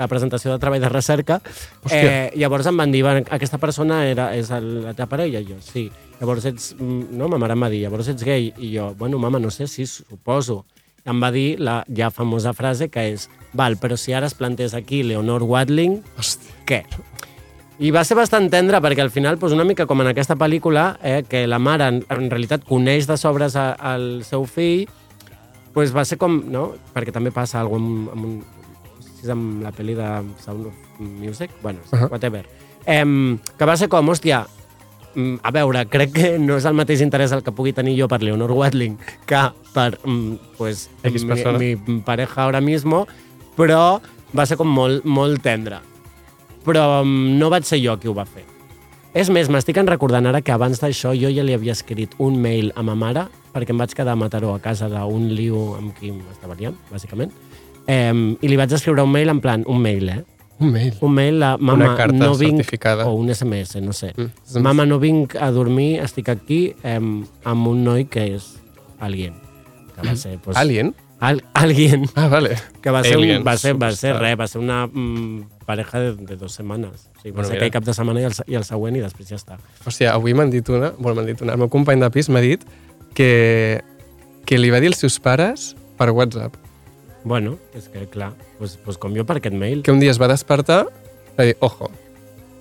la 0.00 0.06
presentació 0.08 0.50
de 0.54 0.58
treball 0.58 0.80
de 0.80 0.88
recerca. 0.88 1.36
Hòstia. 1.84 2.00
Eh, 2.00 2.30
llavors 2.40 2.66
em 2.70 2.76
van 2.80 2.90
dir, 2.90 3.02
"Va, 3.04 3.18
aquesta 3.36 3.58
persona 3.60 4.06
era, 4.08 4.30
és 4.34 4.50
el, 4.50 4.82
la 4.86 4.94
teva 4.96 5.10
parella? 5.12 5.40
I 5.44 5.44
jo, 5.52 5.60
sí. 5.60 5.90
Llavors 6.20 6.46
ets... 6.48 6.74
mm, 6.78 7.12
No, 7.12 7.28
ma 7.28 7.36
mare 7.38 7.52
em 7.52 7.62
va 7.62 7.68
dir, 7.68 7.82
llavors 7.84 8.08
ets 8.08 8.24
gay? 8.24 8.52
I 8.58 8.72
jo, 8.78 8.94
bueno, 8.96 9.18
mama, 9.18 9.38
no 9.38 9.50
sé, 9.50 9.66
sí, 9.68 9.84
suposo. 9.86 10.64
Em 11.04 11.20
va 11.22 11.30
dir 11.30 11.58
la 11.60 11.84
ja 11.94 12.08
famosa 12.10 12.54
frase 12.56 12.88
que 12.88 13.10
és 13.12 13.28
val, 13.52 13.76
però 13.76 13.98
si 14.00 14.14
ara 14.16 14.26
es 14.26 14.32
plantés 14.34 14.72
aquí 14.72 15.02
Leonor 15.02 15.42
Watling, 15.42 16.00
Hòstia. 16.16 16.54
què? 16.64 16.82
I 17.78 17.90
va 17.90 18.04
ser 18.06 18.14
bastant 18.16 18.48
tendre, 18.48 18.78
perquè 18.80 19.02
al 19.02 19.10
final, 19.10 19.36
doncs 19.36 19.52
una 19.52 19.64
mica 19.66 19.84
com 19.84 20.00
en 20.00 20.06
aquesta 20.06 20.36
pel·lícula, 20.38 20.96
eh, 21.02 21.24
que 21.28 21.46
la 21.46 21.58
mare 21.58 21.88
en, 21.90 22.04
en 22.08 22.30
realitat 22.30 22.64
coneix 22.64 23.06
de 23.06 23.16
sobres 23.18 23.56
a- 23.56 23.72
al 23.74 24.22
seu 24.24 24.46
fill, 24.46 24.86
doncs 25.74 25.94
va 25.94 26.04
ser 26.06 26.18
com, 26.20 26.38
no? 26.50 26.68
Perquè 26.94 27.12
també 27.14 27.32
passa 27.34 27.60
alguna 27.60 27.84
amb, 27.84 28.10
amb, 28.14 28.26
un, 28.28 29.04
si 29.04 29.26
és 29.26 29.32
amb 29.34 29.62
la 29.64 29.72
pel·li 29.74 29.96
de 29.98 30.10
Sound 30.44 30.68
of 30.70 31.00
Music, 31.00 31.50
bueno, 31.62 31.80
uh. 31.90 31.98
-huh. 31.98 32.10
whatever. 32.10 32.44
Eh, 32.86 33.38
que 33.58 33.64
va 33.64 33.76
ser 33.76 33.88
com, 33.88 34.08
hòstia, 34.08 34.46
mm, 35.14 35.36
a 35.42 35.50
veure, 35.50 35.86
crec 35.86 36.12
que 36.12 36.38
no 36.38 36.56
és 36.56 36.64
el 36.64 36.74
mateix 36.74 37.00
interès 37.00 37.32
el 37.32 37.42
que 37.42 37.52
pugui 37.52 37.72
tenir 37.72 37.98
jo 38.00 38.08
per 38.08 38.22
Leonor 38.22 38.52
Watling 38.52 38.98
que 39.26 39.52
per 39.72 39.98
mm, 40.04 40.34
pues, 40.58 40.90
mi, 41.58 41.76
mi 41.76 42.00
pareja 42.00 42.42
ahora 42.42 42.60
mismo, 42.60 43.06
però 43.56 44.00
va 44.36 44.46
ser 44.46 44.56
com 44.56 44.68
molt, 44.68 45.04
molt 45.04 45.42
tendre. 45.42 45.80
Però 46.64 47.04
mm, 47.04 47.38
no 47.38 47.50
vaig 47.50 47.64
ser 47.64 47.80
jo 47.82 47.98
qui 47.98 48.08
ho 48.08 48.14
va 48.14 48.24
fer. 48.24 48.44
És 49.14 49.30
més, 49.30 49.48
m'estic 49.48 49.76
en 49.78 49.86
recordant 49.86 50.26
ara 50.26 50.40
que 50.42 50.52
abans 50.52 50.80
d'això 50.80 51.12
jo 51.14 51.30
ja 51.30 51.42
li 51.42 51.54
havia 51.54 51.72
escrit 51.72 52.16
un 52.18 52.40
mail 52.42 52.72
a 52.74 52.82
ma 52.82 52.96
mare 52.98 53.28
perquè 53.54 53.70
em 53.74 53.78
vaig 53.80 53.94
quedar 53.94 54.12
a 54.12 54.18
Mataró 54.18 54.52
a 54.54 54.60
casa 54.62 54.88
d'un 54.90 55.28
liu 55.32 55.74
amb 55.78 55.94
qui 55.96 56.10
m'estava 56.12 56.56
liant, 56.58 56.76
bàsicament. 56.92 57.30
Eh, 57.86 58.12
I 58.42 58.48
li 58.48 58.56
vaig 58.58 58.72
escriure 58.72 59.02
un 59.04 59.12
mail 59.12 59.28
en 59.30 59.40
plan, 59.44 59.64
un 59.68 59.80
mail, 59.82 60.08
eh? 60.08 60.22
Un 60.60 60.70
mail. 60.72 60.92
Un 61.02 61.12
mail 61.14 61.42
a 61.42 61.56
mama, 61.58 61.84
Una 61.84 61.96
carta 61.98 62.14
no 62.16 62.34
vinc, 62.38 62.60
certificada. 62.60 63.06
o 63.06 63.14
un 63.18 63.28
SMS, 63.34 63.80
no 63.82 63.92
sé. 63.92 64.12
Mm. 64.16 64.60
Mama, 64.62 64.86
no 64.86 64.98
vinc 65.02 65.34
a 65.36 65.50
dormir, 65.50 65.98
estic 66.04 66.28
aquí 66.30 66.60
eh, 66.82 66.98
amb 67.44 67.66
un 67.68 67.82
noi 67.84 68.04
que 68.06 68.28
és 68.36 68.52
alien. 69.00 69.34
Que 69.94 70.06
va 70.08 70.14
ser, 70.16 70.38
pues, 70.42 70.56
Alien? 70.56 70.94
Al, 71.20 71.42
alien. 71.54 72.08
Ah, 72.16 72.28
vale. 72.28 72.56
Que 72.82 72.90
va 72.90 73.02
ser, 73.04 73.14
Aliens, 73.16 73.40
un, 73.40 73.46
va 73.46 73.56
ser, 73.56 73.74
va 73.80 73.90
ser 73.94 74.14
res, 74.16 74.34
va 74.38 74.46
ser 74.50 74.60
una 74.60 74.86
mm, 74.86 75.64
pareja 75.66 76.00
de, 76.00 76.14
de 76.26 76.36
dues 76.36 76.52
setmanes. 76.52 77.06
O 77.16 77.20
sigui, 77.22 77.30
va 77.30 77.42
Bueno, 77.42 77.48
ser 77.48 77.56
aquell 77.58 77.70
cap 77.72 77.84
de 77.86 77.94
setmana 77.94 78.20
i 78.20 78.24
el, 78.28 78.34
i 78.46 78.54
el 78.58 78.64
següent 78.66 78.96
i 78.98 79.02
després 79.04 79.28
ja 79.30 79.38
està. 79.38 79.58
Hòstia, 79.86 80.12
avui 80.14 80.34
m'han 80.34 80.50
dit 80.52 80.68
una... 80.68 80.90
Bueno, 80.98 81.14
m'han 81.20 81.30
dit 81.30 81.40
una. 81.46 81.54
El 81.54 81.62
meu 81.62 81.70
company 81.72 82.02
de 82.02 82.10
pis 82.14 82.28
m'ha 82.28 82.42
dit 82.44 82.66
que, 83.14 83.82
que 84.46 84.58
li 84.58 84.70
va 84.70 84.80
dir 84.82 84.88
als 84.92 84.98
seus 85.02 85.18
pares 85.20 85.74
per 85.98 86.10
WhatsApp 86.10 86.56
Bueno, 87.24 87.54
és 87.72 87.86
que 87.88 88.02
clar, 88.12 88.34
pues, 88.58 88.74
pues 88.84 88.98
com 89.00 89.14
jo 89.16 89.24
per 89.24 89.38
aquest 89.38 89.54
mail. 89.56 89.80
que 89.82 89.90
un 89.94 89.98
dia 90.00 90.10
es 90.12 90.20
va 90.20 90.28
despertar 90.28 90.82
i 90.90 91.36
va 91.38 91.44
dir, 91.48 91.54
ojo, 91.64 91.88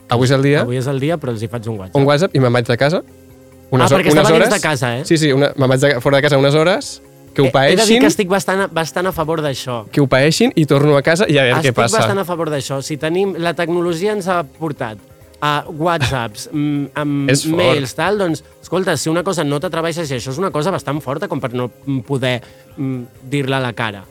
avui 0.08 0.24
és 0.26 0.32
el 0.32 0.42
dia, 0.46 0.62
Avui 0.62 0.78
és 0.80 0.88
el 0.88 1.02
dia, 1.04 1.18
però 1.20 1.34
els 1.34 1.42
hi 1.44 1.50
faig 1.52 1.68
un 1.68 1.80
WhatsApp. 1.82 1.98
un 2.00 2.06
WhatsApp 2.08 2.36
i 2.36 2.40
me'n 2.40 2.54
vaig 2.54 2.66
de 2.70 2.78
casa. 2.78 3.02
Ah, 3.04 3.76
perquè 3.76 3.76
unes 3.76 3.92
estava 3.92 4.30
dins 4.30 4.32
hores, 4.38 4.50
de 4.54 4.60
casa, 4.62 4.94
eh? 5.00 5.04
Sí, 5.10 5.18
sí, 5.18 5.32
una, 5.34 5.50
me'n 5.58 5.68
vaig 5.74 5.82
de, 5.82 5.92
fora 6.00 6.18
de 6.22 6.24
casa 6.24 6.38
unes 6.40 6.56
hores, 6.56 7.02
que 7.34 7.42
ho 7.42 7.46
He, 7.46 7.50
he 7.50 7.52
de 7.52 7.70
dir 7.74 7.78
paeixin, 7.82 8.00
que 8.02 8.08
estic 8.14 8.30
bastant, 8.30 8.68
bastant 8.72 9.08
a 9.08 9.12
favor 9.12 9.42
d'això. 9.42 9.82
que 9.92 10.00
ho 10.00 10.08
paeixin 10.08 10.54
i 10.56 10.66
torno 10.70 10.96
a 10.96 11.02
casa 11.02 11.26
i 11.28 11.38
a 11.38 11.44
veure 11.44 11.60
què 11.60 11.74
Estic 11.74 11.76
passa. 11.76 11.98
bastant 11.98 12.20
a 12.20 12.26
favor 12.26 12.50
d'això. 12.54 12.80
Si 12.82 12.96
tenim... 12.98 13.34
La 13.38 13.54
tecnologia 13.58 14.14
ens 14.14 14.28
ha 14.30 14.44
portat 14.44 14.98
a 15.42 15.66
whatsapps, 15.68 16.48
mm, 16.54 16.86
amb 16.96 17.32
mails, 17.58 17.96
tal, 17.98 18.18
doncs, 18.22 18.44
escolta, 18.74 18.98
si 18.98 19.10
una 19.10 19.22
cosa 19.24 19.44
no 19.46 19.60
t'atreveixes, 19.62 20.10
i 20.10 20.18
això 20.18 20.32
és 20.34 20.40
una 20.42 20.50
cosa 20.52 20.72
bastant 20.74 20.98
forta 21.06 21.28
com 21.30 21.40
per 21.40 21.52
no 21.54 21.68
poder 22.08 22.40
mm, 22.76 23.02
dir-la 23.30 23.60
a 23.62 23.66
la 23.68 23.74
cara. 23.78 24.04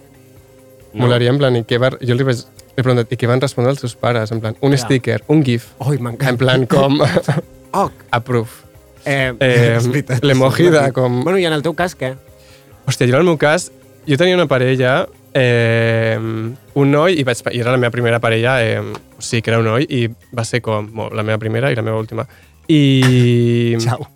No. 0.93 1.07
Molaria, 1.07 1.33
en 1.33 1.39
plan, 1.41 1.57
i 1.57 1.65
què 1.67 1.79
va, 1.83 1.91
jo 1.99 2.15
li 2.15 2.27
vaig, 2.29 2.43
he 2.77 2.83
preguntat, 2.85 3.11
i 3.13 3.19
què 3.19 3.27
van 3.31 3.41
respondre 3.43 3.73
els 3.75 3.81
seus 3.83 3.95
pares? 3.99 4.31
En 4.31 4.41
plan, 4.45 4.55
un 4.61 4.75
Clar. 4.77 4.83
sticker, 4.85 5.23
un 5.33 5.43
gif. 5.45 5.71
Ui, 5.83 5.99
m'encanta. 5.99 6.31
En 6.31 6.39
plan, 6.39 6.67
com... 6.71 7.01
Oc. 7.83 7.93
Approve. 8.13 8.51
Eh, 9.05 9.33
Eh, 9.41 9.79
veritat. 9.89 10.23
l'emoji 10.23 10.69
de 10.71 10.85
com- 10.93 11.23
Bueno, 11.25 11.39
i 11.41 11.47
en 11.49 11.53
el 11.57 11.63
teu 11.65 11.75
cas, 11.75 11.97
què? 11.99 12.13
Hòstia, 12.87 13.09
jo 13.09 13.17
en 13.17 13.23
el 13.25 13.31
meu 13.33 13.39
cas, 13.41 13.71
jo 14.07 14.17
tenia 14.21 14.37
una 14.37 14.47
parella, 14.47 15.09
eh, 15.35 16.19
un 16.21 16.91
noi, 16.93 17.19
i, 17.19 17.25
vaig, 17.25 17.41
i 17.51 17.61
era 17.65 17.73
la 17.73 17.81
meva 17.81 17.91
primera 17.91 18.21
parella, 18.21 18.61
eh, 18.63 18.83
sí 19.19 19.41
que 19.43 19.51
era 19.51 19.59
un 19.59 19.67
noi, 19.73 19.87
i 19.89 20.07
va 20.37 20.45
ser 20.45 20.61
com 20.63 20.87
la 21.11 21.23
meva 21.25 21.39
primera 21.43 21.73
i 21.73 21.75
la 21.79 21.83
meva 21.83 21.99
última. 21.99 22.29
I... 22.69 23.77
Ciao. 23.81 24.07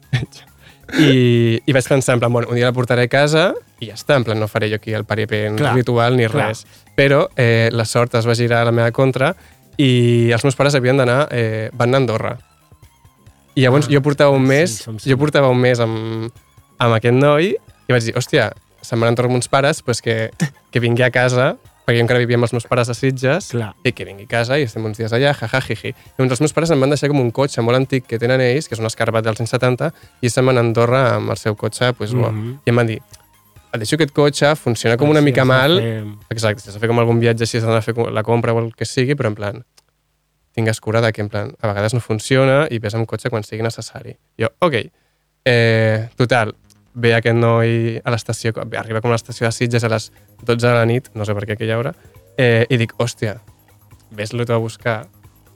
I, 0.98 1.59
I 1.66 1.72
vaig 1.74 1.88
pensar, 1.88 2.14
en 2.14 2.20
plan, 2.22 2.33
bueno, 2.33 2.48
un 2.48 2.55
dia 2.55 2.68
la 2.68 2.72
portaré 2.72 3.09
a 3.09 3.11
casa 3.11 3.48
i 3.83 3.88
ja 3.90 3.96
està, 3.96 4.16
en 4.16 4.24
plan, 4.24 4.38
no 4.38 4.46
faré 4.48 4.68
jo 4.70 4.79
aquí 4.79 4.94
el 4.94 5.05
paripent 5.05 5.59
Clar, 5.59 5.74
ritual 5.74 6.16
ni 6.16 6.29
clar. 6.31 6.50
res. 6.52 6.62
Però 6.96 7.24
eh, 7.37 7.68
la 7.74 7.85
sort 7.85 8.14
es 8.14 8.26
va 8.29 8.37
girar 8.38 8.62
a 8.62 8.68
la 8.68 8.74
meva 8.74 8.92
contra 8.94 9.33
i 9.83 10.31
els 10.33 10.44
meus 10.46 10.57
pares 10.57 10.76
havien 10.79 10.96
d'anar, 10.96 11.26
eh, 11.35 11.68
van 11.74 11.90
anar 11.90 11.98
a 11.98 12.05
Andorra. 12.05 12.35
I 13.57 13.64
llavors 13.64 13.88
Ah, 13.88 13.92
jo 13.96 14.02
portava 14.05 14.31
un 14.37 14.44
sí, 14.44 14.48
mes, 14.52 14.76
som 14.85 14.98
jo 15.00 15.16
portava 15.18 15.48
un 15.50 15.59
mes 15.61 15.81
amb, 15.81 16.31
amb 16.79 16.96
aquest 16.96 17.16
noi 17.16 17.55
i 17.57 17.92
vaig 17.92 18.05
dir, 18.07 18.14
hòstia, 18.16 18.50
se'n 18.85 19.00
van 19.00 19.11
entorn 19.11 19.31
amb 19.33 19.40
uns 19.40 19.48
pares, 19.48 19.83
pues 19.83 20.02
que, 20.05 20.31
que 20.70 20.81
vingui 20.81 21.02
a 21.02 21.11
casa, 21.11 21.57
perquè 21.87 22.01
jo 22.01 22.03
encara 22.03 22.18
vivia 22.18 22.35
amb 22.37 22.44
els 22.49 22.53
meus 22.53 22.66
pares 22.66 22.88
a 22.90 22.94
Sitges, 22.99 23.53
Clar. 23.55 23.70
i 23.87 23.92
que 23.94 24.05
vingui 24.05 24.25
a 24.27 24.31
casa 24.33 24.59
i 24.59 24.64
estem 24.66 24.85
uns 24.85 24.99
dies 24.99 25.12
allà, 25.14 25.33
jaja, 25.38 25.61
jiji. 25.62 25.92
Llavors 26.18 26.33
els 26.37 26.40
meus 26.42 26.53
pares 26.53 26.70
em 26.75 26.81
van 26.83 26.90
deixar 26.90 27.09
com 27.12 27.20
un 27.20 27.31
cotxe 27.31 27.62
molt 27.62 27.79
antic 27.79 28.07
que 28.11 28.18
tenen 28.18 28.40
ells, 28.42 28.66
que 28.68 28.75
és 28.75 28.81
un 28.83 28.87
escarbat 28.90 29.25
dels 29.25 29.38
anys 29.40 29.51
70, 29.55 29.92
i 30.20 30.29
se'n 30.29 30.44
van 30.51 30.59
a 30.59 30.64
Andorra 30.66 31.05
amb 31.20 31.31
el 31.31 31.38
seu 31.38 31.55
cotxe, 31.55 31.92
pues, 31.94 32.12
bo. 32.12 32.33
Mhm. 32.33 32.59
I 32.66 32.70
em 32.70 32.77
van 32.77 32.87
dir, 32.90 32.99
et 33.72 33.79
deixo 33.79 33.94
aquest 33.96 34.12
cotxe, 34.12 34.57
funciona 34.57 34.96
com 34.96 35.09
una 35.11 35.20
Si 35.20 35.25
mica 35.25 35.44
mal, 35.44 35.79
fer- 35.79 36.05
exacte, 36.31 36.61
si 36.62 36.68
has 36.68 36.75
de 36.75 36.81
fer 36.81 36.88
com 36.88 36.99
algun 36.99 37.20
viatge 37.20 37.44
així, 37.44 37.59
has 37.59 37.64
d'anar 37.64 37.79
a 37.79 37.83
fer 37.83 37.94
la 38.11 38.22
compra 38.25 38.53
o 38.53 38.59
el 38.59 38.75
que 38.75 38.85
sigui, 38.85 39.14
però 39.14 39.27
en 39.29 39.35
plan, 39.37 39.64
tingues 40.55 40.81
cura 40.81 41.01
de 41.01 41.12
que 41.12 41.20
en 41.20 41.29
plan, 41.29 41.55
a 41.61 41.68
vegades 41.68 41.92
no 41.94 42.01
funciona 42.01 42.66
i 42.70 42.79
ves 42.79 42.94
amb 42.94 43.07
cotxe 43.07 43.29
quan 43.31 43.44
sigui 43.44 43.62
necessari. 43.62 44.16
Jo, 44.40 44.49
ok, 44.61 44.75
eh, 45.44 46.09
total, 46.16 46.55
ve 46.96 47.12
aquest 47.14 47.37
noi 47.37 47.98
a 48.02 48.12
l'estació, 48.14 48.54
arriba 48.80 49.02
com 49.04 49.12
a 49.12 49.16
l'estació 49.18 49.46
de 49.46 49.52
Sitges 49.52 49.85
a 49.85 49.90
les 49.92 50.11
12 50.42 50.62
de 50.66 50.72
la 50.72 50.87
nit, 50.88 51.11
no 51.14 51.26
sé 51.28 51.35
per 51.37 51.44
què 51.44 51.56
aquella 51.59 51.76
hora, 51.78 51.92
eh, 52.40 52.64
i 52.72 52.78
dic, 52.80 52.94
hòstia, 52.98 53.37
ves-lo 54.16 54.46
tu 54.48 54.54
a 54.56 54.61
buscar 54.62 55.02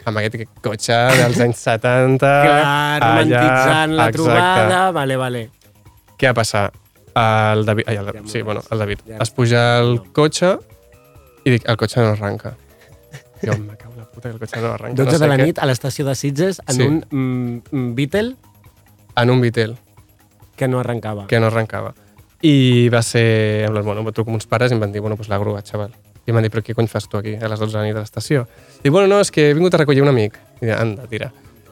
amb 0.04 0.20
aquest 0.20 0.36
cotxe 0.64 0.96
dels 1.16 1.40
anys 1.46 1.62
70, 1.64 2.18
Clar, 2.20 3.00
romantitzant 3.04 3.96
la 3.96 4.08
exacte. 4.08 4.16
trobada, 4.18 4.82
vale, 4.96 5.16
vale. 5.20 5.42
Què 6.20 6.28
va 6.30 6.36
passar? 6.42 6.66
El 7.20 7.64
David, 7.66 7.88
ai, 7.90 7.96
el, 7.98 8.10
sí, 8.30 8.40
bueno, 8.46 8.62
el 8.70 8.78
David. 8.78 9.00
Es 9.20 9.30
puja 9.34 9.62
al 9.80 9.96
cotxe 10.14 10.54
i 11.44 11.50
dic, 11.56 11.64
el 11.68 11.76
cotxe 11.80 12.00
no 12.04 12.12
arranca. 12.14 12.54
Jo, 13.42 13.56
me 13.58 13.76
cago 13.80 13.96
la 13.96 14.04
puta 14.04 14.28
que 14.28 14.34
el 14.36 14.40
cotxe 14.40 14.60
no 14.60 14.72
arranca. 14.74 14.94
12 15.02 15.10
no 15.10 15.18
sé 15.18 15.24
de 15.24 15.28
la 15.32 15.36
què. 15.40 15.46
nit 15.48 15.58
a 15.58 15.66
l'estació 15.66 16.04
de 16.06 16.14
Sitges 16.14 16.60
en 16.68 16.76
Sí. 16.76 16.86
un 16.86 17.00
mm, 17.72 17.94
Beetle 17.96 18.36
En 19.16 19.30
un 19.30 19.40
Vitel, 19.40 19.74
que 20.60 20.68
no 20.68 20.78
arrencava. 20.78 21.26
que 21.26 21.40
no 21.40 21.48
arrencava. 21.48 21.94
I 22.44 22.88
va 22.92 23.00
ser, 23.02 23.64
en 23.64 23.72
plan, 23.72 23.84
bueno, 23.84 24.12
truco 24.12 24.28
amb 24.28 24.36
uns 24.36 24.48
pares 24.48 24.72
i 24.72 24.76
em 24.76 24.80
van 24.80 24.92
dir, 24.92 25.00
bueno, 25.00 25.16
pues 25.16 25.28
la 25.32 25.38
grua, 25.40 25.62
xaval. 25.64 25.92
I 26.26 26.32
em 26.32 26.36
van 26.36 26.44
dir, 26.44 26.50
però 26.52 26.62
què 26.64 26.76
cony 26.76 26.88
fas 26.88 27.08
tu 27.08 27.16
aquí, 27.16 27.34
a 27.36 27.48
les 27.48 27.60
12 27.60 27.72
de 27.72 27.78
la 27.78 27.86
nit 27.88 27.96
a 27.96 28.04
l'estació? 28.04 28.44
I 28.84 28.92
bueno, 28.92 29.08
no, 29.08 29.20
és 29.24 29.32
que 29.32 29.48
he 29.48 29.54
vingut 29.56 29.74
a 29.74 29.80
recollir 29.80 30.04
un 30.04 30.12
amic. 30.12 30.36
I 30.60 30.72
anda, 30.76 31.08
tira. 31.08 31.30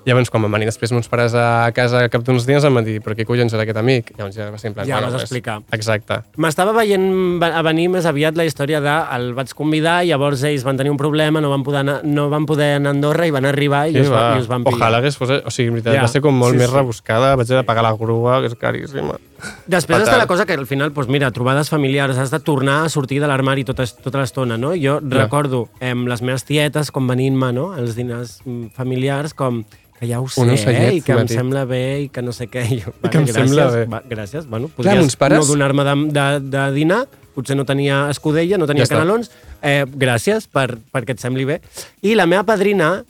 Llavors, 0.08 0.30
quan 0.32 0.44
van 0.46 0.54
venir 0.56 0.68
després 0.70 0.92
meus 0.94 1.08
pares 1.10 1.34
a 1.36 1.68
casa 1.76 2.06
cap 2.08 2.24
d'uns 2.24 2.46
dies, 2.48 2.64
em 2.64 2.78
van 2.78 2.86
dir, 2.86 2.98
però 3.04 3.16
què 3.18 3.26
collons 3.28 3.52
era 3.52 3.66
aquest 3.66 3.80
amic? 3.80 4.14
Llavors 4.16 4.38
ja 4.38 4.48
va 4.48 4.60
ser 4.60 4.70
en 4.70 4.76
plan, 4.78 4.88
Ja 4.88 4.96
bueno, 4.96 5.10
vas 5.12 5.18
pues, 5.18 5.28
explicar. 5.28 5.58
Exacte. 5.76 6.20
M'estava 6.40 6.72
veient 6.78 7.44
a 7.44 7.62
venir 7.66 7.88
més 7.92 8.08
aviat 8.08 8.38
la 8.38 8.48
història 8.48 8.80
de 8.84 8.96
el 9.18 9.30
vaig 9.36 9.52
convidar, 9.58 10.00
llavors 10.08 10.46
ells 10.48 10.64
van 10.64 10.80
tenir 10.80 10.94
un 10.94 11.00
problema, 11.00 11.42
no 11.44 11.52
van 11.52 11.66
poder 11.66 11.84
anar, 11.84 11.98
no 12.08 12.28
van 12.32 12.48
poder 12.48 12.74
anar 12.78 12.94
a 12.94 12.96
Andorra 12.96 13.28
i 13.28 13.34
van 13.34 13.48
arribar 13.50 13.84
i, 13.90 13.98
Sí, 13.98 14.06
us, 14.06 14.12
va, 14.12 14.24
i 14.38 14.44
us 14.44 14.48
van 14.48 14.64
pillar. 14.64 14.80
Ojalà 14.80 15.02
hagués 15.02 15.20
fos... 15.20 15.34
O 15.44 15.52
sigui, 15.52 15.68
en 15.68 15.78
veritat, 15.78 15.98
ja. 15.98 16.06
va 16.06 16.12
ser 16.12 16.24
com 16.24 16.34
molt 16.34 16.56
sí, 16.56 16.62
més 16.62 16.70
sí. 16.70 16.76
rebuscada. 16.76 17.34
Vaig 17.36 17.50
haver 17.50 17.62
de 17.62 17.68
pagar 17.68 17.84
la 17.84 17.96
grua, 18.00 18.40
que 18.40 18.52
és 18.52 18.56
caríssima. 18.58 19.18
Després 19.66 19.98
Fatal. 20.00 20.08
està 20.08 20.18
la 20.18 20.26
cosa 20.26 20.44
que 20.46 20.54
al 20.54 20.66
final, 20.66 20.92
doncs 20.92 21.08
mira, 21.08 21.30
trobades 21.30 21.68
familiars, 21.70 22.16
has 22.18 22.30
de 22.30 22.40
tornar 22.40 22.84
a 22.84 22.88
sortir 22.88 23.20
de 23.22 23.28
l'armari 23.30 23.64
tota, 23.64 23.84
tota 23.86 24.18
l'estona, 24.18 24.56
no? 24.58 24.72
Jo 24.74 24.98
Clar. 25.00 25.24
recordo 25.26 25.68
amb 25.80 26.08
les 26.10 26.22
meves 26.22 26.44
tietes 26.44 26.90
com 26.90 27.06
venint-me, 27.06 27.52
no?, 27.52 27.72
als 27.72 27.94
dinars 27.94 28.40
mm, 28.44 28.72
familiars, 28.74 29.34
com 29.34 29.64
que 29.98 30.06
ja 30.06 30.20
ho 30.20 30.28
sé, 30.28 30.40
Un 30.42 30.50
eh? 30.50 30.54
ocellet, 30.54 30.92
i 30.94 31.00
que 31.02 31.12
em 31.12 31.24
dit. 31.26 31.36
sembla 31.36 31.64
bé 31.66 32.02
i 32.04 32.08
que 32.08 32.22
no 32.22 32.32
sé 32.32 32.46
què. 32.50 32.62
Jo, 32.82 32.92
I 33.02 33.08
que 33.10 33.18
em 33.18 33.24
gràcies, 33.26 33.34
sembla 33.34 33.66
bé. 33.74 33.84
Va, 33.90 34.02
gràcies, 34.08 34.46
bueno, 34.46 34.68
Clar, 34.68 34.76
podries 34.76 35.00
mons 35.02 35.16
pares- 35.16 35.38
no 35.42 35.46
donar-me 35.52 35.84
de, 35.86 35.94
de, 36.14 36.26
de 36.54 36.66
dinar, 36.74 37.00
potser 37.34 37.56
no 37.58 37.64
tenia 37.66 38.08
escudella, 38.10 38.58
no 38.58 38.66
tenia 38.66 38.82
Ja 38.86 38.90
està. 38.90 38.98
canelons, 38.98 39.30
eh, 39.62 39.84
gràcies 39.86 40.46
per, 40.50 40.78
perquè 40.94 41.14
et 41.14 41.20
sembli 41.22 41.44
bé. 41.46 41.60
I 42.02 42.14
la 42.18 42.26
meva 42.26 42.42
padrina, 42.46 43.04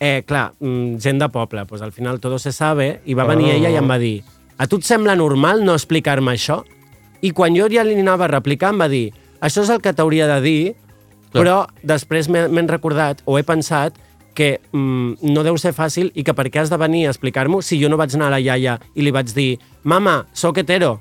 eh, 0.00 0.22
clar, 0.26 0.52
mm, 0.60 0.96
gent 1.00 1.20
de 1.20 1.28
poble, 1.32 1.64
doncs 1.64 1.82
al 1.84 1.92
final 1.92 2.20
todo 2.20 2.38
se 2.38 2.52
sabe, 2.52 3.00
i 3.04 3.14
va 3.14 3.24
venir 3.24 3.52
Oh. 3.52 3.56
ella 3.56 3.70
i 3.70 3.76
em 3.76 3.88
va 3.88 3.98
dir 3.98 4.22
a 4.64 4.68
tu 4.70 4.80
et 4.80 4.86
sembla 4.88 5.12
normal 5.18 5.60
no 5.66 5.74
explicar-me 5.76 6.32
això? 6.32 6.62
I 7.20 7.32
quan 7.36 7.52
jo 7.56 7.68
ja 7.68 7.84
li 7.84 7.98
anava 8.00 8.24
a 8.24 8.32
replicar 8.32 8.72
em 8.72 8.80
va 8.80 8.88
dir 8.88 9.10
això 9.44 9.60
és 9.60 9.70
el 9.72 9.82
que 9.84 9.92
t'hauria 9.92 10.24
de 10.30 10.40
dir, 10.40 10.60
Clar. 11.34 11.42
però 11.42 11.56
després 11.84 12.30
m'he 12.32 12.64
recordat 12.70 13.20
o 13.28 13.36
he 13.36 13.44
pensat 13.44 13.98
que 14.34 14.56
mm, 14.72 15.20
no 15.30 15.44
deu 15.46 15.58
ser 15.60 15.74
fàcil 15.76 16.08
i 16.16 16.24
que 16.24 16.34
per 16.34 16.48
què 16.48 16.62
has 16.62 16.72
de 16.72 16.78
venir 16.80 17.04
a 17.06 17.12
explicar-m'ho 17.12 17.60
si 17.62 17.76
jo 17.82 17.90
no 17.92 18.00
vaig 18.00 18.16
anar 18.16 18.32
a 18.32 18.34
la 18.38 18.40
iaia 18.40 18.78
i 18.96 19.04
li 19.04 19.12
vaig 19.14 19.30
dir 19.36 19.58
mama, 19.84 20.22
sóc 20.32 20.58
hetero. 20.64 20.96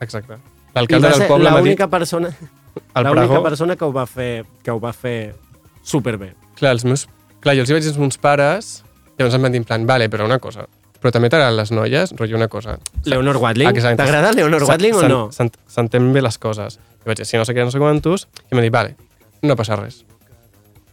Exacte. 0.00 0.38
L'alcalde 0.78 1.10
va 1.10 1.18
del 1.18 1.28
poble 1.28 1.50
dit... 1.50 1.58
l'única 1.58 1.90
persona, 1.90 2.30
l'única 3.02 3.42
persona 3.42 3.76
que 3.76 3.84
ho 3.84 3.92
va 3.92 4.06
fer, 4.06 4.46
que 4.62 4.70
ho 4.70 4.78
va 4.80 4.94
fer 4.94 5.34
superbé. 5.82 6.36
Clar, 6.54 6.76
els 6.78 6.86
meus... 6.86 7.08
Clar, 7.42 7.58
jo 7.58 7.66
els 7.66 7.70
hi 7.70 7.76
vaig 7.76 7.84
dir 7.84 7.92
als 7.96 8.00
meus 8.00 8.18
pares, 8.22 8.72
llavors 9.18 9.36
em 9.36 9.46
van 9.46 9.54
dir 9.54 9.62
en 9.62 9.66
plan, 9.66 9.90
vale, 9.90 10.06
però 10.10 10.26
una 10.26 10.38
cosa, 10.42 10.68
però 11.00 11.12
també 11.14 11.28
t'agraden 11.30 11.56
les 11.56 11.70
noies? 11.70 12.12
Rotllo 12.18 12.36
una 12.36 12.48
cosa. 12.48 12.78
Leonor 13.04 13.36
Watling? 13.36 13.72
T'agrada 13.96 14.32
Leonor 14.32 14.64
Watling 14.64 14.94
o 14.94 15.08
no? 15.08 15.20
s'en- 15.32 15.52
S'entén 15.66 16.12
bé 16.12 16.22
les 16.22 16.38
coses. 16.38 16.78
I 17.04 17.06
vaig 17.08 17.18
dir, 17.18 17.26
si 17.26 17.36
no 17.38 17.44
sé 17.44 17.54
què, 17.54 17.64
no 17.64 17.70
sé 17.70 17.78
quantos, 17.78 18.28
i 18.50 18.54
m'ha 18.54 18.62
dit, 18.62 18.72
vale, 18.72 18.96
no 19.42 19.54
passa 19.56 19.76
res. 19.76 20.04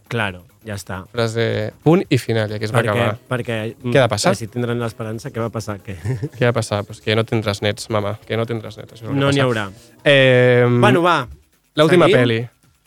Claro, 0.08 0.44
ja 0.64 0.76
està. 0.78 1.00
Frase 1.10 1.72
punt 1.82 2.04
i 2.08 2.18
final, 2.22 2.50
i 2.52 2.54
aquí 2.54 2.64
es 2.68 2.72
va 2.72 2.78
perquè, 2.78 2.92
acabar. 2.92 3.16
perquè 3.28 3.56
Què 3.82 3.98
ha 3.98 4.04
de 4.04 4.08
passar? 4.12 4.36
Si 4.38 4.46
tindran 4.46 4.78
l'esperança, 4.78 5.32
què 5.34 5.40
va 5.42 5.48
passar? 5.50 5.80
Que... 5.82 5.96
Què 6.38 6.44
va 6.46 6.52
passar? 6.54 6.84
Pues 6.86 7.00
que 7.02 7.16
no 7.18 7.24
tindràs 7.26 7.58
nets, 7.66 7.88
mama, 7.90 8.14
que 8.26 8.36
no 8.38 8.46
tindràs 8.46 8.78
nets. 8.78 8.94
Això 8.94 9.08
que 9.08 9.16
No 9.18 9.32
n'hi 9.34 9.42
haurà. 9.42 9.66
Eh, 10.04 10.64
Bueno, 10.70 11.02
va. 11.02 11.26
L'última 11.74 12.06
peli. 12.06 12.38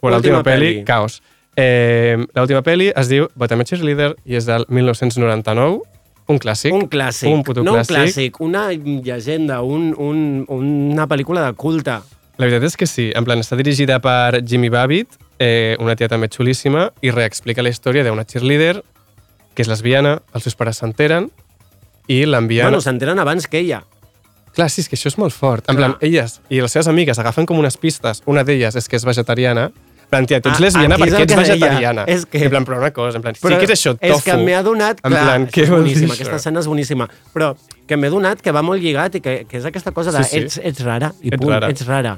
L'última 0.01 0.15
Última 0.39 0.43
peli, 0.43 0.71
peli. 0.75 0.83
Caos. 0.87 1.21
Eh, 1.59 2.15
l'última 2.33 2.61
peli 2.63 2.87
es 2.95 3.09
diu 3.11 3.27
Bottom 3.35 3.65
Cheerleader 3.67 4.13
i 4.23 4.37
és 4.39 4.45
del 4.47 4.63
1999, 4.69 5.81
un 6.29 6.39
clàssic. 6.39 6.73
Un 6.75 6.87
clàssic. 6.91 7.31
Un 7.31 7.43
puto 7.43 7.63
no 7.65 7.73
clàssic. 7.75 7.95
un 7.95 8.03
clàssic, 8.05 8.39
una 8.45 8.67
llegenda, 8.73 9.61
un, 9.65 9.91
un, 9.97 10.45
una 10.47 11.07
pel·lícula 11.09 11.47
de 11.47 11.57
culte. 11.57 11.97
La 12.39 12.47
veritat 12.47 12.69
és 12.69 12.77
que 12.79 12.87
sí. 12.87 13.09
En 13.17 13.25
plan, 13.27 13.41
està 13.43 13.57
dirigida 13.59 13.99
per 14.03 14.39
Jimmy 14.47 14.69
Babbitt, 14.71 15.17
eh, 15.43 15.75
una 15.83 15.97
tia 15.99 16.07
també 16.07 16.29
xulíssima, 16.31 16.89
i 17.01 17.11
reexplica 17.11 17.65
la 17.65 17.73
història 17.73 18.05
d'una 18.07 18.23
cheerleader 18.23 18.79
que 19.55 19.65
és 19.65 19.67
lesbiana, 19.67 20.19
els 20.31 20.45
seus 20.47 20.55
pares 20.55 20.77
s'enteren 20.79 21.27
i 22.07 22.23
l'envien... 22.25 22.69
Bueno, 22.69 22.79
s'enteren 22.79 23.19
abans 23.19 23.47
que 23.47 23.59
ella. 23.59 23.81
Clar, 24.55 24.69
sí, 24.71 24.81
és 24.81 24.87
que 24.89 24.95
això 24.95 25.11
és 25.11 25.17
molt 25.19 25.35
fort. 25.35 25.67
En 25.67 25.75
Clar. 25.75 25.91
plan, 25.91 25.97
elles 26.05 26.39
i 26.47 26.61
les 26.63 26.71
seves 26.71 26.87
amigues 26.87 27.19
agafen 27.19 27.45
com 27.49 27.59
unes 27.59 27.75
pistes. 27.77 28.23
Una 28.25 28.45
d'elles 28.47 28.75
és 28.79 28.87
que 28.87 28.97
és 28.97 29.05
vegetariana. 29.05 29.69
Plan, 30.09 30.25
tia, 30.25 30.39
tu 30.41 30.49
ets 30.49 30.57
Ah, 30.57 30.61
lesbiana 30.63 30.95
és 30.95 31.01
perquè 31.01 31.21
ets 31.21 31.35
vegetariana. 31.37 32.03
És 32.07 32.25
que- 32.25 32.43
En 32.45 32.49
plan, 32.49 32.65
però 32.65 32.77
una 32.79 32.91
cosa, 32.91 33.17
en 33.17 33.21
plan, 33.21 33.35
Però 33.35 33.59
sí 33.59 33.65
que 33.65 33.71
és 33.71 33.79
això, 33.79 33.91
tofu. 33.93 34.05
És 34.17 34.23
que 34.23 34.37
m'he 34.37 34.55
adonat... 34.55 34.99
En 35.03 35.11
clar, 35.11 35.23
plan, 35.23 35.47
què 35.47 35.61
és 35.63 35.69
boníssima, 35.69 36.13
això? 36.13 36.21
aquesta 36.23 36.35
escena 36.37 36.59
és 36.59 36.67
boníssima. 36.67 37.07
Però 37.33 37.55
que 37.85 37.95
m'he 37.97 38.07
adonat 38.07 38.41
que 38.41 38.51
va 38.51 38.63
molt 38.63 38.81
lligat 38.81 39.15
i 39.15 39.21
que, 39.21 39.45
que 39.47 39.57
és 39.57 39.65
aquesta 39.65 39.91
cosa 39.91 40.11
de 40.11 40.23
Sí, 40.23 40.29
sí. 40.31 40.37
ets, 40.39 40.57
ets 40.63 40.81
rara 40.83 41.13
i 41.21 41.27
Ets 41.29 41.37
punt, 41.37 41.51
rara. 41.53 41.69
ets 41.69 41.85
rara. 41.85 42.17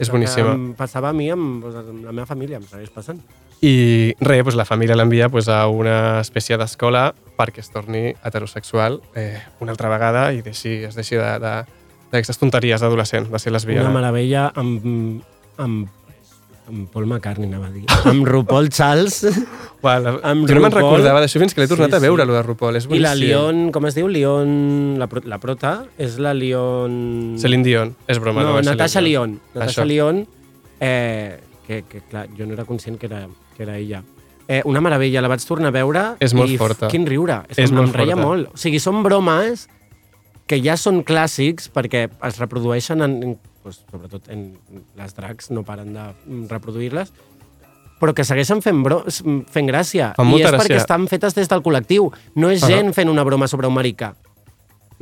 És 0.00 0.10
boníssima. 0.10 0.52
Em 0.56 0.72
passava 0.74 1.10
a 1.10 1.12
mi 1.12 1.28
amb, 1.30 1.64
amb 1.64 2.04
la 2.04 2.10
meva 2.12 2.26
família, 2.26 2.56
em 2.56 2.64
segueix 2.66 2.90
passant. 2.90 3.20
I 3.62 4.14
res, 4.18 4.42
doncs 4.42 4.56
la 4.56 4.64
família 4.64 4.96
l'envia 4.96 5.28
doncs, 5.28 5.46
a 5.52 5.66
una 5.68 6.20
espècie 6.22 6.56
d'escola 6.56 7.14
perquè 7.38 7.60
es 7.60 7.68
torni 7.70 8.14
heterosexual 8.24 9.02
eh, 9.14 9.38
una 9.60 9.70
altra 9.72 9.88
vegada 9.92 10.32
i 10.32 10.40
deixi, 10.42 10.82
es 10.88 10.94
deixi 10.96 11.14
de- 11.16 11.38
de- 11.38 11.64
d'aquestes 12.10 12.38
tonteries 12.38 12.80
d'adolescent, 12.80 13.28
de 13.30 13.38
ser 13.38 13.52
lesbiana. 13.52 13.82
Una 13.90 14.00
meravella 14.00 14.50
amb, 14.56 15.22
amb, 15.58 15.88
amb 16.70 16.86
Paul 16.92 17.06
McCartney, 17.10 17.48
anava 17.50 17.66
a 17.68 17.72
dir. 17.74 17.82
Amb 18.08 18.24
RuPaul 18.28 18.68
Charles. 18.72 19.18
La, 19.82 19.96
amb 20.30 20.46
jo 20.48 20.54
no 20.56 20.62
me'n 20.64 20.72
recordava 20.76 21.20
d'això 21.22 21.40
fins 21.42 21.52
que 21.56 21.60
l'he 21.62 21.68
tornat 21.70 21.90
Sí, 21.92 21.96
a 21.98 22.02
veure, 22.04 22.22
sí. 22.24 22.28
lo 22.30 22.36
de 22.38 22.42
RuPaul. 22.46 22.76
És 22.80 22.86
I 22.90 23.00
la. 23.02 23.14
Leon, 23.18 23.70
com 23.74 23.86
es 23.90 23.96
diu? 23.98 24.08
Leon... 24.08 24.54
La, 25.00 25.06
pro- 25.10 25.22
la 25.28 25.38
prota 25.42 25.74
és 25.98 26.16
la 26.22 26.32
Leon... 26.36 27.34
Celine 27.42 27.64
Dion. 27.66 27.94
És 28.06 28.20
broma, 28.22 28.44
no, 28.46 28.54
no, 28.56 28.62
Natasha. 28.70 29.02
Leon. 29.04 29.38
Natasha. 29.54 29.84
Leon, 29.88 30.22
eh, 30.80 31.40
que, 31.66 31.82
que 31.88 32.00
clar, 32.08 32.26
jo 32.38 32.46
no 32.46 32.54
era 32.54 32.64
conscient 32.68 32.96
que 33.00 33.06
era, 33.10 33.26
que 33.56 33.62
era 33.66 33.76
ella. 33.78 34.02
Eh, 34.50 34.62
una 34.66 34.80
meravella, 34.82 35.20
la 35.22 35.28
vaig 35.30 35.44
tornar 35.46 35.68
a 35.70 35.74
veure 35.76 36.00
És 36.18 36.32
molt 36.34 36.50
i 36.50 36.56
forta. 36.58 36.88
quin 36.90 37.04
riure. 37.06 37.42
És, 37.52 37.58
És 37.66 37.70
molt 37.74 37.88
em 37.92 37.94
reia 38.00 38.16
forta. 38.16 38.26
molt. 38.26 38.48
O 38.54 38.58
sigui, 38.58 38.80
són 38.82 39.02
bromes 39.06 39.68
que 40.50 40.58
ja 40.64 40.74
són 40.80 41.04
clàssics 41.06 41.68
perquè 41.70 42.08
es 42.26 42.38
reprodueixen 42.42 43.04
en, 43.06 43.12
en 43.22 43.36
doncs, 43.64 43.82
sobretot 43.90 44.28
en 44.32 44.46
les 44.96 45.14
dracs 45.16 45.50
no 45.50 45.62
paren 45.66 45.92
de 45.94 46.04
mm, 46.26 46.46
reproduir-les 46.50 47.12
però 48.00 48.14
que 48.16 48.24
segueixen 48.24 48.62
fent, 48.64 48.78
bro 48.80 49.02
fent 49.52 49.66
gràcia. 49.68 50.14
Fan 50.16 50.30
I 50.32 50.38
és 50.40 50.46
perquè 50.54 50.70
gràcia. 50.72 50.76
estan 50.80 51.02
fetes 51.10 51.34
des 51.36 51.50
del 51.50 51.60
col·lectiu. 51.60 52.06
No 52.40 52.48
és 52.48 52.62
Ahà. 52.64 52.70
gent 52.78 52.94
fent 52.96 53.10
una 53.12 53.20
broma 53.28 53.44
sobre 53.46 53.68
un 53.68 53.74
maricà. 53.76 54.14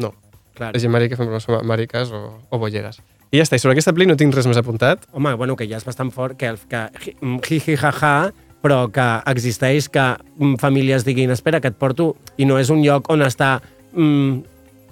No. 0.03 0.11
Clar. 0.59 0.73
És 0.75 0.83
gent 0.83 0.91
marica 0.91 1.15
fent 1.15 1.29
bromes 1.29 1.45
sobre 1.47 1.61
mariques 1.63 2.11
o, 2.11 2.41
o 2.51 2.59
bolleres. 2.59 2.99
I 3.31 3.39
ja 3.39 3.45
està, 3.47 3.55
i 3.55 3.63
sobre 3.63 3.77
aquesta 3.77 3.93
pel·li 3.95 4.09
no 4.11 4.17
tinc 4.19 4.35
res 4.35 4.49
més 4.51 4.59
apuntat. 4.59 5.07
Home, 5.15 5.37
bueno, 5.39 5.55
que 5.55 5.69
ja 5.71 5.79
és 5.79 5.87
bastant 5.87 6.11
fort 6.11 6.35
que, 6.41 6.51
el, 6.51 6.59
que 6.67 6.89
hi- 7.07 7.15
hi, 7.55 7.61
hi, 7.69 7.77
ha, 7.79 7.93
ha, 8.03 8.33
però 8.67 8.81
que 8.91 9.07
existeix 9.31 9.87
que 9.95 10.09
mm, 10.35 10.57
famílies 10.59 11.07
diguin 11.07 11.31
espera, 11.31 11.61
que 11.63 11.71
et 11.71 11.79
porto, 11.79 12.17
i 12.37 12.51
no 12.51 12.59
és 12.59 12.67
un 12.75 12.83
lloc 12.83 13.07
on 13.15 13.23
està 13.23 13.61
mm, 13.95 14.43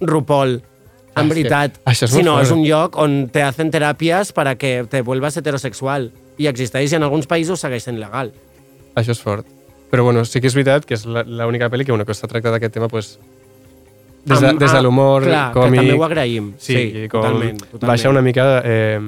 RuPaul, 0.07 0.61
Ah, 0.63 0.76
en 1.23 1.29
veritat, 1.29 1.81
això 1.85 2.05
és 2.05 2.13
molt 2.13 2.21
sinó 2.23 2.33
fort. 2.37 2.45
és 2.47 2.51
un 2.53 2.65
lloc 2.67 2.97
on 3.03 3.29
te 3.33 3.43
hacen 3.43 3.71
teràpies 3.73 4.33
para 4.33 4.55
que 4.57 4.85
te 4.91 5.03
vuelvas 5.03 5.37
heterosexual. 5.37 6.11
I 6.39 6.47
existeix 6.49 6.93
i 6.93 6.97
en 6.97 7.03
alguns 7.07 7.27
països 7.27 7.61
segueix 7.61 7.85
sent 7.89 7.99
legal. 7.99 8.33
Això 8.95 9.11
és 9.17 9.21
fort. 9.21 9.47
Però 9.91 10.03
bueno, 10.05 10.25
sí 10.25 10.41
que 10.41 10.49
és 10.49 10.55
veritat 10.55 10.85
que 10.85 10.95
és 10.95 11.07
la- 11.07 11.23
l'única 11.25 11.71
pel·li 11.71 11.85
que 11.87 11.93
una 11.93 12.05
cosa 12.05 12.27
tracta 12.29 12.51
d'aquest 12.51 12.75
tema 12.75 12.89
pues, 12.89 13.19
des 14.27 14.41
de, 14.41 14.53
des 14.59 14.73
de 14.73 14.79
ah, 14.79 14.83
l'humor 14.83 15.23
clar, 15.23 15.53
que 15.53 15.61
còmic... 15.61 15.81
també 15.81 15.95
ho 15.95 16.05
agraïm. 16.05 16.53
Sí, 16.59 16.75
Sí, 16.75 17.09
com 17.09 17.23
totalment, 17.23 17.61
totalment. 17.61 17.87
baixa 17.89 18.11
una 18.11 18.23
mica 18.23 18.61
eh, 18.65 19.01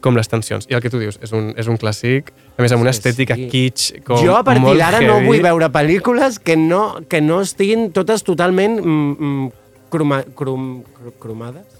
com 0.00 0.16
les 0.16 0.28
tensions. 0.30 0.66
I 0.70 0.74
el 0.78 0.80
que 0.80 0.88
tu 0.88 0.98
dius, 1.02 1.18
és 1.20 1.32
un, 1.36 1.50
és 1.58 1.66
un 1.68 1.76
clàssic, 1.76 2.30
a 2.56 2.62
més 2.62 2.72
amb 2.72 2.80
una 2.86 2.92
estètica 2.94 3.34
sí. 3.36 3.48
kitsch, 3.50 3.98
com 4.06 4.22
jo 4.22 4.36
a 4.38 4.44
partir 4.46 4.76
d'ara 4.78 5.00
no 5.02 5.18
vull 5.26 5.42
veure 5.42 5.68
pel·lícules 5.74 6.38
que 6.38 6.56
no, 6.56 7.00
que 7.08 7.20
no 7.20 7.40
estiguin 7.42 7.90
totes 7.92 8.22
totalment 8.24 8.78
mm, 8.80 9.16
mm, 9.18 9.50
croma, 9.90 10.22
crom, 10.38 10.82
cro- 10.96 11.14
cromades. 11.22 11.78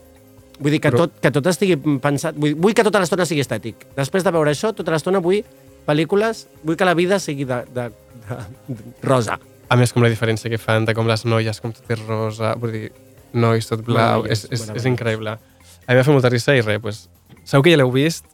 Vull 0.61 0.75
dir 0.77 0.81
que 0.85 0.91
tot, 0.93 1.15
que 1.23 1.31
tot 1.33 1.47
estigui 1.49 1.79
pensat... 2.05 2.37
Vull, 2.37 2.53
vull 2.61 2.75
que 2.77 2.85
tota 2.85 3.01
l'estona 3.01 3.25
sigui 3.29 3.41
estètic. 3.41 3.87
Després 3.97 4.27
de 4.27 4.33
veure 4.35 4.53
això, 4.53 4.75
tota 4.77 4.93
l'estona 4.93 5.23
vull 5.25 5.41
pel·lícules... 5.87 6.45
Vull 6.67 6.77
que 6.77 6.85
la 6.89 6.93
vida 6.99 7.17
sigui 7.23 7.47
de, 7.49 7.63
de, 7.73 7.87
de, 8.29 8.41
de 8.69 9.07
rosa. 9.09 9.39
A 9.71 9.79
més, 9.81 9.95
com 9.95 10.03
la 10.05 10.11
diferència 10.13 10.51
que 10.53 10.59
fan 10.61 10.85
de 10.85 10.93
com 10.99 11.09
les 11.09 11.25
noies, 11.25 11.63
com 11.65 11.73
tot 11.73 11.89
és 11.95 12.03
rosa, 12.05 12.53
vull 12.61 12.75
dir, 12.75 12.91
nois 13.33 13.69
tot 13.71 13.81
blau, 13.87 14.27
és, 14.27 14.43
Meravellós, 14.43 14.45
és, 14.45 14.51
és 14.53 14.67
meravellós. 14.67 14.89
increïble. 14.93 15.37
A 15.87 15.93
mi 15.95 15.97
m'ha 16.01 16.05
fet 16.05 16.13
molta 16.17 16.33
risa 16.35 16.57
i 16.59 16.65
res, 16.67 16.81
pues, 16.83 16.99
segur 17.47 17.65
que 17.65 17.73
ja 17.73 17.79
l'heu 17.81 17.93
vist, 17.95 18.27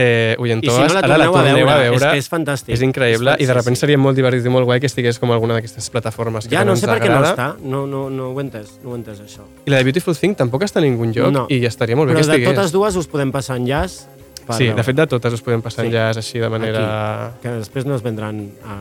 eh, 0.00 0.36
I 0.38 0.40
oyentoes, 0.42 0.74
si 0.76 0.80
no 0.86 0.94
la 0.94 1.00
ara 1.02 1.18
la 1.18 1.26
torneu 1.26 1.42
a 1.42 1.58
veure, 1.58 1.72
a 1.72 1.78
veure. 1.90 1.96
és 1.96 2.04
que 2.12 2.18
és 2.22 2.28
fantàstic. 2.30 2.72
És 2.76 2.82
increïble 2.86 3.32
És 3.34 3.42
i 3.42 3.46
de 3.50 3.54
repente 3.56 3.80
seria 3.80 3.98
molt 3.98 4.14
divertit 4.16 4.46
i 4.46 4.52
molt 4.54 4.64
guai 4.68 4.78
que 4.78 4.86
estigués 4.86 5.18
com 5.18 5.32
alguna 5.34 5.56
d'aquestes 5.58 5.90
plataformes 5.90 6.46
que 6.46 6.54
Ja, 6.54 6.62
no 6.64 6.72
ens 6.76 6.80
sé 6.80 6.86
per 6.86 7.00
què 7.02 7.08
no 7.10 7.18
està. 7.26 7.48
No, 7.60 7.84
no, 7.90 8.04
no 8.08 8.28
ho 8.30 8.38
he 8.38 8.44
entès, 8.44 8.78
no 8.84 8.92
ho 8.92 8.94
he 8.94 9.00
entès, 9.00 9.18
això. 9.20 9.42
I 9.66 9.70
la 9.74 9.82
de 9.82 9.88
Beautiful 9.90 10.14
Thing 10.16 10.36
tampoc 10.38 10.62
està 10.62 10.78
a 10.78 10.82
ningú 10.86 11.04
lloc 11.10 11.32
No. 11.34 11.46
i 11.50 11.64
estaria 11.66 11.96
molt 11.98 12.08
bé 12.08 12.14
Però 12.14 12.22
que 12.22 12.26
de 12.30 12.32
estigués. 12.38 12.54
totes 12.54 12.72
dues 12.72 12.96
us 12.96 13.06
podem 13.10 13.32
passar 13.32 13.56
enllaç. 13.58 14.06
per 14.46 14.56
Sí, 14.56 14.70
de 14.72 14.82
fet 14.82 14.96
de 14.96 15.06
totes 15.06 15.32
us 15.34 15.42
podem 15.42 15.60
passar 15.60 15.84
Sí. 15.84 15.90
enllaç 15.90 16.16
així 16.16 16.38
de 16.38 16.48
manera... 16.48 17.26
Aquí, 17.26 17.38
que 17.42 17.48
després 17.58 17.84
no 17.84 17.94
es 17.96 18.02
vendran 18.02 18.50
a... 18.64 18.78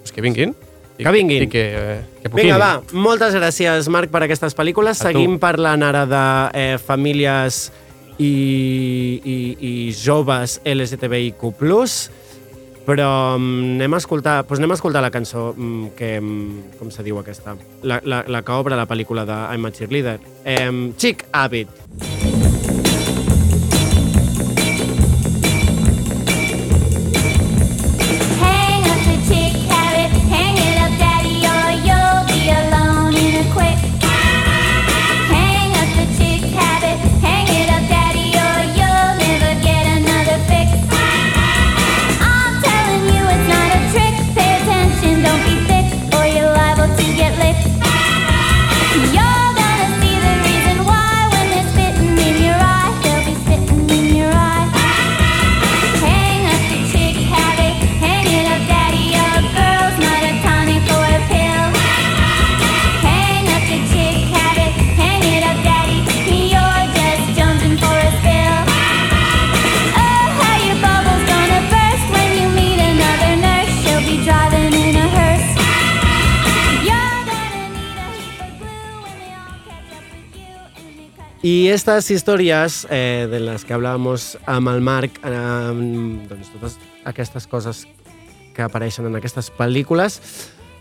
Pues 0.00 0.12
que 0.12 0.22
vinguin. 0.22 0.54
I, 0.98 1.04
Que 1.04 1.10
vinguin. 1.10 1.42
I 1.42 1.46
que, 1.48 1.62
eh, 1.74 2.00
que 2.22 2.30
puquin. 2.30 2.44
Vinga, 2.46 2.58
va, 2.58 2.82
moltes 2.92 3.34
gràcies, 3.34 3.88
Marc, 3.88 4.10
per 4.10 4.22
aquestes 4.22 4.54
pel·lícules. 4.56 5.00
A 5.00 5.08
tu. 5.10 5.18
Seguim 5.18 5.38
parlant 5.38 5.82
ara 5.82 6.06
de 6.06 6.22
eh, 6.58 6.78
famílies 6.78 7.72
i, 8.22 9.20
i, 9.24 9.36
i 9.68 9.72
joves 9.96 10.60
LGTBIQ+, 10.64 11.52
però 12.86 13.10
mm, 13.38 13.76
anem 13.78 13.94
a 13.94 14.02
escoltar, 14.02 14.40
doncs 14.46 14.62
anem 14.62 14.74
a 14.74 14.78
escoltar 14.78 15.04
la 15.04 15.12
cançó 15.14 15.50
mm, 15.56 15.94
que, 15.98 16.16
mm, 16.20 16.74
com 16.80 16.90
se 16.94 17.04
diu 17.06 17.20
aquesta, 17.22 17.56
la, 17.82 18.00
la, 18.04 18.24
la 18.26 18.42
que 18.46 18.58
obre 18.58 18.78
la 18.78 18.88
pel·lícula 18.90 19.26
de 19.28 19.38
I'm 19.54 19.66
a 19.66 19.72
Cheerleader. 19.72 20.18
Eh, 20.44 20.92
Chick 20.98 21.26
Habit. 21.32 21.80
Hang 22.02 22.21
Y 81.42 81.68
estas 81.68 82.08
historias 82.12 82.86
eh, 82.88 83.26
de 83.28 83.40
las 83.40 83.64
que 83.64 83.74
hablábamos 83.74 84.38
amb 84.46 84.68
el 84.68 84.80
Marc, 84.80 85.18
eh, 85.26 86.26
doncs 86.30 86.52
totes 86.54 86.76
aquestes 87.04 87.48
coses 87.50 87.80
que 88.54 88.62
apareixen 88.62 89.08
en 89.08 89.16
aquestes 89.18 89.50
películas, 89.50 90.20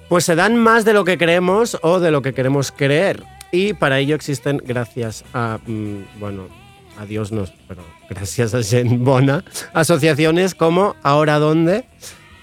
pues 0.07 0.25
se 0.25 0.35
dan 0.35 0.59
más 0.61 0.85
de 0.85 0.93
lo 0.93 1.03
que 1.03 1.17
creemos 1.17 1.79
o 1.81 1.99
de 1.99 2.11
lo 2.11 2.21
que 2.21 2.35
queremos 2.35 2.71
creer. 2.71 3.23
Y 3.51 3.73
para 3.73 3.97
ello 3.97 4.13
existen, 4.13 4.61
gracias 4.63 5.23
a, 5.33 5.57
mm, 5.65 6.19
bueno, 6.19 6.47
a 6.99 7.05
Dios 7.07 7.31
no, 7.31 7.45
pero 7.67 7.81
gracias 8.07 8.53
a 8.53 8.61
Gen 8.61 9.03
Bona, 9.03 9.43
asociaciones 9.73 10.53
como 10.53 10.95
Ahora 11.01 11.39
Dónde, 11.39 11.85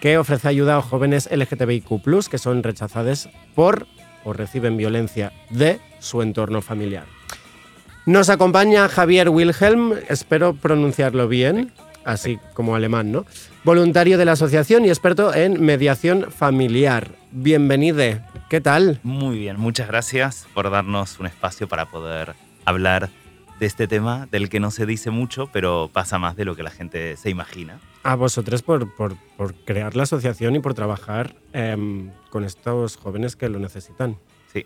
que 0.01 0.19
ofrece 0.19 0.49
ayuda 0.49 0.77
a 0.77 0.83
jóvenes 0.83 1.29
LGTBIQ+, 1.31 2.29
que 2.29 2.39
son 2.39 2.65
rechazadas 2.65 3.29
por 3.55 3.87
o 4.25 4.33
reciben 4.33 4.77
violencia 4.77 5.33
de 5.51 5.81
su 6.01 6.21
entorno 6.21 6.63
familiar. 6.63 7.18
Nos 8.09 8.31
acompaña 8.31 8.89
Javier 8.89 9.29
Wilhelm, 9.29 9.93
espero 10.09 10.55
pronunciarlo 10.55 11.29
bien, 11.29 11.73
así 12.07 12.39
como 12.55 12.75
alemán, 12.75 13.13
¿no? 13.13 13.27
Voluntario 13.65 14.17
de 14.17 14.25
la 14.25 14.33
asociación 14.33 14.87
y 14.87 14.89
experto 14.89 15.35
en 15.35 15.63
mediación 15.63 16.31
familiar. 16.33 17.11
Bienvenido. 17.33 18.03
¿Qué 18.49 18.63
tal? 18.63 18.99
Muy 19.03 19.39
bien, 19.39 19.61
muchas 19.61 19.89
gracias 19.89 20.47
por 20.55 20.71
darnos 20.71 21.21
un 21.21 21.27
espacio 21.27 21.69
para 21.69 21.91
poder 21.91 22.33
hablar 22.65 23.11
de 23.61 23.67
este 23.67 23.87
tema 23.87 24.27
del 24.31 24.49
que 24.49 24.59
no 24.59 24.71
se 24.71 24.87
dice 24.87 25.11
mucho, 25.11 25.51
pero 25.53 25.91
pasa 25.93 26.19
más 26.19 26.35
de 26.35 26.47
lo 26.47 26.57
que 26.57 26.63
la 26.63 26.71
gente 26.71 27.15
se 27.19 27.29
imagina. 27.29 27.79
A 28.05 28.15
vosotros 28.15 28.63
por, 28.63 28.95
por- 28.97 29.17
por 29.37 29.53
crear 29.67 29.97
la 29.97 30.05
asociación 30.05 30.57
y 30.57 30.61
por 30.61 30.73
trabajar 30.73 31.35
em, 31.53 32.11
con 32.31 32.45
estos 32.45 32.97
jóvenes 32.97 33.37
que 33.37 33.51
lo 33.51 33.59
necesitan. 33.59 34.17
Sí. 34.51 34.65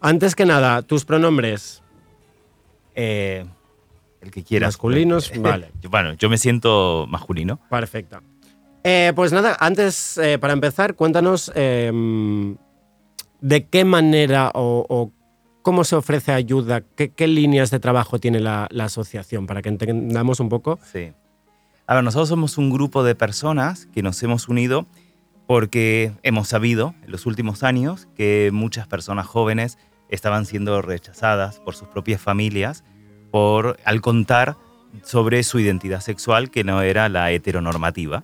Antes 0.00 0.36
que 0.36 0.46
nada, 0.46 0.82
tus 0.82 1.04
pronombres. 1.04 1.80
Eh, 2.94 3.44
el 4.20 4.30
que 4.30 4.42
quieras. 4.42 4.68
Masculinos, 4.68 5.32
vale. 5.40 5.70
Yo- 5.80 5.90
bueno, 5.90 6.14
yo 6.14 6.28
me 6.30 6.38
siento 6.38 7.06
masculino. 7.08 7.60
Perfecto. 7.70 8.20
Eh, 8.82 9.12
pues 9.16 9.32
nada, 9.32 9.56
antes, 9.60 10.18
eh, 10.18 10.38
para 10.38 10.52
empezar, 10.52 10.94
cuéntanos 10.94 11.50
em, 11.54 12.56
de 13.40 13.66
qué 13.66 13.84
manera 13.84 14.50
o, 14.54 14.84
o 14.88 15.10
cómo 15.62 15.84
se 15.84 15.96
ofrece 15.96 16.32
ayuda, 16.32 16.82
qué, 16.94 17.10
qué 17.10 17.26
líneas 17.26 17.70
de 17.70 17.80
trabajo 17.80 18.18
tiene 18.18 18.40
la, 18.40 18.68
la 18.70 18.84
asociación, 18.84 19.46
para 19.46 19.62
que 19.62 19.70
entendamos 19.70 20.38
un 20.40 20.50
poco. 20.50 20.78
Sí. 20.92 21.12
A 21.86 21.94
ver, 21.94 22.04
nosotros 22.04 22.28
somos 22.28 22.58
un 22.58 22.70
grupo 22.70 23.02
de 23.04 23.14
personas 23.14 23.86
que 23.86 24.02
nos 24.02 24.22
hemos 24.22 24.48
unido 24.48 24.86
porque 25.46 26.12
hemos 26.22 26.48
sabido 26.48 26.94
en 27.04 27.10
los 27.12 27.26
últimos 27.26 27.62
años 27.62 28.08
que 28.16 28.50
muchas 28.52 28.86
personas 28.86 29.26
jóvenes 29.26 29.78
estaban 30.14 30.46
siendo 30.46 30.80
rechazadas 30.82 31.60
por 31.60 31.74
sus 31.74 31.88
propias 31.88 32.20
familias 32.20 32.84
por 33.30 33.78
al 33.84 34.00
contar 34.00 34.56
sobre 35.02 35.42
su 35.42 35.58
identidad 35.58 36.00
sexual 36.00 36.50
que 36.50 36.64
no 36.64 36.82
era 36.82 37.08
la 37.08 37.30
heteronormativa. 37.32 38.22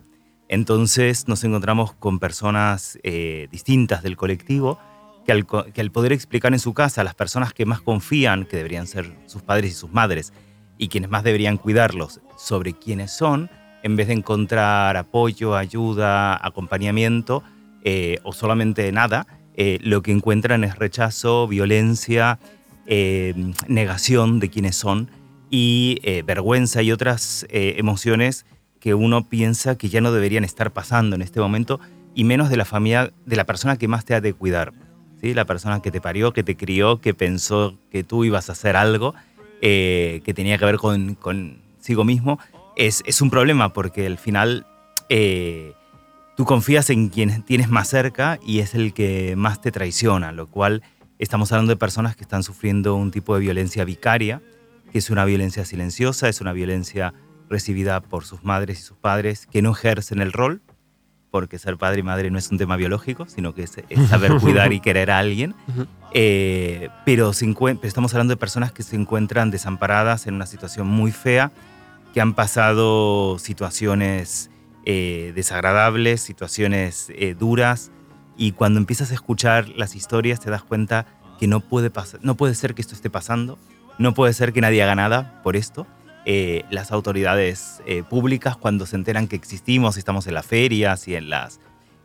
Entonces 0.48 1.28
nos 1.28 1.44
encontramos 1.44 1.92
con 1.94 2.18
personas 2.18 2.98
eh, 3.02 3.48
distintas 3.50 4.02
del 4.02 4.16
colectivo 4.16 4.78
que 5.24 5.32
al, 5.32 5.90
poder 5.90 6.12
explicar 6.12 6.52
en 6.52 6.58
su 6.58 6.74
casa 6.74 7.00
a 7.00 7.04
las 7.04 7.14
personas 7.14 7.52
que 7.52 7.66
más 7.66 7.80
confían, 7.80 8.46
que 8.46 8.56
deberían 8.56 8.86
ser 8.86 9.12
sus 9.26 9.42
padres 9.42 9.72
y 9.72 9.74
sus 9.74 9.92
madres, 9.92 10.32
y 10.78 10.88
quienes 10.88 11.10
más 11.10 11.24
deberían 11.24 11.56
cuidarlos 11.58 12.20
sobre 12.36 12.72
quiénes 12.72 13.12
son, 13.12 13.50
en 13.82 13.96
vez 13.96 14.08
de 14.08 14.14
encontrar 14.14 14.96
apoyo, 14.96 15.56
ayuda, 15.56 16.34
acompañamiento 16.44 17.42
eh, 17.84 18.18
o 18.24 18.32
solamente 18.32 18.90
nada, 18.92 19.26
eh, 19.62 19.78
lo 19.82 20.00
que 20.00 20.10
encuentran 20.10 20.64
es 20.64 20.78
rechazo, 20.78 21.46
violencia, 21.46 22.38
eh, 22.86 23.34
negación 23.68 24.40
de 24.40 24.48
quiénes 24.48 24.74
son 24.74 25.10
y 25.50 25.98
eh, 26.02 26.22
vergüenza 26.24 26.80
y 26.80 26.92
otras 26.92 27.46
emociones 27.50 28.46
que 28.80 28.94
uno 28.94 29.28
piensa 29.28 29.76
que 29.76 29.90
ya 29.90 30.00
no 30.00 30.12
deberían 30.12 30.44
estar 30.44 30.72
pasando 30.72 31.14
en 31.14 31.20
este 31.20 31.40
momento 31.40 31.78
y 32.14 32.24
menos 32.24 32.48
de 32.48 32.56
la 32.56 32.64
familia, 32.64 33.12
de 33.26 33.36
la 33.36 33.44
persona 33.44 33.76
que 33.76 33.86
más 33.86 34.06
te 34.06 34.14
ha 34.14 34.22
de 34.22 34.32
cuidar. 34.32 34.72
¿sí? 35.20 35.34
La 35.34 35.44
persona 35.44 35.82
que 35.82 35.90
te 35.90 36.00
parió, 36.00 36.32
que 36.32 36.42
te 36.42 36.56
crió, 36.56 37.02
que 37.02 37.12
pensó 37.12 37.76
que 37.90 38.02
tú 38.02 38.24
ibas 38.24 38.48
a 38.48 38.52
hacer 38.52 38.76
algo 38.76 39.14
que 39.60 40.32
tenía 40.34 40.56
que 40.56 40.64
ver 40.64 40.78
con 40.78 41.16
consigo 41.16 42.04
mismo, 42.04 42.38
es, 42.76 43.02
es 43.04 43.20
un 43.20 43.28
problema 43.28 43.74
porque 43.74 44.06
al 44.06 44.16
final 44.16 44.64
tú 46.40 46.46
confías 46.46 46.88
en 46.88 47.10
quien 47.10 47.42
tienes 47.42 47.68
más 47.68 47.88
cerca 47.88 48.38
y 48.42 48.60
es 48.60 48.74
el 48.74 48.94
que 48.94 49.36
más 49.36 49.60
te 49.60 49.70
traiciona, 49.70 50.32
lo 50.32 50.46
cual 50.46 50.82
estamos 51.18 51.52
hablando 51.52 51.68
de 51.68 51.76
personas 51.76 52.16
que 52.16 52.22
están 52.22 52.42
sufriendo 52.42 52.94
un 52.94 53.10
tipo 53.10 53.34
de 53.34 53.42
violencia 53.42 53.84
vicaria, 53.84 54.40
que 54.90 55.00
es 55.00 55.10
una 55.10 55.26
violencia 55.26 55.66
silenciosa, 55.66 56.30
es 56.30 56.40
una 56.40 56.54
violencia 56.54 57.12
recibida 57.50 58.00
por 58.00 58.24
sus 58.24 58.42
madres 58.42 58.78
y 58.78 58.82
sus 58.84 58.96
padres 58.96 59.46
que 59.48 59.60
no 59.60 59.72
ejercen 59.72 60.22
el 60.22 60.32
rol, 60.32 60.62
porque 61.30 61.58
ser 61.58 61.76
padre 61.76 62.00
y 62.00 62.04
madre 62.04 62.30
no 62.30 62.38
es 62.38 62.50
un 62.50 62.56
tema 62.56 62.76
biológico, 62.76 63.26
sino 63.28 63.54
que 63.54 63.64
es, 63.64 63.76
es 63.90 64.08
saber 64.08 64.32
cuidar 64.36 64.72
y 64.72 64.80
querer 64.80 65.10
a 65.10 65.18
alguien. 65.18 65.54
Eh, 66.14 66.88
pero, 67.04 67.34
se 67.34 67.54
pero 67.54 67.78
estamos 67.82 68.14
hablando 68.14 68.32
de 68.32 68.38
personas 68.38 68.72
que 68.72 68.82
se 68.82 68.96
encuentran 68.96 69.50
desamparadas 69.50 70.26
en 70.26 70.36
una 70.36 70.46
situación 70.46 70.86
muy 70.86 71.12
fea, 71.12 71.52
que 72.14 72.22
han 72.22 72.32
pasado 72.32 73.38
situaciones 73.38 74.49
eh, 74.86 75.32
desagradables, 75.34 76.20
situaciones 76.22 77.06
eh, 77.10 77.34
duras, 77.38 77.90
y 78.36 78.52
cuando 78.52 78.78
empiezas 78.78 79.10
a 79.10 79.14
escuchar 79.14 79.68
las 79.70 79.94
historias 79.94 80.40
te 80.40 80.50
das 80.50 80.62
cuenta 80.62 81.06
que 81.38 81.46
no 81.46 81.60
puede, 81.60 81.90
no 82.22 82.34
puede 82.36 82.54
ser 82.54 82.74
que 82.74 82.82
esto 82.82 82.94
esté 82.94 83.10
pasando, 83.10 83.58
no 83.98 84.14
puede 84.14 84.32
ser 84.32 84.52
que 84.52 84.60
nadie 84.60 84.82
haga 84.82 84.94
nada 84.94 85.40
por 85.42 85.56
esto. 85.56 85.86
Eh, 86.26 86.64
las 86.70 86.92
autoridades 86.92 87.82
eh, 87.86 88.02
públicas 88.02 88.56
cuando 88.56 88.84
se 88.86 88.96
enteran 88.96 89.26
que 89.26 89.36
existimos, 89.36 89.96
estamos 89.96 90.26
en 90.26 90.34
las 90.34 90.46
ferias 90.46 91.08
y 91.08 91.14
en 91.16 91.30
los 91.30 91.60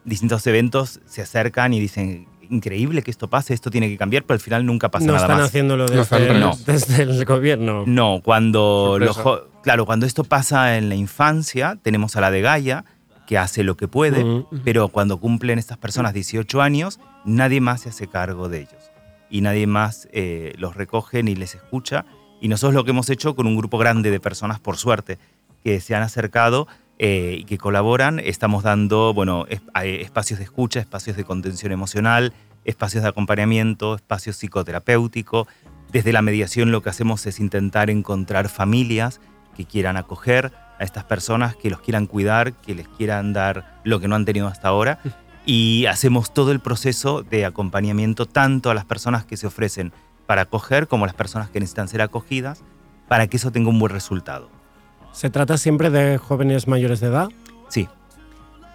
distintos 0.05 0.45
eventos, 0.47 0.99
se 1.05 1.21
acercan 1.21 1.73
y 1.73 1.79
dicen, 1.79 2.27
increíble 2.49 3.01
que 3.01 3.11
esto 3.11 3.29
pase, 3.29 3.53
esto 3.53 3.71
tiene 3.71 3.89
que 3.89 3.97
cambiar, 3.97 4.23
pero 4.23 4.35
al 4.35 4.39
final 4.39 4.65
nunca 4.65 4.89
pasa 4.89 5.05
no 5.05 5.13
nada 5.13 5.25
están 5.25 5.37
más. 5.39 5.47
haciéndolo 5.47 5.87
No 5.87 6.01
están 6.01 6.21
desde, 6.21 6.39
No. 6.39 6.51
desde 6.65 7.03
el 7.03 7.25
gobierno. 7.25 7.83
No, 7.87 8.21
cuando 8.23 8.97
Sorpresa. 8.99 9.23
los 9.23 9.41
claro, 9.65 9.85
cuando 9.85 10.05
esto 10.05 10.23
pasa 10.23 10.77
en 10.77 10.87
la 10.87 10.95
infancia, 10.95 11.77
tenemos 11.81 12.15
a 12.15 12.21
la 12.21 12.31
de 12.31 12.39
Gaia, 12.41 12.85
que 13.27 13.37
hace 13.37 13.63
lo 13.63 13.75
que 13.75 13.87
puede, 13.89 14.23
pero 14.63 14.87
cuando 14.89 15.17
cumplen 15.19 15.57
estas 15.59 15.77
personas 15.79 16.13
18 16.13 16.61
años, 16.61 16.99
nadie 17.25 17.59
más 17.59 17.81
se 17.81 17.89
hace 17.89 18.07
cargo 18.07 18.47
de 18.47 18.59
ellos. 18.59 18.91
Y 19.29 19.41
nadie 19.41 19.65
más 19.67 20.07
eh, 20.13 20.53
los 20.57 20.75
recoge 20.75 21.23
ni 21.23 21.35
les 21.35 21.55
escucha. 21.55 22.05
Y 22.39 22.47
nosotros 22.47 22.75
lo 22.75 22.83
que 22.85 22.91
hemos 22.91 23.09
hecho 23.09 23.35
con 23.35 23.47
un 23.47 23.57
grupo 23.57 23.77
grande 23.79 24.11
de 24.11 24.19
personas, 24.19 24.59
por 24.59 24.77
suerte, 24.77 25.17
que 25.63 25.81
se 25.81 25.95
han 25.95 26.03
acercado 26.03 26.67
eh, 26.99 27.37
y 27.39 27.45
que 27.45 27.57
colaboran, 27.57 28.19
estamos 28.19 28.61
dando 28.63 29.13
bueno, 29.15 29.45
es- 29.49 29.61
espacios 29.83 30.37
de 30.37 30.45
escucha, 30.45 30.79
espacios 30.79 31.17
de 31.17 31.23
contención 31.23 31.71
emocional, 31.71 32.31
espacios 32.63 33.01
de 33.03 33.09
acompañamiento, 33.09 33.95
espacios 33.95 34.37
psicoterapéuticos. 34.37 35.47
Desde 35.91 36.13
la 36.13 36.21
mediación 36.21 36.71
lo 36.71 36.81
que 36.83 36.89
hacemos 36.91 37.25
es 37.25 37.39
intentar 37.39 37.89
encontrar 37.89 38.49
familias 38.49 39.19
que 39.55 39.65
quieran 39.65 39.97
acoger 39.97 40.51
a 40.79 40.83
estas 40.83 41.05
personas, 41.05 41.55
que 41.55 41.69
los 41.71 41.79
quieran 41.81 42.05
cuidar, 42.05 42.53
que 42.53 42.75
les 42.75 42.87
quieran 42.87 43.33
dar 43.33 43.79
lo 43.83 43.99
que 43.99 44.07
no 44.07 44.15
han 44.15 44.25
tenido 44.25 44.47
hasta 44.47 44.67
ahora. 44.67 44.99
Y 45.47 45.85
hacemos 45.85 46.33
todo 46.33 46.51
el 46.51 46.59
proceso 46.59 47.21
de 47.21 47.45
acompañamiento 47.45 48.25
tanto 48.25 48.71
a 48.71 48.73
las 48.73 48.83
personas 48.83 49.25
que 49.25 49.37
se 49.37 49.45
ofrecen 49.45 49.93
para 50.25 50.41
acoger 50.41 50.87
como 50.87 51.03
a 51.05 51.07
las 51.07 51.15
personas 51.15 51.51
que 51.51 51.59
necesitan 51.59 51.87
ser 51.87 52.01
acogidas 52.01 52.63
para 53.07 53.27
que 53.27 53.37
eso 53.37 53.51
tenga 53.51 53.69
un 53.69 53.77
buen 53.77 53.91
resultado. 53.93 54.49
¿Se 55.11 55.29
trata 55.29 55.57
siempre 55.59 55.91
de 55.91 56.17
jóvenes 56.17 56.67
mayores 56.67 56.99
de 56.99 57.07
edad? 57.09 57.27
Sí. 57.69 57.87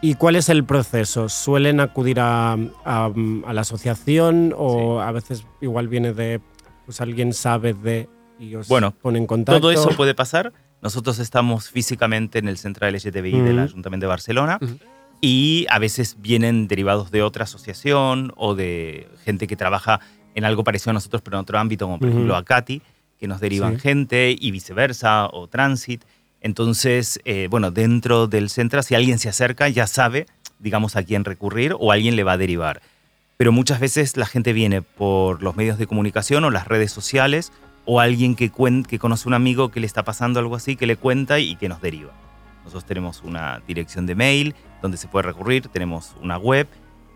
¿Y 0.00 0.14
cuál 0.14 0.36
es 0.36 0.48
el 0.48 0.62
proceso? 0.64 1.28
¿Suelen 1.28 1.80
acudir 1.80 2.20
a, 2.20 2.52
a- 2.84 3.10
a 3.46 3.52
la 3.52 3.60
asociación 3.62 4.54
o 4.56 5.00
a 5.00 5.10
veces 5.10 5.44
igual 5.60 5.88
viene 5.88 6.12
de, 6.12 6.40
pues 6.86 7.00
alguien 7.00 7.32
sabe 7.32 7.74
de 7.74 8.08
y 8.38 8.54
os 8.54 8.68
Bueno, 8.68 8.92
pone 8.92 9.18
en 9.18 9.26
contacto? 9.26 9.60
Todo 9.60 9.72
eso 9.72 9.88
puede 9.96 10.14
pasar. 10.14 10.52
Nosotros 10.82 11.18
estamos 11.18 11.70
físicamente 11.70 12.38
en 12.38 12.48
el 12.48 12.56
Centro 12.56 12.88
LGTBI 12.90 13.40
del. 13.40 13.58
Ayuntamiento 13.58 14.04
de 14.06 14.08
Barcelona 14.08 14.58
y 15.20 15.66
a 15.68 15.78
veces 15.78 16.16
vienen 16.20 16.66
derivados 16.68 17.10
de 17.10 17.22
otra 17.22 17.44
asociación 17.44 18.32
o 18.36 18.54
de 18.54 19.08
gente 19.24 19.46
que 19.46 19.56
trabaja 19.56 20.00
en 20.34 20.44
algo 20.44 20.64
parecido 20.64 20.90
a 20.90 20.94
nosotros, 20.94 21.20
pero 21.22 21.36
en 21.36 21.42
otro 21.42 21.58
ámbito, 21.58 21.84
como 21.86 21.98
por 21.98 22.08
ejemplo 22.08 22.36
Acati, 22.36 22.80
que 23.18 23.26
nos 23.28 23.40
derivan 23.40 23.74
Sí. 23.74 23.80
gente 23.80 24.34
y 24.38 24.50
viceversa, 24.50 25.26
o 25.26 25.46
Transit. 25.46 26.02
Entonces, 26.40 27.20
eh, 27.26 27.48
bueno, 27.50 27.70
dentro 27.70 28.26
del 28.28 28.48
centro, 28.48 28.82
si 28.82 28.94
alguien 28.94 29.18
se 29.18 29.28
acerca, 29.28 29.68
ya 29.68 29.86
sabe, 29.86 30.26
digamos, 30.58 30.96
a 30.96 31.02
quién 31.02 31.24
recurrir 31.26 31.74
o 31.78 31.92
alguien 31.92 32.16
le 32.16 32.24
va 32.24 32.32
a 32.32 32.38
derivar. 32.38 32.80
Pero 33.36 33.52
muchas 33.52 33.80
veces 33.80 34.16
la 34.16 34.24
gente 34.26 34.54
viene 34.54 34.80
por 34.80 35.42
los 35.42 35.54
medios 35.56 35.76
de 35.78 35.86
comunicación 35.86 36.44
o 36.44 36.50
las 36.50 36.66
redes 36.66 36.92
sociales 36.92 37.52
o 37.92 37.98
alguien 37.98 38.36
que, 38.36 38.52
conoce 38.52 39.24
a 39.24 39.30
un 39.30 39.34
amigo 39.34 39.72
que 39.72 39.80
le 39.80 39.86
está 39.86 40.04
pasando 40.04 40.38
algo 40.38 40.54
así, 40.54 40.76
que 40.76 40.86
le 40.86 40.94
cuenta 40.94 41.40
y 41.40 41.56
que 41.56 41.68
nos 41.68 41.80
deriva. 41.80 42.12
Nosotros 42.62 42.84
tenemos 42.84 43.24
una 43.24 43.62
dirección 43.66 44.06
de 44.06 44.14
mail 44.14 44.54
donde 44.80 44.96
se 44.96 45.08
puede 45.08 45.24
recurrir, 45.24 45.66
tenemos 45.66 46.14
una 46.22 46.38
web, 46.38 46.68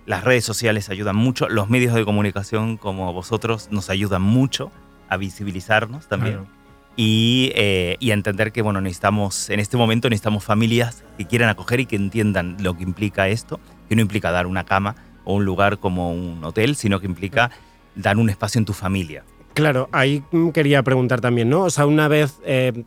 las 0.05 0.25
redes 0.25 0.45
sociales 0.45 0.91
ayudan 0.91 1.15
mucho, 1.15 1.49
los 1.49 1.71
medios 1.71 1.95
de 1.95 2.05
comunicación 2.05 2.77
como 2.77 3.13
vosotros 3.13 3.69
nos 3.71 3.89
ayudan 3.89 4.23
mucho 4.23 4.73
a 5.09 5.17
visibilizarnos 5.17 6.09
también. 6.09 6.39
Claro. 6.39 6.51
Y, 6.97 7.53
eh, 7.55 7.97
y 8.01 8.11
a 8.11 8.15
entender 8.15 8.51
que, 8.51 8.61
bueno, 8.61 8.81
necesitamos, 8.81 9.51
en 9.51 9.61
este 9.61 9.77
momento 9.77 10.11
necesitamos 10.11 10.43
familias 10.43 11.05
que 11.17 11.25
quieran 11.25 11.51
acoger 11.51 11.79
y 11.79 11.87
que 11.87 11.95
entiendan 11.95 12.57
lo 12.59 12.77
que 12.77 12.83
implica 12.83 13.29
esto, 13.29 13.61
que 13.89 13.95
no 13.95 14.03
implica 14.03 14.33
dar 14.33 14.49
una 14.49 14.65
cama 14.65 14.97
o 15.23 15.35
un 15.35 15.45
lugar 15.45 15.79
como 15.79 16.11
un 16.13 16.43
hotel, 16.43 16.75
sino 16.75 16.99
que 16.99 17.07
implica 17.07 17.53
dar 17.95 18.17
un 18.17 18.29
espacio 18.29 18.59
en 18.59 18.65
tu 18.65 18.73
familia. 18.73 19.23
Claro, 19.55 19.89
ahí 19.93 20.25
quería 20.53 20.83
preguntar 20.83 21.21
también, 21.21 21.49
¿no? 21.49 21.63
O 21.63 21.71
sea, 21.71 21.87
una 21.87 22.09
vez 22.09 22.41
eh, 22.45 22.85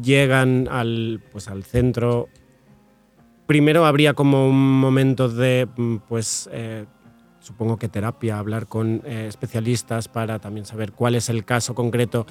llegan 0.00 0.68
al, 0.70 1.22
pues, 1.32 1.48
al 1.48 1.64
centro, 1.64 2.28
primero 3.46 3.86
habría 3.86 4.12
como 4.12 4.46
un 4.46 4.80
momento 4.80 5.30
de, 5.30 5.66
mm, 5.74 5.96
pues, 6.08 6.48
eh, 6.52 6.84
supongo 7.40 7.78
que 7.78 7.88
terapia, 7.88 8.38
hablar 8.38 8.66
con 8.66 9.00
eh, 9.06 9.26
especialistas 9.28 10.08
para 10.08 10.38
también 10.38 10.66
saber 10.66 10.92
cuál 10.92 11.14
es 11.14 11.30
el 11.30 11.46
caso 11.46 11.74
concreto. 11.74 12.26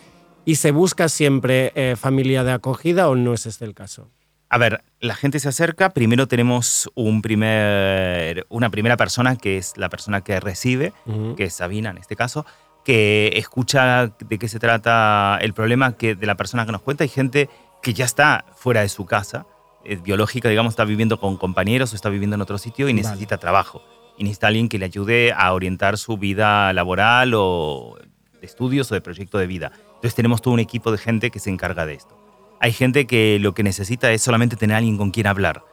¿Y 0.46 0.56
se 0.56 0.72
busca 0.72 1.10
siempre 1.10 1.74
familia 1.98 2.44
de 2.44 2.54
acogida 2.54 3.10
o 3.10 3.16
no 3.16 3.34
es 3.34 3.46
este 3.46 3.66
el 3.66 3.76
caso? 3.76 4.10
A 4.48 4.58
ver, 4.58 4.84
la 5.00 5.14
gente 5.14 5.38
se 5.40 5.50
acerca, 5.50 5.92
primero 5.92 6.28
tenemos 6.28 6.90
un 6.96 7.22
primer, 7.22 8.48
una 8.50 8.72
primera 8.72 8.98
persona 8.98 9.36
que 9.36 9.58
es 9.58 9.78
la 9.78 9.90
persona 9.90 10.22
que 10.22 10.40
recibe, 10.40 10.94
que 11.36 11.44
es 11.44 11.54
Sabina 11.54 11.92
en 11.92 12.00
este 12.00 12.16
caso, 12.16 12.46
que 12.84 13.34
escucha 13.36 14.14
de 14.20 14.40
qué 14.40 14.48
se 14.48 14.60
trata 14.60 15.38
el 15.42 15.54
problema 15.54 15.96
que 15.98 16.16
de 16.16 16.26
la 16.26 16.36
persona 16.36 16.66
que 16.66 16.72
nos 16.72 16.82
cuenta. 16.82 17.04
Hay 17.04 17.10
gente 17.10 17.50
que 17.82 17.94
ya 17.94 18.06
está 18.06 18.46
fuera 18.56 18.82
de 18.82 18.90
su 18.90 19.06
casa, 19.06 19.46
es 19.84 20.02
biológica, 20.02 20.50
digamos, 20.50 20.74
está 20.74 20.86
viviendo 20.86 21.20
con 21.20 21.38
compañeros 21.38 21.94
o 21.94 21.96
está 21.96 22.10
viviendo 22.10 22.36
en 22.36 22.42
otro 22.42 22.58
sitio 22.58 22.90
y 22.90 22.94
Vale. 22.94 23.04
necesita 23.04 23.38
trabajo. 23.38 23.82
Y 24.18 24.24
necesita 24.24 24.48
alguien 24.48 24.68
que 24.68 24.78
le 24.78 24.86
ayude 24.86 25.32
a 25.32 25.54
orientar 25.54 25.98
su 25.98 26.18
vida 26.18 26.74
laboral 26.74 27.34
o 27.36 27.98
de 28.40 28.46
estudios 28.46 28.92
o 28.92 28.96
de 28.96 29.02
proyecto 29.02 29.38
de 29.38 29.48
vida. 29.48 29.72
Entonces 29.88 30.16
tenemos 30.16 30.42
todo 30.42 30.54
un 30.54 30.60
equipo 30.60 30.92
de 30.92 30.98
gente 30.98 31.32
que 31.32 31.40
se 31.40 31.50
encarga 31.50 31.86
de 31.86 31.94
esto. 31.94 32.18
Hay 32.60 32.74
gente 32.74 33.08
que 33.08 33.38
lo 33.40 33.54
que 33.54 33.64
necesita 33.64 34.12
es 34.12 34.22
solamente 34.22 34.58
tener 34.58 34.76
alguien 34.76 34.98
con 34.98 35.12
quien 35.12 35.28
hablar. 35.28 35.64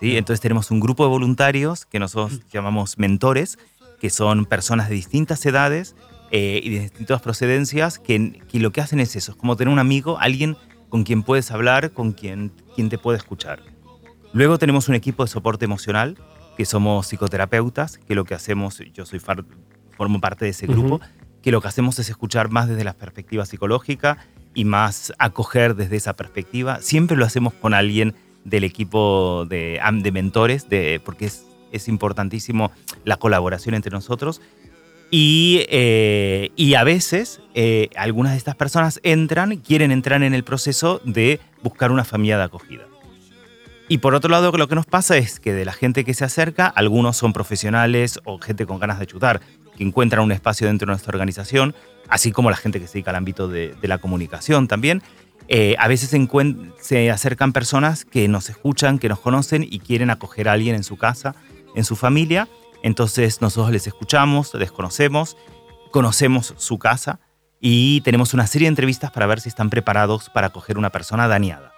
¿sí? 0.00 0.16
Entonces 0.16 0.40
tenemos 0.40 0.70
un 0.70 0.78
grupo 0.78 1.02
de 1.04 1.10
voluntarios 1.10 1.86
que 1.86 1.98
nosotros 1.98 2.40
llamamos 2.52 2.98
mentores, 2.98 3.58
que 4.00 4.10
son 4.10 4.44
personas 4.44 4.88
de 4.88 4.94
distintas 4.94 5.44
edades 5.46 5.96
eh, 6.30 6.60
y 6.62 6.70
de 6.70 6.80
distintas 6.80 7.20
procedencias, 7.22 7.98
que, 7.98 8.40
que 8.48 8.58
lo 8.60 8.72
que 8.72 8.80
hacen 8.80 9.00
es 9.00 9.14
eso, 9.16 9.32
es 9.32 9.36
como 9.36 9.56
tener 9.56 9.72
un 9.72 9.78
amigo, 9.78 10.18
alguien 10.18 10.56
con 10.88 11.04
quien 11.04 11.22
puedes 11.22 11.50
hablar, 11.50 11.92
con 11.92 12.12
quien, 12.12 12.52
quien 12.74 12.88
te 12.88 12.98
puede 12.98 13.18
escuchar. 13.18 13.62
Luego 14.32 14.58
tenemos 14.58 14.88
un 14.88 14.94
equipo 14.94 15.24
de 15.24 15.28
soporte 15.28 15.64
emocional, 15.64 16.16
que 16.56 16.64
somos 16.64 17.06
psicoterapeutas, 17.08 17.98
que 17.98 18.14
lo 18.14 18.24
que 18.24 18.34
hacemos, 18.34 18.80
yo 18.94 19.04
soy 19.06 19.18
far- 19.18 19.44
formo 19.96 20.20
parte 20.20 20.44
de 20.44 20.50
ese 20.52 20.66
grupo, 20.66 20.96
Ujú. 20.96 21.04
que 21.42 21.50
lo 21.52 21.60
que 21.60 21.68
hacemos 21.68 21.98
es 21.98 22.08
escuchar 22.08 22.50
más 22.50 22.68
desde 22.68 22.84
la 22.84 22.94
perspectiva 22.94 23.44
psicológica 23.46 24.18
y 24.54 24.64
más 24.64 25.12
acoger 25.18 25.74
desde 25.74 25.96
esa 25.96 26.16
perspectiva. 26.16 26.80
Siempre 26.82 27.16
lo 27.16 27.24
hacemos 27.26 27.52
con 27.54 27.74
alguien 27.74 28.14
del 28.44 28.64
equipo 28.64 29.44
de, 29.48 29.80
de 29.92 30.12
mentores, 30.12 30.68
de, 30.68 31.00
porque 31.04 31.26
es, 31.26 31.44
es 31.72 31.88
importantísimo 31.88 32.70
la 33.04 33.16
colaboración 33.16 33.74
entre 33.74 33.90
nosotros. 33.90 34.40
Y, 35.10 35.64
eh, 35.68 36.50
y 36.56 36.74
a 36.74 36.84
veces 36.84 37.40
eh, 37.54 37.90
algunas 37.96 38.32
de 38.32 38.38
estas 38.38 38.56
personas 38.56 39.00
entran, 39.02 39.56
quieren 39.58 39.92
entrar 39.92 40.22
en 40.22 40.34
el 40.34 40.42
proceso 40.42 41.00
de 41.04 41.40
buscar 41.62 41.92
una 41.92 42.04
familia 42.04 42.38
de 42.38 42.44
acogida. 42.44 42.86
Y 43.88 43.98
por 43.98 44.14
otro 44.16 44.30
lado, 44.30 44.50
lo 44.50 44.68
que 44.68 44.74
nos 44.74 44.86
pasa 44.86 45.16
es 45.16 45.38
que 45.38 45.52
de 45.52 45.64
la 45.64 45.72
gente 45.72 46.04
que 46.04 46.12
se 46.12 46.24
acerca, 46.24 46.66
algunos 46.66 47.16
son 47.16 47.32
profesionales 47.32 48.18
o 48.24 48.38
gente 48.38 48.66
con 48.66 48.80
ganas 48.80 48.98
de 48.98 49.06
chutar, 49.06 49.40
que 49.76 49.84
encuentran 49.84 50.24
un 50.24 50.32
espacio 50.32 50.66
dentro 50.66 50.86
de 50.86 50.92
nuestra 50.92 51.12
organización, 51.12 51.74
así 52.08 52.32
como 52.32 52.50
la 52.50 52.56
gente 52.56 52.80
que 52.80 52.88
se 52.88 52.94
dedica 52.94 53.10
al 53.10 53.16
ámbito 53.16 53.46
de, 53.46 53.76
la 53.82 53.98
comunicación 53.98 54.66
también. 54.66 55.02
Eh, 55.48 55.76
a 55.78 55.86
veces 55.86 56.10
se 56.80 57.10
acercan 57.10 57.52
personas 57.52 58.04
que 58.04 58.26
nos 58.26 58.50
escuchan, 58.50 58.98
que 58.98 59.08
nos 59.08 59.20
conocen 59.20 59.62
y 59.62 59.78
quieren 59.78 60.10
acoger 60.10 60.48
a 60.48 60.52
alguien 60.52 60.74
en 60.74 60.82
su 60.82 60.96
casa, 60.96 61.36
en 61.76 61.84
su 61.84 61.94
familia. 61.94 62.48
Entonces 62.86 63.40
nosotros 63.40 63.72
les 63.72 63.88
escuchamos, 63.88 64.54
les 64.54 64.70
conocemos, 64.70 65.36
conocemos 65.90 66.54
su 66.56 66.78
casa 66.78 67.18
y 67.60 68.00
tenemos 68.02 68.32
una 68.32 68.46
serie 68.46 68.66
de 68.66 68.68
entrevistas 68.68 69.10
para 69.10 69.26
ver 69.26 69.40
si 69.40 69.48
están 69.48 69.70
preparados 69.70 70.30
para 70.30 70.46
acoger 70.46 70.78
una 70.78 70.90
persona 70.90 71.26
dañada. 71.26 71.72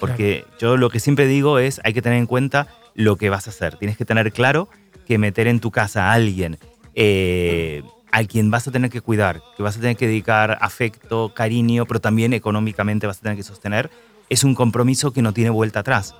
Porque 0.00 0.46
yo 0.58 0.76
lo 0.76 0.90
que 0.90 0.98
siempre 0.98 1.28
digo 1.28 1.60
es, 1.60 1.80
hay 1.84 1.94
que 1.94 2.02
tener 2.02 2.18
en 2.18 2.26
cuenta 2.26 2.66
lo 2.94 3.14
que 3.14 3.30
vas 3.30 3.46
a 3.46 3.50
hacer. 3.50 3.76
Tienes 3.76 3.96
que 3.96 4.04
tener 4.04 4.32
claro 4.32 4.68
que 5.06 5.16
meter 5.16 5.46
en 5.46 5.60
tu 5.60 5.70
casa 5.70 6.10
a 6.10 6.12
alguien 6.14 6.58
eh, 6.96 7.84
a 8.10 8.24
quien 8.24 8.50
vas 8.50 8.66
a 8.66 8.72
tener 8.72 8.90
que 8.90 9.00
cuidar, 9.00 9.40
que 9.56 9.62
vas 9.62 9.76
a 9.76 9.80
tener 9.80 9.96
que 9.96 10.08
dedicar 10.08 10.58
afecto, 10.60 11.32
cariño, 11.34 11.86
pero 11.86 12.00
también 12.00 12.32
económicamente 12.32 13.06
vas 13.06 13.18
a 13.18 13.20
tener 13.20 13.36
que 13.36 13.44
sostener, 13.44 13.90
es 14.28 14.42
un 14.42 14.56
compromiso 14.56 15.12
que 15.12 15.22
no 15.22 15.32
tiene 15.32 15.50
vuelta 15.50 15.80
atrás. 15.80 16.16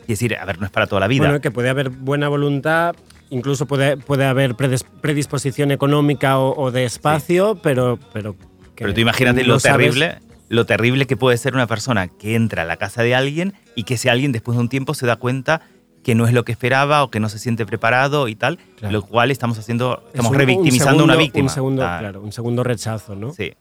Es 0.00 0.06
decir, 0.06 0.34
a 0.34 0.46
ver, 0.46 0.58
no 0.58 0.64
es 0.64 0.72
para 0.72 0.86
toda 0.86 1.00
la 1.00 1.08
vida. 1.08 1.24
Bueno, 1.24 1.42
que 1.42 1.50
puede 1.50 1.68
haber 1.68 1.90
buena 1.90 2.28
voluntad, 2.28 2.96
incluso 3.32 3.66
puede, 3.66 3.96
puede 3.96 4.24
haber 4.26 4.54
predis- 4.54 4.84
predisposición 5.00 5.70
económica 5.72 6.38
o, 6.38 6.54
o 6.56 6.70
de 6.70 6.84
espacio, 6.84 7.56
pero, 7.62 7.98
pero 8.12 8.34
que 8.74 8.84
Pero 8.84 8.94
tú 8.94 9.00
imagínate 9.00 9.42
no 9.42 9.54
lo 9.54 9.58
sabes- 9.60 9.90
terrible, 9.92 10.18
lo 10.48 10.66
terrible 10.66 11.06
que 11.06 11.16
puede 11.16 11.36
ser 11.38 11.54
una 11.54 11.66
persona 11.66 12.08
que 12.08 12.34
entra 12.34 12.62
a 12.62 12.64
la 12.64 12.76
casa 12.76 13.02
de 13.02 13.14
alguien 13.14 13.54
y 13.74 13.84
que 13.84 13.94
ese 13.94 14.10
alguien 14.10 14.32
después 14.32 14.56
de 14.56 14.60
un 14.62 14.68
tiempo 14.68 14.94
se 14.94 15.06
da 15.06 15.16
cuenta 15.16 15.62
que 16.04 16.14
no 16.14 16.26
es 16.26 16.32
lo 16.34 16.44
que 16.44 16.52
esperaba 16.52 17.02
o 17.04 17.10
que 17.10 17.20
no 17.20 17.28
se 17.28 17.38
siente 17.38 17.64
preparado 17.64 18.28
y 18.28 18.34
tal, 18.34 18.58
Claro. 18.76 18.92
lo 18.92 19.02
cual 19.02 19.30
estamos 19.30 19.58
haciendo, 19.58 20.00
Es 20.08 20.14
estamos 20.14 20.32
un 20.32 20.36
revictimizando 20.38 21.02
a 21.02 21.04
una 21.04 21.16
víctima. 21.16 21.44
Un 21.44 21.48
segundo, 21.54 21.84
Ah, 21.86 21.96
claro, 22.00 22.20
un 22.22 22.32
segundo 22.32 22.62
rechazo, 22.64 23.14
¿no? 23.14 23.32
Sí. 23.32 23.52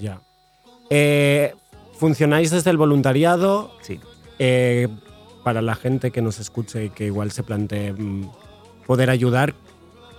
Ya. 0.00 0.20
Eh, 0.88 1.52
¿Funcionáis 1.98 2.50
desde 2.50 2.70
el 2.70 2.76
voluntariado? 2.76 3.72
Sí. 3.82 4.00
Eh, 4.38 4.88
para 5.44 5.62
la 5.62 5.74
gente 5.74 6.10
que 6.10 6.22
nos 6.22 6.38
escuche 6.38 6.84
y 6.86 6.90
que 6.90 7.06
igual 7.06 7.30
se 7.32 7.42
plantee 7.42 7.92
mm, 7.92 8.30
poder 8.90 9.08
ayudar, 9.08 9.54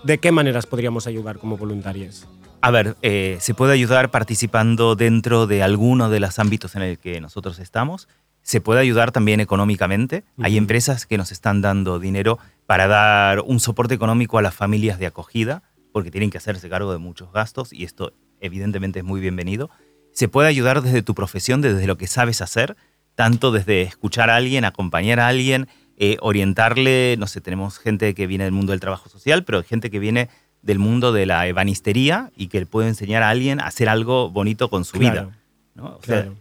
¿de 0.05 0.19
qué 0.19 0.31
maneras 0.31 0.65
podríamos 0.65 1.05
ayudar 1.05 1.39
como 1.39 1.57
voluntarios? 1.57 2.25
A 2.61 2.71
ver, 2.71 2.95
eh, 3.01 3.35
se 3.41 3.53
puede 3.53 3.73
ayudar 3.73 4.11
participando 4.11 4.95
dentro 4.95 5.45
de 5.45 5.61
alguno 5.61 6.09
de 6.09 6.21
los 6.21 6.39
ámbitos 6.39 6.77
en 6.77 6.83
el 6.83 6.97
que 6.97 7.19
nosotros 7.19 7.59
estamos. 7.59 8.07
Se 8.43 8.61
puede 8.61 8.79
ayudar 8.79 9.11
también 9.11 9.41
económicamente. 9.41 10.23
Hay 10.41 10.53
Ujú. 10.53 10.59
empresas 10.59 11.05
que 11.05 11.17
nos 11.17 11.33
están 11.33 11.59
dando 11.59 11.99
dinero 11.99 12.39
para 12.65 12.87
dar 12.87 13.41
un 13.41 13.59
soporte 13.59 13.93
económico 13.93 14.37
a 14.37 14.41
las 14.41 14.55
familias 14.55 14.99
de 14.99 15.07
acogida, 15.07 15.63
porque 15.91 16.09
tienen 16.09 16.29
que 16.29 16.37
hacerse 16.37 16.69
cargo 16.69 16.93
de 16.93 16.97
muchos 16.97 17.33
gastos 17.33 17.73
y 17.73 17.83
esto 17.83 18.13
evidentemente 18.39 18.99
es 18.99 19.05
muy 19.05 19.19
bienvenido. 19.19 19.69
Se 20.13 20.29
puede 20.29 20.47
ayudar 20.47 20.81
desde 20.81 21.01
tu 21.01 21.13
profesión, 21.13 21.59
desde 21.59 21.87
lo 21.87 21.97
que 21.97 22.07
sabes 22.07 22.41
hacer, 22.41 22.77
tanto 23.15 23.51
desde 23.51 23.81
escuchar 23.81 24.29
a 24.29 24.37
alguien, 24.37 24.63
acompañar 24.63 25.19
a 25.19 25.27
alguien, 25.27 25.67
eh, 26.03 26.17
orientarle, 26.19 27.15
no 27.19 27.27
sé, 27.27 27.41
tenemos 27.41 27.77
gente 27.77 28.15
que 28.15 28.25
viene 28.25 28.45
del 28.45 28.53
mundo 28.53 28.71
del 28.71 28.79
trabajo 28.79 29.07
social, 29.07 29.43
pero 29.43 29.61
gente 29.61 29.91
que 29.91 29.99
viene 29.99 30.29
del 30.63 30.79
mundo 30.79 31.11
de 31.11 31.27
la 31.27 31.45
ebanistería 31.45 32.31
y 32.35 32.47
que 32.47 32.65
puede 32.65 32.87
enseñar 32.87 33.21
a 33.21 33.29
alguien 33.29 33.59
a 33.59 33.67
hacer 33.67 33.87
algo 33.87 34.31
bonito 34.31 34.67
con 34.71 34.83
su 34.83 34.97
Claro, 34.97 35.27
vida. 35.27 35.39
¿no? 35.75 35.97
O 35.97 36.01
sea, 36.01 36.23
claro. 36.23 36.37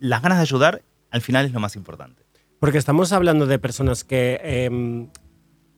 las 0.00 0.20
ganas 0.20 0.38
de 0.38 0.42
ayudar 0.42 0.82
al 1.12 1.20
final 1.20 1.46
es 1.46 1.52
lo 1.52 1.60
más 1.60 1.76
importante. 1.76 2.24
Porque 2.58 2.78
estamos 2.78 3.12
hablando 3.12 3.46
de 3.46 3.60
personas 3.60 4.02
que, 4.02 4.40
em, 4.42 5.06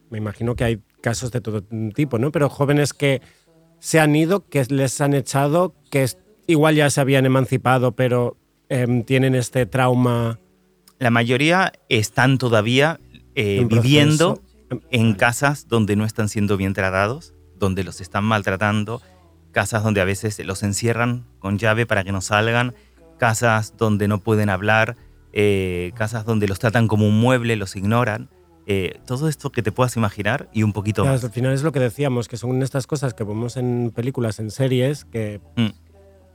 me 0.08 0.16
imagino 0.16 0.56
que 0.56 0.64
hay 0.64 0.80
casos 1.02 1.30
de 1.30 1.42
todo 1.42 1.62
tipo, 1.94 2.18
¿no? 2.18 2.32
Pero 2.32 2.48
jóvenes 2.48 2.94
que 2.94 3.20
se 3.80 4.00
han 4.00 4.16
ido, 4.16 4.48
que 4.48 4.64
les 4.70 4.98
han 5.02 5.12
echado, 5.12 5.74
que 5.90 6.06
igual 6.46 6.74
ya 6.74 6.88
se 6.88 7.02
habían 7.02 7.26
emancipado, 7.26 7.92
pero 7.92 8.38
em, 8.70 9.02
tienen 9.04 9.34
este 9.34 9.66
trauma. 9.66 10.38
La 10.98 11.10
mayoría 11.10 11.72
están 11.90 12.38
todavía 12.38 12.98
eh, 13.34 13.64
viviendo 13.68 14.40
en 14.90 15.14
casas 15.14 15.68
donde 15.68 15.96
no 15.96 16.04
están 16.04 16.28
siendo 16.28 16.56
bien 16.56 16.72
tratados, 16.74 17.34
donde 17.58 17.84
los 17.84 18.00
están 18.00 18.24
maltratando, 18.24 19.02
casas 19.52 19.82
donde 19.82 20.00
a 20.00 20.04
veces 20.04 20.38
los 20.44 20.62
encierran 20.62 21.26
con 21.38 21.58
llave 21.58 21.86
para 21.86 22.04
que 22.04 22.12
no 22.12 22.20
salgan, 22.20 22.74
casas 23.18 23.74
donde 23.76 24.08
no 24.08 24.20
pueden 24.20 24.48
hablar, 24.48 24.96
eh, 25.32 25.92
casas 25.94 26.24
donde 26.24 26.48
los 26.48 26.58
tratan 26.58 26.88
como 26.88 27.06
un 27.06 27.20
mueble, 27.20 27.56
los 27.56 27.76
ignoran. 27.76 28.28
eh, 28.66 29.00
todo 29.04 29.28
esto 29.28 29.50
que 29.50 29.62
te 29.62 29.72
puedas 29.72 29.96
imaginar 29.96 30.48
y 30.52 30.62
un 30.62 30.72
poquito 30.72 31.02
Claro, 31.02 31.16
más. 31.16 31.24
al 31.24 31.30
final 31.32 31.52
es 31.54 31.62
lo 31.64 31.72
que 31.72 31.80
decíamos, 31.80 32.28
que 32.28 32.36
son 32.36 32.62
estas 32.62 32.86
cosas 32.86 33.14
que 33.14 33.24
vemos 33.24 33.56
en 33.56 33.90
películas, 33.92 34.38
en 34.38 34.50
series, 34.52 35.04
que, 35.06 35.40
Mm. 35.56 35.68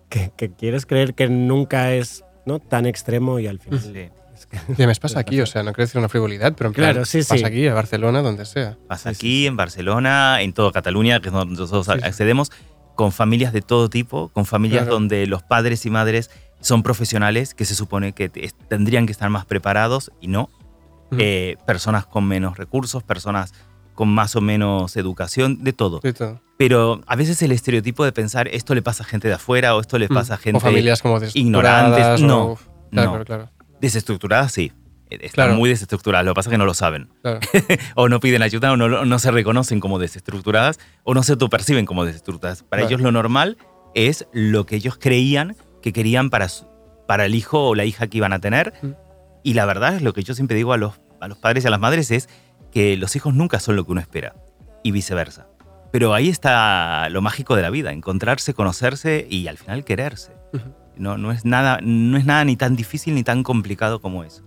que, 0.09 0.31
que 0.35 0.51
quieres 0.51 0.85
creer 0.85 1.13
que 1.13 1.29
nunca 1.29 1.93
es 1.93 2.25
¿no? 2.45 2.59
tan 2.59 2.87
extremo 2.87 3.39
y 3.39 3.47
al 3.47 3.59
final. 3.59 3.79
Sí. 3.79 4.09
Es 4.51 4.61
que- 4.61 4.71
Y 4.73 4.75
además 4.75 4.99
pasa 4.99 5.19
aquí, 5.21 5.39
o 5.41 5.45
sea, 5.45 5.63
no 5.63 5.71
quiero 5.73 5.85
decir 5.87 5.99
una 5.99 6.09
frivolidad, 6.09 6.53
pero 6.57 6.69
en 6.69 6.73
plan, 6.73 6.91
Claro, 6.93 7.05
sí, 7.05 7.19
pasa 7.19 7.37
sí. 7.37 7.43
aquí, 7.45 7.67
a 7.67 7.73
Barcelona, 7.73 8.21
donde 8.21 8.45
sea. 8.45 8.77
Pasa 8.87 9.09
aquí, 9.09 9.47
en 9.47 9.55
Barcelona, 9.57 10.41
en 10.41 10.53
toda 10.53 10.71
Cataluña, 10.71 11.19
que 11.19 11.27
es 11.29 11.33
donde 11.33 11.55
nosotros 11.59 11.89
accedemos, 11.89 12.51
con 12.95 13.11
familias 13.11 13.51
de 13.53 13.61
todo 13.61 13.89
tipo, 13.89 14.29
con 14.29 14.45
familias 14.45 14.83
Claro. 14.83 14.93
donde 14.95 15.27
los 15.27 15.43
padres 15.43 15.85
y 15.85 15.89
madres 15.89 16.31
son 16.61 16.81
profesionales 16.81 17.53
que 17.53 17.65
se 17.65 17.75
supone 17.75 18.13
que 18.13 18.29
te- 18.29 18.51
tendrían 18.69 19.05
que 19.05 19.11
estar 19.11 19.29
más 19.29 19.45
preparados 19.45 20.11
y 20.21 20.27
no. 20.27 20.49
Eh, 21.17 21.55
personas 21.67 22.05
con 22.05 22.25
menos 22.27 22.57
recursos, 22.57 23.03
personas 23.03 23.53
con 23.93 24.09
más 24.09 24.35
o 24.35 24.41
menos 24.41 24.97
educación, 24.97 25.63
de 25.63 25.71
todo. 25.71 25.99
Sí, 26.03 26.11
todo. 26.13 26.41
Pero 26.57 27.01
a 27.05 27.15
veces 27.15 27.41
el 27.41 27.51
estereotipo 27.51 28.03
de 28.03 28.11
pensar 28.11 28.47
esto 28.47 28.73
le 28.75 28.81
pasa 28.81 29.03
a 29.03 29.05
gente 29.05 29.27
de 29.27 29.35
afuera 29.35 29.75
o 29.75 29.81
esto 29.81 29.97
le 29.99 30.07
Mm. 30.09 30.13
pasa 30.13 30.33
a 30.33 30.37
O 30.37 30.39
gente 30.39 30.59
familias 30.59 31.01
como 31.01 31.19
ignorantes. 31.33 32.21
o- 32.21 32.25
No, 32.25 32.57
Claro, 32.57 32.57
no. 32.91 33.11
claro, 33.11 33.25
claro. 33.25 33.49
Desestructuradas 33.81 34.51
sí. 34.51 34.71
Están 35.09 35.29
Claro. 35.47 35.55
muy 35.55 35.69
desestructuradas, 35.69 36.25
lo 36.25 36.31
que 36.31 36.35
pasa 36.35 36.49
es 36.49 36.51
que 36.51 36.57
no 36.57 36.65
lo 36.65 36.73
saben. 36.73 37.09
Claro. 37.21 37.39
o 37.95 38.09
no 38.09 38.19
piden 38.19 38.41
ayuda 38.41 38.71
o 38.71 38.77
no, 38.77 39.05
no 39.05 39.19
se 39.19 39.29
reconocen 39.31 39.79
como 39.79 39.99
desestructuradas 39.99 40.79
o 41.03 41.13
no 41.13 41.21
se 41.23 41.33
autoperciben 41.33 41.85
como 41.85 42.05
desestructuradas. 42.05 42.63
Para 42.63 42.81
Claro. 42.81 42.87
ellos 42.95 43.01
lo 43.01 43.11
normal 43.11 43.57
es 43.93 44.27
lo 44.33 44.65
que 44.65 44.75
ellos 44.77 44.97
creían 44.99 45.55
que 45.83 45.93
querían 45.93 46.29
para, 46.31 46.49
su- 46.49 46.65
para 47.07 47.25
el 47.25 47.35
hijo 47.35 47.67
o 47.67 47.75
la 47.75 47.85
hija 47.85 48.07
que 48.07 48.17
iban 48.17 48.33
a 48.33 48.39
tener. 48.39 48.73
Mm. 48.81 48.87
Y 49.43 49.53
la 49.53 49.65
verdad 49.65 49.95
es 49.95 50.01
lo 50.01 50.11
que 50.13 50.23
yo 50.23 50.33
siempre 50.33 50.57
digo 50.57 50.73
a 50.73 50.77
los, 50.77 50.99
a 51.21 51.27
los 51.27 51.37
padres 51.37 51.63
y 51.63 51.67
a 51.67 51.69
las 51.69 51.79
madres 51.79 52.09
es 52.09 52.27
que 52.71 52.97
los 52.97 53.15
hijos 53.15 53.33
nunca 53.35 53.59
son 53.59 53.75
lo 53.75 53.85
que 53.85 53.91
uno 53.91 54.01
espera 54.01 54.35
y 54.83 54.91
viceversa. 54.91 55.47
Pero 55.91 56.13
ahí 56.15 56.29
está 56.29 57.07
lo 57.09 57.21
mágico 57.21 57.55
de 57.55 57.61
la 57.61 57.69
vida, 57.69 57.91
encontrarse, 57.93 58.55
conocerse 58.55 59.27
y 59.29 59.47
al 59.47 59.57
final 59.57 59.85
quererse. 59.85 60.33
Ujú. 60.51 60.73
No, 60.97 61.17
no, 61.17 61.31
es 61.31 61.45
nada, 61.45 61.79
no 61.81 62.17
es 62.17 62.25
nada 62.25 62.45
ni 62.45 62.55
tan 62.55 62.75
difícil 62.75 63.15
ni 63.15 63.23
tan 63.23 63.43
complicado 63.43 63.99
como 64.01 64.23
eso. 64.23 64.43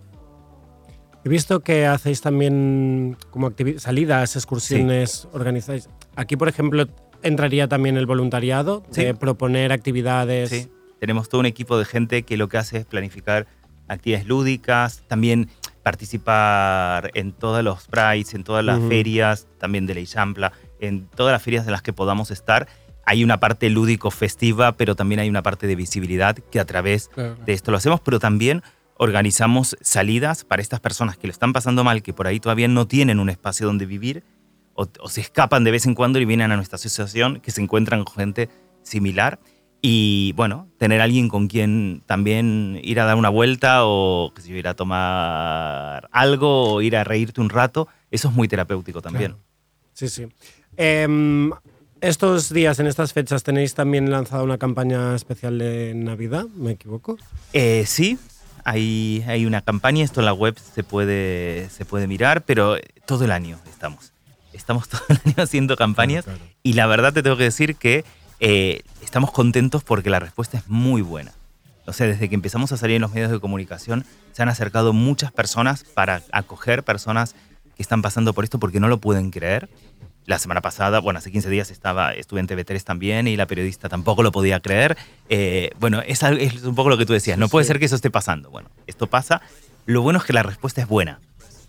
He 1.24 1.28
visto 1.28 1.60
que 1.60 1.86
hacéis 1.86 2.20
también 2.20 3.16
como 3.30 3.52
salidas, 3.78 4.36
excursiones, 4.36 5.28
organizáis. 5.32 5.88
Aquí, 6.16 6.36
por 6.36 6.48
ejemplo, 6.48 6.86
entraría 7.22 7.68
también 7.68 7.96
el 7.96 8.06
voluntariado, 8.06 8.82
Sí. 8.90 9.04
de 9.04 9.14
proponer 9.14 9.72
actividades. 9.72 10.50
Sí. 10.50 10.70
Tenemos 11.00 11.28
todo 11.28 11.40
un 11.40 11.46
equipo 11.46 11.78
de 11.78 11.84
gente 11.84 12.22
que 12.22 12.36
lo 12.36 12.48
que 12.48 12.56
hace 12.58 12.78
es 12.78 12.84
planificar 12.86 13.46
actividades 13.88 14.26
lúdicas, 14.26 15.02
también 15.08 15.48
participar 15.82 17.10
en 17.14 17.32
todos 17.32 17.62
los 17.64 17.86
prides, 17.88 18.34
en 18.34 18.44
todas 18.44 18.64
las 18.64 18.78
Ujú. 18.78 18.88
ferias, 18.88 19.46
también 19.58 19.86
de 19.86 19.94
la 19.94 20.00
Ixampla, 20.00 20.52
en 20.80 21.06
todas 21.08 21.32
las 21.32 21.42
ferias 21.42 21.66
en 21.66 21.72
las 21.72 21.82
que 21.82 21.92
podamos 21.92 22.30
estar. 22.30 22.68
Hay 23.08 23.24
una 23.24 23.40
parte 23.40 23.70
lúdico-festiva, 23.70 24.72
pero 24.72 24.94
también 24.94 25.18
hay 25.20 25.30
una 25.30 25.42
parte 25.42 25.66
de 25.66 25.74
visibilidad 25.74 26.36
que 26.36 26.60
a 26.60 26.66
través 26.66 27.08
Claro, 27.08 27.36
de 27.36 27.54
esto 27.54 27.70
lo 27.70 27.78
hacemos, 27.78 28.00
pero 28.00 28.18
también 28.18 28.62
organizamos 28.98 29.76
salidas 29.80 30.44
para 30.44 30.60
estas 30.60 30.80
personas 30.80 31.16
que 31.16 31.26
lo 31.26 31.30
están 31.30 31.54
pasando 31.54 31.84
mal, 31.84 32.02
que 32.02 32.12
por 32.12 32.26
ahí 32.26 32.38
todavía 32.38 32.68
no 32.68 32.86
tienen 32.86 33.18
un 33.18 33.30
espacio 33.30 33.66
donde 33.66 33.86
vivir 33.86 34.24
o, 34.74 34.86
o 35.00 35.08
se 35.08 35.22
escapan 35.22 35.64
de 35.64 35.70
vez 35.70 35.86
en 35.86 35.94
cuando 35.94 36.18
y 36.18 36.26
vienen 36.26 36.52
a 36.52 36.56
nuestra 36.56 36.76
asociación, 36.76 37.40
que 37.40 37.50
se 37.50 37.62
encuentran 37.62 38.04
con 38.04 38.14
gente 38.14 38.50
similar. 38.82 39.38
Y 39.80 40.32
bueno, 40.34 40.68
tener 40.76 41.00
alguien 41.00 41.28
con 41.28 41.46
quien 41.46 42.02
también 42.04 42.78
ir 42.82 43.00
a 43.00 43.04
dar 43.04 43.16
una 43.16 43.28
vuelta 43.28 43.86
o 43.86 44.32
que 44.34 44.52
ir 44.52 44.66
a 44.66 44.74
tomar 44.74 46.08
algo 46.10 46.74
o 46.74 46.82
ir 46.82 46.96
a 46.96 47.04
reírte 47.04 47.40
un 47.40 47.48
rato, 47.48 47.88
eso 48.10 48.28
es 48.28 48.34
muy 48.34 48.48
terapéutico 48.48 49.00
también. 49.00 49.36
Sí, 49.92 50.08
sí. 50.08 50.26
Em, 50.76 51.52
estos 52.00 52.52
días, 52.52 52.78
en 52.78 52.86
estas 52.86 53.12
fechas, 53.12 53.42
tenéis 53.42 53.74
también 53.74 54.10
lanzado 54.10 54.44
una 54.44 54.58
campaña 54.58 55.14
especial 55.14 55.58
de 55.58 55.94
Navidad, 55.94 56.44
¿me 56.54 56.72
equivoco? 56.72 57.18
Eh, 57.52 57.84
sí, 57.86 58.18
hay, 58.64 59.24
hay 59.26 59.46
una 59.46 59.62
campaña, 59.62 60.04
esto 60.04 60.20
en 60.20 60.26
la 60.26 60.32
web 60.32 60.56
se 60.58 60.84
puede, 60.84 61.68
se 61.70 61.84
puede 61.84 62.06
mirar, 62.06 62.42
pero 62.44 62.76
todo 63.06 63.24
el 63.24 63.30
año 63.30 63.58
estamos. 63.70 64.12
Estamos 64.52 64.88
todo 64.90 65.02
el 65.08 65.18
año 65.24 65.34
haciendo 65.38 65.76
campañas 65.76 66.24
y 66.62 66.74
la 66.74 66.86
verdad 66.86 67.12
te 67.12 67.22
tengo 67.22 67.36
que 67.36 67.44
decir 67.44 67.76
que 67.76 68.04
eh, 68.40 68.82
estamos 69.02 69.30
contentos 69.30 69.84
porque 69.84 70.10
la 70.10 70.20
respuesta 70.20 70.58
es 70.58 70.68
muy 70.68 71.02
buena. 71.02 71.32
O 71.86 71.94
sea, 71.94 72.06
desde 72.06 72.28
que 72.28 72.34
empezamos 72.34 72.70
a 72.72 72.76
salir 72.76 72.96
en 72.96 73.02
los 73.02 73.14
medios 73.14 73.30
de 73.30 73.40
comunicación, 73.40 74.04
se 74.32 74.42
han 74.42 74.50
acercado 74.50 74.92
muchas 74.92 75.32
personas 75.32 75.84
para 75.84 76.22
acoger 76.32 76.84
personas 76.84 77.34
que 77.78 77.82
están 77.82 78.02
pasando 78.02 78.34
por 78.34 78.42
esto 78.44 78.58
porque 78.58 78.80
no 78.80 78.88
lo 78.88 78.98
pueden 78.98 79.30
creer. 79.30 79.68
La 80.26 80.38
semana 80.40 80.60
pasada, 80.60 80.98
bueno, 80.98 81.20
hace 81.20 81.30
15 81.30 81.48
días 81.48 81.70
estaba, 81.70 82.12
estuve 82.12 82.40
en 82.40 82.48
TV3 82.48 82.82
también 82.82 83.28
y 83.28 83.36
la 83.36 83.46
periodista 83.46 83.88
tampoco 83.88 84.22
lo 84.24 84.32
podía 84.32 84.58
creer. 84.60 84.98
Eh, 85.30 85.70
bueno, 85.78 86.02
es, 86.04 86.22
es 86.24 86.64
un 86.64 86.74
poco 86.74 86.90
lo 86.90 86.98
que 86.98 87.06
tú 87.06 87.12
decías, 87.12 87.38
no 87.38 87.48
puede 87.48 87.64
ser 87.64 87.78
que 87.78 87.84
eso 87.86 87.94
esté 87.94 88.10
pasando. 88.10 88.50
Bueno, 88.50 88.68
esto 88.88 89.06
pasa. 89.06 89.40
Lo 89.86 90.02
bueno 90.02 90.18
es 90.18 90.24
que 90.24 90.32
la 90.32 90.42
respuesta 90.42 90.82
es 90.82 90.88
buena. 90.88 91.20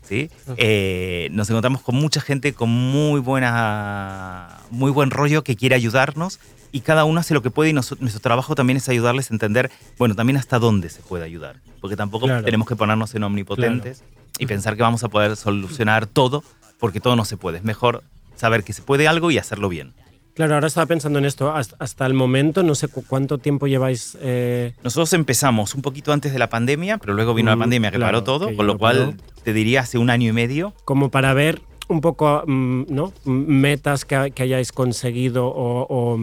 ¿sí? 0.02 0.32
Eh, 0.58 1.30
nos 1.32 1.48
encontramos 1.52 1.82
con 1.84 1.94
mucha 1.96 2.20
gente 2.22 2.54
con 2.54 2.70
muy, 2.72 3.22
buena, 3.22 4.58
muy 4.72 4.90
buen 4.92 5.12
rollo 5.12 5.44
que 5.44 5.56
quiere 5.56 5.76
ayudarnos 5.76 6.40
y 6.72 6.82
cada 6.82 7.06
uno 7.06 7.20
hace 7.20 7.36
lo 7.36 7.44
que 7.44 7.52
puede 7.52 7.70
y 7.70 7.74
nos- 7.74 8.02
nuestro 8.02 8.20
trabajo 8.20 8.56
también 8.56 8.78
es 8.78 8.90
ayudarles 8.90 9.30
a 9.30 9.36
entender, 9.36 9.70
bueno, 10.00 10.16
también 10.16 10.38
hasta 10.38 10.58
dónde 10.58 10.90
se 10.90 11.02
puede 11.02 11.24
ayudar. 11.24 11.58
Porque 11.80 11.96
tampoco 11.96 12.26
Claro. 12.26 12.44
tenemos 12.44 12.68
que 12.68 12.76
ponernos 12.76 13.14
en 13.16 13.24
omnipotentes 13.24 14.04
y 14.38 14.46
pensar 14.46 14.76
que 14.76 14.82
vamos 14.84 15.04
a 15.04 15.10
poder 15.10 15.36
solucionar 15.36 16.06
todo, 16.08 16.44
porque 16.80 17.00
todo 17.00 17.16
no 17.16 17.26
se 17.26 17.38
puede. 17.38 17.58
Es 17.58 17.64
mejor 17.64 18.04
saber 18.36 18.64
que 18.64 18.74
se 18.74 18.82
puede 18.82 19.08
algo 19.08 19.32
y 19.32 19.38
hacerlo 19.38 19.70
bien. 19.70 19.94
Claro, 20.36 20.54
ahora 20.54 20.68
estaba 20.68 20.86
pensando 20.86 21.20
en 21.20 21.26
esto. 21.26 21.52
Hasta, 21.54 22.06
el 22.06 22.14
momento, 22.14 22.64
no 22.64 22.74
sé 22.74 22.88
cu- 22.88 23.04
cuánto 23.06 23.40
tiempo 23.40 23.68
lleváis. 23.68 24.18
eh, 24.22 24.74
Nosotros 24.84 25.12
empezamos 25.12 25.76
un 25.76 25.82
poquito 25.82 26.14
antes 26.14 26.32
de 26.32 26.40
la 26.40 26.48
pandemia, 26.50 26.98
pero 26.98 27.14
luego 27.14 27.34
vino 27.34 27.52
Mm, 27.52 27.56
la 27.58 27.60
pandemia 27.64 27.92
que 27.92 27.98
claro, 27.98 28.20
paró 28.20 28.24
todo, 28.24 28.48
que 28.48 28.56
con 28.56 28.66
lo 28.66 28.78
cual 28.78 29.18
paró. 29.18 29.44
te 29.44 29.52
diría 29.52 29.82
hace 29.82 29.98
un 29.98 30.10
año 30.10 30.30
y 30.30 30.32
medio. 30.32 30.74
como 30.86 31.10
para 31.10 31.34
ver 31.34 31.62
un 31.90 32.00
poco, 32.00 32.44
mm, 32.48 32.84
¿no? 32.88 33.12
Metas 33.26 34.06
que, 34.06 34.32
que 34.34 34.44
hayáis 34.44 34.72
conseguido 34.72 35.48
o, 35.48 35.86
o, 35.90 36.20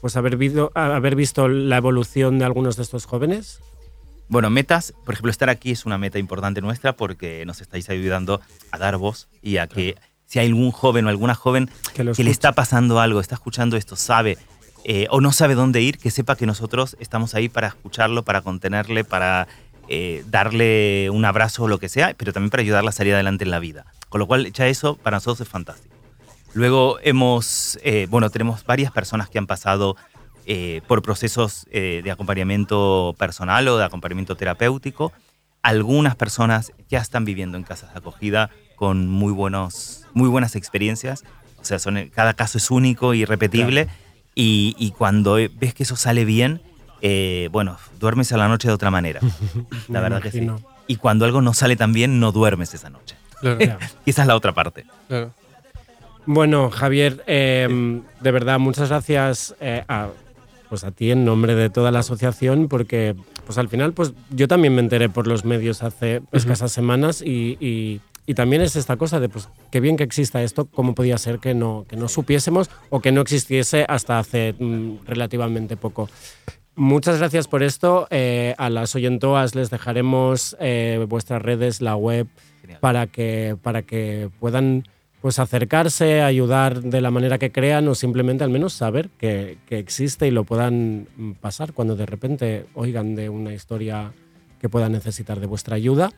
pues 0.00 0.16
haber, 0.16 0.36
visto, 0.36 0.70
haber 0.74 1.16
visto 1.16 1.48
la 1.48 1.76
evolución 1.78 2.38
de 2.38 2.44
algunos 2.44 2.76
de 2.76 2.82
estos 2.84 3.06
jóvenes. 3.06 3.60
Bueno, 4.30 4.48
metas, 4.48 4.94
por 5.04 5.14
ejemplo, 5.14 5.32
estar 5.32 5.50
aquí 5.50 5.72
es 5.72 5.84
una 5.86 5.98
meta 5.98 6.20
importante 6.20 6.60
nuestra 6.60 6.94
porque 6.94 7.44
nos 7.46 7.60
estáis 7.60 7.90
ayudando 7.90 8.40
a 8.70 8.78
dar 8.78 8.96
voz 8.96 9.28
y 9.42 9.56
a 9.56 9.66
que 9.66 9.96
si 10.24 10.38
hay 10.38 10.46
algún 10.46 10.70
joven 10.70 11.06
o 11.06 11.08
alguna 11.08 11.34
joven 11.34 11.68
Que 11.94 12.04
le 12.04 12.30
está 12.30 12.52
pasando 12.52 13.00
algo, 13.00 13.20
está 13.20 13.34
escuchando 13.34 13.76
esto, 13.76 13.96
sabe 13.96 14.38
eh, 14.84 15.08
o 15.10 15.20
no 15.20 15.32
sabe 15.32 15.56
dónde 15.56 15.82
ir, 15.82 15.98
que 15.98 16.12
sepa 16.12 16.36
que 16.36 16.46
nosotros 16.46 16.96
estamos 17.00 17.34
ahí 17.34 17.48
para 17.48 17.66
escucharlo, 17.66 18.22
para 18.22 18.40
contenerle, 18.40 19.02
para 19.02 19.48
eh, 19.88 20.24
darle 20.28 21.10
un 21.10 21.24
abrazo 21.24 21.64
o 21.64 21.68
lo 21.68 21.80
que 21.80 21.88
sea, 21.88 22.14
pero 22.16 22.32
también 22.32 22.50
para 22.50 22.62
ayudarle 22.62 22.90
a 22.90 22.92
salir 22.92 23.14
adelante 23.14 23.42
en 23.42 23.50
la 23.50 23.58
vida. 23.58 23.84
Con 24.08 24.20
lo 24.20 24.28
cual, 24.28 24.52
ya 24.52 24.68
eso 24.68 24.94
para 24.94 25.16
nosotros 25.16 25.40
es 25.40 25.48
fantástico. 25.48 25.96
Luego 26.52 26.98
hemos, 27.02 27.80
eh, 27.82 28.06
bueno, 28.08 28.30
tenemos 28.30 28.64
varias 28.64 28.92
personas 28.92 29.28
que 29.28 29.38
han 29.38 29.48
pasado 29.48 29.96
eh, 30.52 30.82
por 30.88 31.00
procesos 31.00 31.64
eh, 31.70 32.00
de 32.02 32.10
acompañamiento 32.10 33.14
personal 33.16 33.68
o 33.68 33.78
de 33.78 33.84
acompañamiento 33.84 34.34
terapéutico. 34.34 35.12
Algunas 35.62 36.16
personas 36.16 36.72
ya 36.88 36.98
están 36.98 37.24
viviendo 37.24 37.56
en 37.56 37.62
casas 37.62 37.92
de 37.92 38.00
acogida 38.00 38.50
con 38.74 39.06
muy, 39.06 39.32
buenos, 39.32 40.06
muy 40.12 40.28
buenas 40.28 40.56
experiencias. 40.56 41.22
O 41.60 41.64
sea, 41.64 41.78
son, 41.78 42.10
cada 42.12 42.34
caso 42.34 42.58
es 42.58 42.68
único 42.72 43.14
y 43.14 43.24
repetible. 43.24 43.86
Y, 44.34 44.74
y 44.76 44.90
cuando 44.90 45.34
ves 45.34 45.72
que 45.72 45.84
eso 45.84 45.94
sale 45.94 46.24
bien, 46.24 46.60
eh, 47.00 47.48
bueno, 47.52 47.78
duermes 48.00 48.32
a 48.32 48.36
la 48.36 48.48
noche 48.48 48.66
de 48.66 48.74
otra 48.74 48.90
manera. 48.90 49.20
la 49.88 50.00
verdad 50.00 50.20
que 50.20 50.32
sí. 50.32 50.50
Y 50.88 50.96
cuando 50.96 51.26
algo 51.26 51.42
no 51.42 51.54
sale 51.54 51.76
tan 51.76 51.92
bien, 51.92 52.18
no 52.18 52.32
duermes 52.32 52.74
esa 52.74 52.90
noche. 52.90 53.14
Claro. 53.40 53.58
Y 54.04 54.10
esa 54.10 54.22
es 54.22 54.26
la 54.26 54.34
otra 54.34 54.52
parte. 54.52 54.84
Claro. 55.06 55.32
Bueno, 56.26 56.70
Javier, 56.70 57.22
eh, 57.28 58.02
de 58.20 58.30
verdad, 58.32 58.58
muchas 58.58 58.88
gracias 58.88 59.54
eh, 59.60 59.84
a, 59.88 60.08
pues 60.70 60.84
a 60.84 60.90
ti 60.92 61.10
en 61.10 61.26
nombre 61.26 61.54
de 61.54 61.68
toda 61.68 61.90
la 61.90 61.98
asociación, 61.98 62.68
porque 62.68 63.14
pues 63.44 63.58
al 63.58 63.68
final 63.68 63.92
pues 63.92 64.14
yo 64.30 64.48
también 64.48 64.74
me 64.74 64.80
enteré 64.80 65.10
por 65.10 65.26
los 65.26 65.44
medios 65.44 65.82
hace 65.82 66.22
escasas 66.32 66.72
semanas 66.72 67.20
y, 67.20 67.58
y- 67.60 68.00
y 68.26 68.34
también 68.34 68.62
es 68.62 68.76
esta 68.76 68.96
cosa 68.96 69.18
de 69.18 69.28
pues 69.28 69.48
qué 69.72 69.80
bien 69.80 69.96
que 69.96 70.04
exista 70.04 70.40
esto, 70.42 70.66
cómo 70.66 70.94
podía 70.94 71.18
ser 71.18 71.40
que 71.40 71.52
no, 71.52 71.84
que 71.88 71.96
no 71.96 72.06
supiésemos 72.06 72.70
o 72.88 73.00
que 73.00 73.10
no 73.10 73.22
existiese 73.22 73.84
hasta 73.88 74.20
hace 74.20 74.54
mm, 74.56 74.98
relativamente 75.06 75.76
poco. 75.76 76.08
Muchas 76.76 77.18
gracias 77.18 77.48
por 77.48 77.62
esto. 77.64 78.06
Eh, 78.10 78.54
a 78.56 78.70
las 78.70 78.94
oyentoas 78.94 79.54
les 79.56 79.70
dejaremos 79.70 80.56
eh, 80.60 81.04
vuestras 81.08 81.42
redes, 81.42 81.80
la 81.82 81.96
web, 81.96 82.28
para 82.78 83.08
que, 83.08 83.56
para 83.60 83.82
que 83.82 84.30
puedan 84.38 84.86
pues 85.20 85.38
acercarse, 85.38 86.22
ayudar 86.22 86.82
de 86.82 87.00
la 87.00 87.10
manera 87.10 87.38
que 87.38 87.52
crean 87.52 87.86
o 87.88 87.94
simplemente 87.94 88.44
al 88.44 88.50
menos 88.50 88.72
saber 88.72 89.10
que, 89.18 89.58
que 89.66 89.78
existe 89.78 90.26
y 90.26 90.30
lo 90.30 90.44
puedan 90.44 91.08
mm, 91.16 91.32
pasar 91.32 91.72
cuando 91.72 91.96
de 91.96 92.06
repente 92.06 92.66
oigan 92.74 93.14
de 93.14 93.28
una 93.28 93.52
historia 93.52 94.12
que 94.60 94.68
pueda 94.68 94.88
necesitar 94.88 95.40
de 95.40 95.46
vuestra 95.46 95.76
ayuda. 95.76 96.10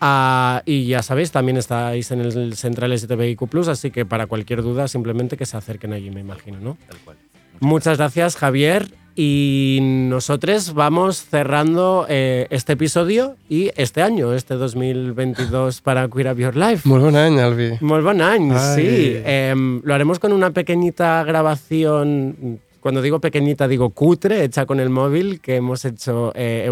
Ah, 0.00 0.62
y 0.64 0.86
ya 0.86 1.02
sabéis, 1.02 1.32
también 1.32 1.56
estáis 1.56 2.10
en 2.12 2.20
el 2.20 2.54
Central 2.54 2.96
STBIQ 2.96 3.68
así 3.68 3.90
que 3.90 4.06
para 4.06 4.26
cualquier 4.26 4.62
duda 4.62 4.86
simplemente 4.86 5.36
que 5.36 5.44
se 5.44 5.56
acerquen 5.56 5.92
allí, 5.92 6.10
me 6.10 6.20
imagino, 6.20 6.60
¿no? 6.60 6.78
Tal 6.86 6.98
cual. 6.98 7.16
Muchas 7.60 7.98
gracias, 7.98 8.36
Javier. 8.36 8.88
Y 9.20 9.80
nosotros 9.82 10.74
vamos 10.74 11.24
cerrando 11.24 12.06
eh, 12.08 12.46
este 12.50 12.74
episodio 12.74 13.34
y 13.48 13.72
este 13.74 14.00
año, 14.00 14.32
este 14.32 14.54
2022 14.54 15.80
para 15.80 16.06
Queer 16.08 16.28
Up 16.28 16.38
Your 16.38 16.56
Life. 16.56 16.88
Molt 16.88 17.02
bon 17.02 17.16
any, 17.16 17.40
Albi. 17.40 17.78
Bon 17.80 18.20
any, 18.20 18.52
Ay. 18.52 18.74
sí. 18.76 19.22
Em, 19.24 19.80
lo 19.82 19.92
haremos 19.92 20.20
con 20.20 20.32
una 20.32 20.52
pequeñita 20.52 21.24
grabación, 21.24 22.60
cuando 22.78 23.02
digo 23.02 23.20
pequeñita 23.20 23.66
digo 23.66 23.90
cutre, 23.90 24.44
hecha 24.44 24.66
con 24.66 24.78
el 24.78 24.88
móvil, 24.88 25.40
que 25.40 25.56
hemos 25.56 25.84
hecho 25.84 26.30
eh, 26.36 26.70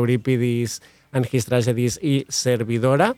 His 1.33 1.47
Tragedies 1.47 1.99
y 2.01 2.27
Servidora. 2.29 3.17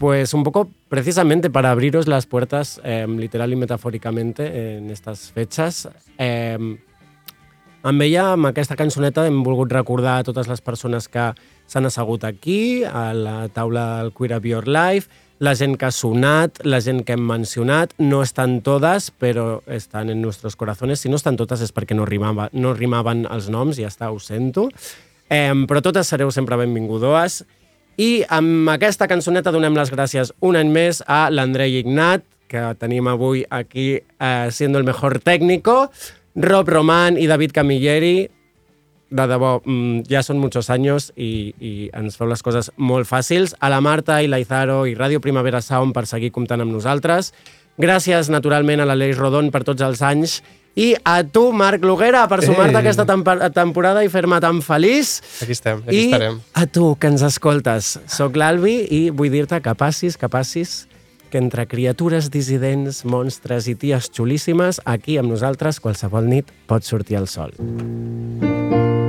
Pues 0.00 0.32
un 0.32 0.44
poco 0.44 0.70
precisamente 0.88 1.50
para 1.50 1.70
abriros 1.70 2.08
las 2.08 2.24
puertas, 2.24 2.80
eh, 2.84 3.06
literal 3.06 3.52
y 3.52 3.56
metafóricamente, 3.56 4.78
en 4.78 4.88
estas 4.88 5.30
fechas. 5.30 5.90
Eh, 6.16 6.56
amb 7.82 8.02
ella, 8.02 8.32
amb 8.32 8.48
aquesta 8.48 8.78
cançoneta, 8.80 9.26
hem 9.28 9.42
volgut 9.44 9.68
recordar 9.76 10.14
a 10.16 10.24
totes 10.24 10.48
les 10.48 10.64
persones 10.64 11.10
que 11.12 11.26
s'han 11.68 11.84
assegut 11.84 12.24
aquí, 12.24 12.80
a 12.82 13.12
la 13.12 13.50
taula 13.52 14.00
del 14.00 14.14
Queer 14.16 14.38
Up 14.38 14.48
Your 14.48 14.72
Life, 14.72 15.12
la 15.38 15.52
gent 15.52 15.76
que 15.76 15.90
ha 15.90 15.92
sonat, 15.92 16.64
la 16.64 16.80
gent 16.80 17.04
que 17.04 17.12
hem 17.12 17.28
mencionat, 17.28 17.92
no 18.00 18.24
estan 18.24 18.62
totes, 18.64 19.12
però 19.12 19.60
estan 19.68 20.08
en 20.08 20.24
nostres 20.24 20.56
corazones. 20.56 21.04
Si 21.04 21.12
no 21.12 21.20
estan 21.20 21.36
totes 21.36 21.60
és 21.60 21.76
perquè 21.76 21.92
no, 21.92 22.08
rimava, 22.08 22.48
no 22.56 22.72
rimaven 22.72 23.26
els 23.28 23.52
noms, 23.52 23.76
ja 23.76 23.92
està, 23.92 24.08
ho 24.08 24.16
sento. 24.18 24.70
Eh, 25.28 25.52
però 25.68 25.84
totes 25.84 26.08
sereu 26.08 26.32
sempre 26.32 26.56
benvingudoes. 26.56 27.42
I 28.00 28.22
amb 28.32 28.70
aquesta 28.72 29.04
cançoneta 29.10 29.52
donem 29.52 29.74
les 29.76 29.90
gràcies 29.92 30.30
un 30.46 30.56
any 30.56 30.70
més 30.72 31.02
a 31.04 31.26
l'Andrei 31.28 31.74
Ignat, 31.82 32.22
que 32.48 32.62
tenim 32.80 33.10
avui 33.10 33.42
aquí 33.52 34.00
eh, 34.00 34.48
siendo 34.50 34.78
el 34.78 34.86
mejor 34.88 35.18
técnico, 35.20 35.90
Rob 36.34 36.70
Román 36.72 37.18
i 37.20 37.26
David 37.28 37.52
Camilleri, 37.52 38.30
de 39.10 39.26
debò, 39.26 39.58
mm, 39.66 40.06
ja 40.08 40.22
són 40.24 40.40
muchos 40.40 40.70
anys 40.72 41.10
i, 41.12 41.52
i 41.60 41.72
ens 41.92 42.16
feu 42.16 42.30
les 42.30 42.40
coses 42.46 42.70
molt 42.78 43.10
fàcils. 43.10 43.52
A 43.60 43.68
la 43.68 43.82
Marta 43.84 44.22
i 44.22 44.30
l'Aizaro 44.30 44.86
i 44.88 44.96
Ràdio 44.96 45.20
Primavera 45.20 45.60
Sound 45.60 45.92
per 45.92 46.06
seguir 46.08 46.32
comptant 46.32 46.62
amb 46.64 46.72
nosaltres. 46.72 47.34
Gràcies, 47.76 48.32
naturalment, 48.32 48.80
a 48.80 48.88
l'Aleix 48.88 49.18
Rodon 49.18 49.50
per 49.52 49.64
tots 49.66 49.82
els 49.84 50.00
anys 50.00 50.40
i 50.76 50.94
a 51.04 51.22
tu, 51.24 51.52
Marc 51.52 51.82
Loguera, 51.84 52.26
per 52.28 52.42
sumar-te 52.44 52.76
a 52.76 52.80
Ei. 52.80 52.84
aquesta 52.86 53.04
tempa- 53.06 53.50
temporada 53.52 54.04
i 54.04 54.08
fer-me 54.08 54.38
tan 54.40 54.62
feliç. 54.62 55.20
Aquí 55.42 55.52
estem, 55.52 55.82
aquí 55.86 55.96
I 55.96 56.04
estarem. 56.06 56.40
a 56.54 56.66
tu, 56.66 56.96
que 56.98 57.06
ens 57.08 57.22
escoltes. 57.22 57.98
Soc 58.06 58.36
l'Albi 58.36 58.86
i 58.90 59.10
vull 59.10 59.30
dir-te 59.30 59.60
que 59.60 59.74
passis, 59.74 60.16
que 60.16 60.28
passis, 60.28 60.86
que 61.30 61.38
entre 61.38 61.66
criatures 61.66 62.30
dissidents, 62.30 63.04
monstres 63.04 63.68
i 63.68 63.74
ties 63.74 64.10
xulíssimes, 64.10 64.80
aquí 64.84 65.18
amb 65.18 65.30
nosaltres 65.30 65.78
qualsevol 65.80 66.26
nit 66.26 66.46
pot 66.66 66.82
sortir 66.82 67.16
el 67.18 67.28
sol. 67.28 67.52
Fa 68.40 68.99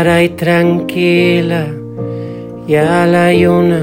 clara 0.00 0.22
i 0.24 0.28
tranquil·la 0.40 1.64
hi 2.64 2.76
ha 2.80 3.00
la 3.04 3.26
lluna 3.36 3.80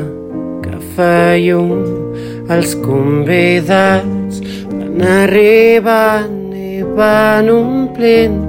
que 0.64 0.78
fa 0.96 1.36
llum 1.38 2.48
els 2.56 2.72
convidats 2.82 4.40
van 4.72 5.04
arribant 5.18 6.56
i 6.58 6.82
van 6.98 7.52
omplint 7.54 8.40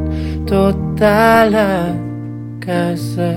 tota 0.49 1.45
la 1.53 1.73
casa 2.65 3.35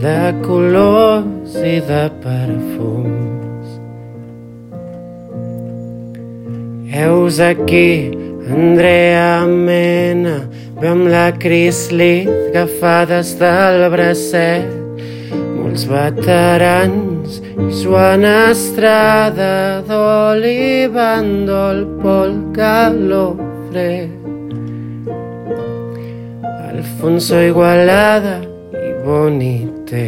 de 0.00 0.18
colors 0.46 1.60
i 1.60 1.76
de 1.90 2.04
perfums. 2.24 3.68
Heus 6.88 7.42
aquí 7.52 7.92
Andrea 8.48 9.44
Mena, 9.46 10.48
ve 10.80 10.88
amb 10.88 11.08
la 11.12 11.28
Crislit 11.36 12.28
agafades 12.48 13.34
del 13.36 13.82
bracet. 13.92 14.64
Molts 15.58 15.84
veterans 15.90 17.42
i 17.44 17.68
Joan 17.82 18.24
Estrada, 18.24 19.82
d'Olivando, 19.88 21.58
el 21.74 21.82
Pol 22.00 22.32
Calofre. 22.56 24.08
Alfonso 26.70 27.36
Igualada 27.44 28.38
i 28.72 28.94
Bonite. 29.04 30.06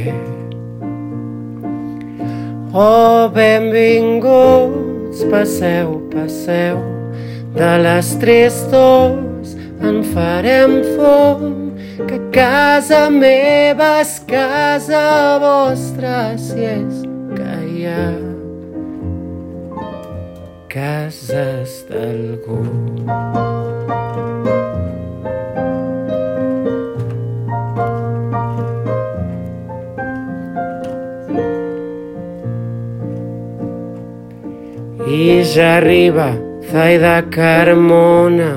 Oh, 2.73 3.29
benvinguts, 3.35 5.27
passeu, 5.29 6.01
passeu, 6.15 7.00
de 7.55 7.71
les 7.83 8.15
tristors 8.23 9.55
en 9.83 10.03
farem 10.13 10.81
fum, 10.95 11.73
que 12.09 12.19
casa 12.33 13.09
meva 13.11 14.01
és 14.01 14.19
casa 14.29 15.39
vostra, 15.43 16.37
si 16.39 16.65
és 16.65 17.01
que 17.37 17.57
hi 17.67 17.87
ha 17.91 18.11
cases 20.71 21.83
d'algú. 21.91 22.63
I 35.11 35.43
ja 35.43 35.75
arriba 35.81 36.31
Zaida 36.71 37.17
Carmona 37.35 38.51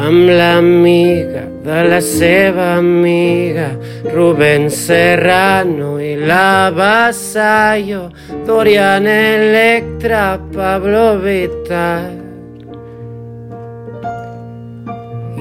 amb 0.00 0.30
l'amiga 0.32 1.42
de 1.64 2.00
seva 2.00 2.78
amiga 2.78 3.66
Rubén 4.14 4.70
Serrano 4.72 5.98
i 6.00 6.14
la 6.16 6.72
Basayo 6.72 8.08
Dorian 8.46 9.06
Electra 9.06 10.40
Pablo 10.54 11.20
Vitar 11.20 12.08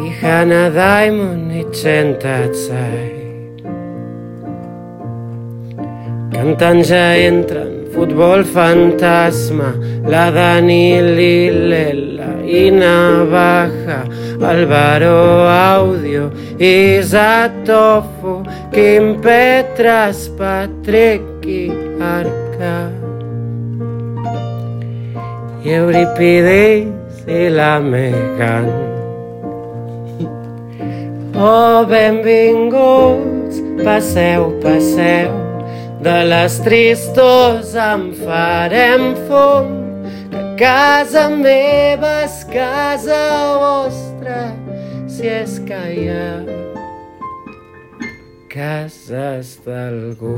i 0.04 0.12
Hannah 0.20 0.70
Diamond 0.76 1.56
i 1.56 1.64
Chenta 1.72 2.38
Tsai. 2.52 3.12
Cantant 6.36 6.84
ja 6.84 7.06
entren 7.16 7.73
futbol 7.94 8.44
fantasma, 8.44 9.74
la 10.10 10.30
Dani 10.32 11.02
Lilela 11.02 12.42
i 12.44 12.70
Navaja, 12.72 14.04
Álvaro 14.42 15.48
Audio, 15.48 16.32
Isatofo, 16.58 18.44
Quim 18.72 19.22
Petras, 19.22 20.28
Patrick 20.38 21.46
i 21.46 21.72
Arca. 22.02 22.90
I 25.64 25.70
Euripides 25.70 27.24
i 27.28 27.50
la 27.50 27.80
Megan. 27.80 28.68
Oh, 31.36 31.86
benvinguts, 31.86 33.58
passeu, 33.84 34.60
passeu, 34.62 35.43
de 36.04 36.24
les 36.28 36.58
tristors 36.60 37.76
en 37.80 38.10
farem 38.26 39.14
fum, 39.30 39.70
que 40.32 40.42
casa 40.60 41.30
meva 41.32 42.12
és 42.26 42.42
casa 42.52 43.20
vostra, 43.62 44.42
si 45.08 45.32
és 45.32 45.56
que 45.64 45.80
hi 45.94 46.10
ha 46.12 46.28
cases 48.52 49.56
d'algú. 49.64 50.36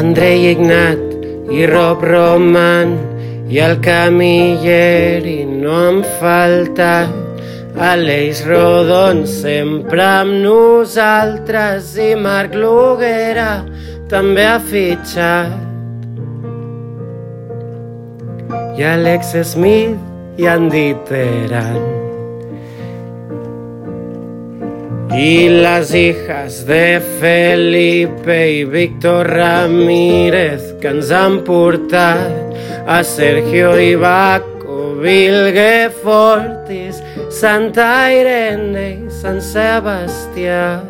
Andrei 0.00 0.50
Ignat 0.56 1.06
i 1.52 1.68
Rob 1.68 2.02
Roman 2.02 3.09
i 3.50 3.58
el 3.58 3.80
Camilleri 3.82 5.40
no 5.48 5.74
han 5.74 6.00
faltat. 6.20 7.16
Aleix 7.80 8.42
Rodon 8.46 9.22
sempre 9.30 10.02
amb 10.04 10.36
nosaltres 10.44 11.94
i 11.98 12.10
Marc 12.18 12.54
Loguera 12.58 13.62
també 14.10 14.46
ha 14.46 14.58
fitxat. 14.72 15.54
I 18.78 18.86
Alex 18.96 19.34
Smith 19.54 20.38
i 20.40 20.46
Andy 20.50 20.90
Teran. 21.08 21.99
Y 25.12 25.48
las 25.48 25.92
hijas 25.92 26.66
de 26.66 27.00
Felipe 27.20 28.52
i 28.52 28.64
Víctor 28.64 29.28
Ramírez 29.28 30.74
que 30.80 30.88
ens 30.88 31.10
han 31.10 31.40
portat 31.42 32.86
a 32.86 33.02
Sergio 33.02 33.74
Ibaco, 33.80 34.94
Vilge 35.02 35.90
Fortis, 36.02 37.02
Santa 37.28 38.06
Irene 38.14 38.86
i 38.92 39.10
Sant 39.10 39.42
Sebastià. 39.42 40.80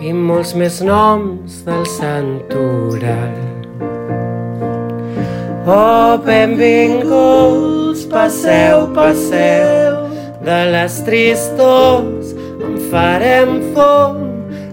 I 0.00 0.14
molts 0.14 0.54
més 0.54 0.78
noms 0.80 1.64
del 1.66 1.84
santoral. 1.98 3.34
Oh, 5.66 6.16
benvinguts, 6.24 8.06
passeu, 8.08 8.86
passeu. 8.94 9.89
De 10.40 10.58
les 10.72 11.02
tristors 11.04 12.32
en 12.64 12.76
farem 12.90 13.58
fum. 13.74 14.28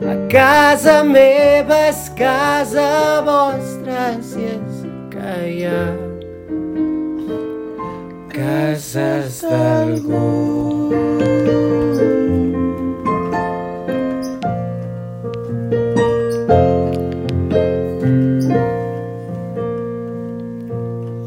A 0.08 0.16
casa 0.32 1.02
meva 1.04 1.76
és 1.90 2.06
casa 2.16 3.20
vostra, 3.26 4.14
si 4.24 4.46
és 4.48 4.84
que 5.12 5.34
hi 5.50 5.66
ha 5.68 5.88
cases 8.32 9.42
d'algú. 9.44 10.24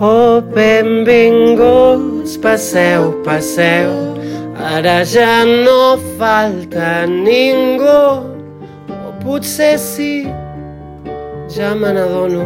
Oh, 0.01 0.41
benvinguts, 0.55 2.39
passeu, 2.41 3.13
passeu. 3.25 4.20
Ara 4.61 5.05
ja 5.05 5.45
no 5.45 5.97
falta 6.19 7.07
ningú. 7.07 8.01
O 8.89 9.13
potser 9.25 9.79
sí, 9.79 10.29
ja 11.49 11.75
me 11.75 11.95
n'adono 11.97 12.45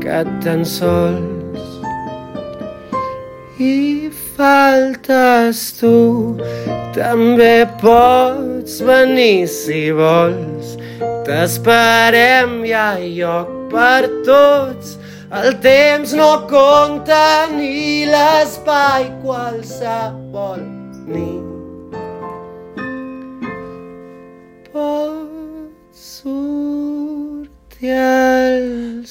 que 0.00 0.22
tan 0.42 0.64
sols 0.64 1.36
hi 3.58 4.10
faltes 4.36 5.72
tu. 5.80 6.36
També 6.96 7.66
pots 7.80 8.80
venir 8.84 9.48
si 9.52 9.88
vols. 9.96 10.76
T'esperem, 11.26 12.60
hi 12.64 12.76
ha 12.76 12.88
lloc 13.00 13.50
per 13.72 14.06
tots. 14.28 14.96
El 15.36 15.58
temps 15.64 16.14
no 16.14 16.30
compta 16.50 17.50
ni 17.50 18.06
l'espai 18.08 19.10
qualsevol 19.24 20.75
me. 21.06 21.40
Pasurte 24.72 26.32
al. 27.92 29.06